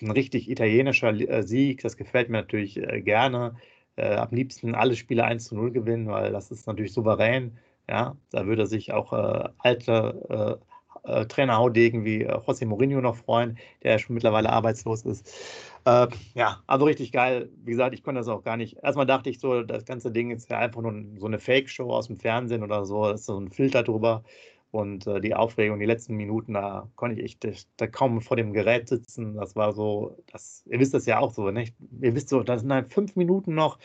Ein 0.00 0.12
richtig 0.12 0.48
italienischer 0.48 1.12
äh, 1.12 1.42
Sieg, 1.42 1.82
das 1.82 1.96
gefällt 1.96 2.28
mir 2.28 2.38
natürlich 2.38 2.76
äh, 2.76 3.02
gerne. 3.02 3.56
Äh, 3.96 4.14
am 4.16 4.30
liebsten 4.30 4.74
alle 4.74 4.94
Spiele 4.94 5.24
1 5.24 5.46
zu 5.46 5.56
0 5.56 5.72
gewinnen, 5.72 6.06
weil 6.08 6.32
das 6.32 6.50
ist 6.52 6.66
natürlich 6.66 6.92
souverän. 6.92 7.58
Ja, 7.88 8.16
da 8.30 8.46
würde 8.46 8.66
sich 8.66 8.92
auch 8.92 9.12
äh, 9.12 9.48
alte 9.58 10.60
äh, 10.60 10.73
äh, 11.04 11.26
Trainer-Haudegen 11.26 12.04
wie 12.04 12.26
José 12.26 12.66
Mourinho 12.66 13.00
noch 13.00 13.16
freuen, 13.16 13.58
der 13.82 13.92
ja 13.92 13.98
schon 13.98 14.14
mittlerweile 14.14 14.50
arbeitslos 14.50 15.02
ist. 15.02 15.32
Äh, 15.84 16.08
ja, 16.34 16.62
also 16.66 16.86
richtig 16.86 17.12
geil. 17.12 17.50
Wie 17.64 17.72
gesagt, 17.72 17.94
ich 17.94 18.02
konnte 18.02 18.20
das 18.20 18.28
auch 18.28 18.42
gar 18.42 18.56
nicht. 18.56 18.78
Erstmal 18.82 19.06
dachte 19.06 19.30
ich 19.30 19.38
so, 19.38 19.62
das 19.62 19.84
ganze 19.84 20.10
Ding 20.10 20.30
ist 20.30 20.50
ja 20.50 20.58
einfach 20.58 20.80
nur 20.82 20.94
so 21.18 21.26
eine 21.26 21.38
Fake-Show 21.38 21.90
aus 21.90 22.06
dem 22.06 22.16
Fernsehen 22.16 22.62
oder 22.62 22.84
so. 22.86 23.04
Da 23.04 23.12
ist 23.12 23.26
so 23.26 23.38
ein 23.38 23.50
Filter 23.50 23.82
drüber. 23.82 24.24
Und 24.70 25.06
äh, 25.06 25.20
die 25.20 25.34
Aufregung, 25.36 25.78
die 25.78 25.86
letzten 25.86 26.16
Minuten, 26.16 26.54
da 26.54 26.90
konnte 26.96 27.20
ich 27.20 27.44
echt 27.44 27.68
da 27.76 27.86
kaum 27.86 28.20
vor 28.20 28.36
dem 28.36 28.52
Gerät 28.52 28.88
sitzen. 28.88 29.36
Das 29.36 29.54
war 29.54 29.72
so, 29.72 30.16
das, 30.32 30.64
ihr 30.66 30.80
wisst 30.80 30.94
das 30.94 31.06
ja 31.06 31.20
auch 31.20 31.32
so, 31.32 31.52
nicht? 31.52 31.76
Ihr 32.00 32.12
wisst 32.16 32.28
so, 32.28 32.42
das 32.42 32.62
sind 32.62 32.72
halt 32.72 32.92
fünf 32.92 33.14
Minuten 33.14 33.54
noch, 33.54 33.78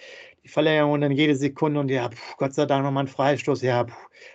die 0.44 0.48
Verlängerung 0.48 0.94
und 0.94 1.02
dann 1.02 1.12
jede 1.12 1.36
Sekunde 1.36 1.80
und 1.80 1.92
ja, 1.92 2.10
puh, 2.10 2.16
Gott 2.38 2.56
sei 2.56 2.66
Dank 2.66 2.84
nochmal 2.84 3.04
ein 3.04 3.08
Freistoß, 3.08 3.62
ja, 3.62 3.86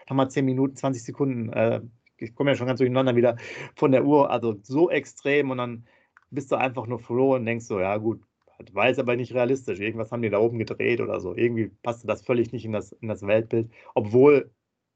nochmal 0.09 0.31
zehn 0.31 0.45
Minuten, 0.45 0.77
20 0.77 1.03
Sekunden. 1.03 1.53
Äh, 1.53 1.81
ich 2.19 2.35
komme 2.35 2.51
ja 2.53 2.57
schon 2.57 2.67
ganz 2.67 2.79
durcheinander 2.79 3.17
wieder 3.17 3.37
von 3.77 3.93
der 3.93 4.05
Uhr, 4.05 4.31
also 4.31 4.57
so 4.63 4.91
extrem 4.91 5.51
und 5.51 5.59
dann 5.59 5.87
bist 6.31 6.51
du 6.53 6.57
einfach 6.57 6.87
nur 6.87 6.99
froh 6.99 7.35
und 7.35 7.47
denkst 7.47 7.67
so, 7.67 7.81
ja 7.81 7.97
gut, 7.97 8.21
hat. 8.59 8.75
War 8.75 8.89
jetzt 8.89 8.99
aber 8.99 9.17
nicht 9.17 9.35
realistisch. 9.35 9.81
Irgendwas 9.81 10.13
haben 10.13 10.23
die 10.23 10.31
da 10.31 10.39
oben 10.39 10.59
gedreht 10.59 11.01
oder 11.01 11.21
so. 11.21 11.35
Irgendwie 11.37 11.71
passte 11.83 12.07
das 12.07 12.23
völlig 12.23 12.53
nicht 12.53 12.65
in 12.65 12.73
das, 12.73 12.93
in 12.93 13.09
das 13.09 13.27
Weltbild. 13.27 13.71
Obwohl 13.95 14.51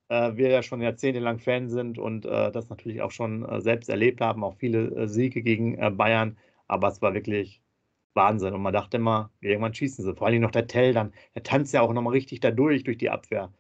äh, 0.09 0.37
wir 0.37 0.51
ja 0.51 0.63
schon 0.63 0.83
jahrzehntelang 0.83 1.39
Fan 1.39 1.69
sind 1.69 1.99
und 1.99 2.27
äh, 2.27 2.53
das 2.53 2.69
natürlich 2.71 3.03
auch 3.03 3.11
schon 3.11 3.45
äh, 3.45 3.61
selbst 3.61 3.89
erlebt 3.89 4.21
haben, 4.21 4.45
auch 4.45 4.57
viele 4.57 4.89
äh, 4.95 5.09
Siege 5.09 5.43
gegen 5.43 5.79
äh, 5.79 5.91
Bayern. 5.91 6.39
Aber 6.69 6.89
es 6.89 7.03
war 7.03 7.15
wirklich 7.15 7.63
Wahnsinn. 8.15 8.55
Und 8.55 8.63
man 8.63 8.73
dachte 8.73 8.99
immer, 8.99 9.31
irgendwann 9.41 9.75
schießen 9.75 10.05
sie. 10.05 10.15
Vor 10.15 10.27
allem 10.27 10.43
noch 10.43 10.51
der 10.51 10.67
Tell 10.67 10.93
dann, 10.93 11.13
der 11.35 11.43
tanzt 11.43 11.75
ja 11.75 11.83
auch 11.83 11.93
nochmal 11.93 12.13
richtig 12.15 12.41
da 12.41 12.51
durch, 12.51 12.85
durch 12.85 12.99
die 12.99 13.11
Abwehr. 13.11 13.53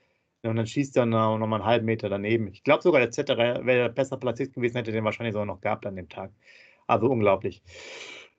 Und 0.42 0.56
dann 0.56 0.66
schießt 0.66 0.96
er 0.96 1.06
noch, 1.06 1.38
mal 1.38 1.56
einen 1.56 1.64
halben 1.64 1.86
Meter 1.86 2.08
daneben. 2.08 2.46
Ich 2.48 2.62
glaube 2.62 2.82
sogar, 2.82 3.00
der 3.00 3.10
Zetterer 3.10 3.64
wäre 3.66 3.90
besser 3.90 4.16
platziert 4.16 4.52
gewesen, 4.52 4.76
hätte 4.76 4.92
den 4.92 5.04
wahrscheinlich 5.04 5.32
sogar 5.32 5.46
noch 5.46 5.60
gehabt 5.60 5.84
an 5.86 5.96
dem 5.96 6.08
Tag. 6.08 6.32
Also 6.86 7.08
unglaublich. 7.08 7.62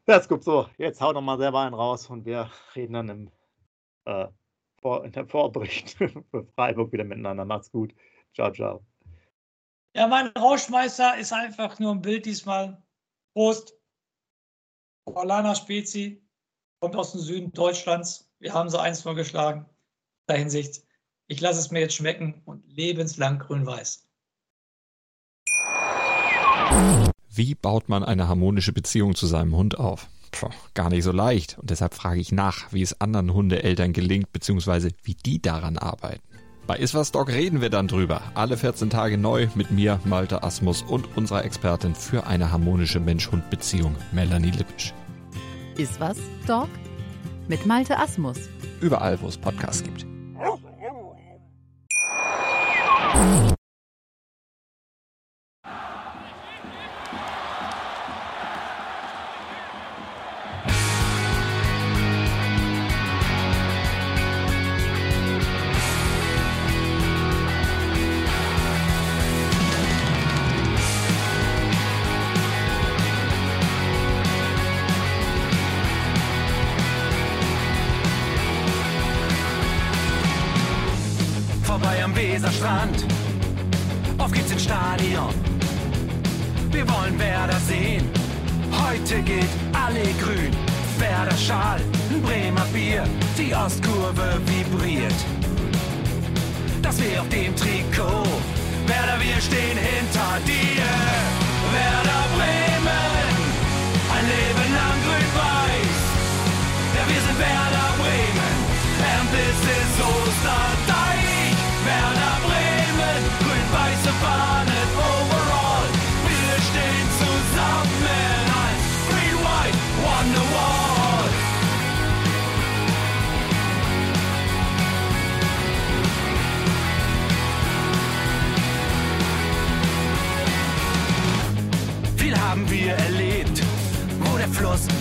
Ja, 0.08 0.18
es 0.18 0.28
gibt 0.28 0.44
so, 0.44 0.68
jetzt 0.78 1.02
hau 1.02 1.12
noch 1.12 1.22
mal 1.22 1.38
selber 1.38 1.62
einen 1.62 1.76
raus 1.76 2.10
und 2.10 2.26
wir 2.26 2.50
reden 2.76 2.94
dann 2.94 3.10
im, 3.10 3.32
äh, 4.06 4.28
vor, 4.82 5.06
in 5.06 5.12
der 5.12 5.28
Vorbericht 5.28 5.90
für 6.32 6.46
Freiburg 6.56 6.92
wieder 6.92 7.04
miteinander. 7.04 7.46
Macht's 7.46 7.72
gut. 7.72 7.94
Ciao, 8.34 8.52
ciao. 8.52 8.84
Ja, 9.96 10.08
mein 10.08 10.28
Rauschmeister 10.28 11.18
ist 11.18 11.34
einfach 11.34 11.80
nur 11.80 11.92
ein 11.92 12.02
Bild 12.02 12.26
diesmal. 12.26 12.82
Prost. 13.34 13.76
Orlana 15.06 15.56
Spezi 15.56 16.24
kommt 16.80 16.96
aus 16.96 17.12
dem 17.12 17.22
Süden 17.22 17.52
Deutschlands. 17.52 18.32
Wir 18.40 18.54
haben 18.54 18.70
sie 18.70 18.80
eins 18.80 19.02
vorgeschlagen. 19.02 19.62
In 19.62 19.68
der 20.30 20.38
Hinsicht. 20.38 20.89
Ich 21.32 21.40
lasse 21.42 21.60
es 21.60 21.70
mir 21.70 21.80
jetzt 21.80 21.94
schmecken 21.94 22.42
und 22.46 22.64
lebenslang 22.76 23.38
grün-weiß. 23.38 24.04
Wie 27.30 27.54
baut 27.54 27.88
man 27.88 28.04
eine 28.04 28.28
harmonische 28.28 28.74
Beziehung 28.74 29.14
zu 29.14 29.28
seinem 29.28 29.56
Hund 29.56 29.78
auf? 29.78 30.08
Puh, 30.32 30.50
gar 30.74 30.90
nicht 30.90 31.04
so 31.04 31.12
leicht. 31.12 31.60
Und 31.60 31.70
deshalb 31.70 31.94
frage 31.94 32.20
ich 32.20 32.32
nach, 32.32 32.74
wie 32.74 32.82
es 32.82 33.00
anderen 33.00 33.32
Hundeeltern 33.32 33.94
gelingt, 33.94 34.34
beziehungsweise 34.34 34.90
wie 35.04 35.14
die 35.14 35.40
daran 35.40 35.78
arbeiten. 35.78 36.24
Bei 36.66 36.78
Iswas 36.78 37.12
Dog 37.12 37.30
reden 37.30 37.62
wir 37.62 37.70
dann 37.70 37.88
drüber. 37.88 38.24
Alle 38.34 38.58
14 38.58 38.90
Tage 38.90 39.20
neu 39.20 39.50
mit 39.54 39.70
mir, 39.70 40.00
Malte 40.06 40.42
Asmus 40.42 40.82
und 40.82 41.16
unserer 41.16 41.46
Expertin 41.46 41.94
für 41.94 42.26
eine 42.26 42.52
harmonische 42.52 43.00
Mensch-Hund-Beziehung, 43.00 43.96
Melanie 44.12 44.52
Lippisch. 44.52 44.96
Iswas 45.78 46.18
Dog 46.48 46.70
mit 47.48 47.68
Malte 47.68 48.00
Asmus. 48.00 48.50
Überall, 48.82 49.22
wo 49.22 49.28
es 49.28 49.38
Podcasts 49.38 49.84
gibt. 49.84 50.09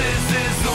this 0.00 0.32
is 0.32 0.69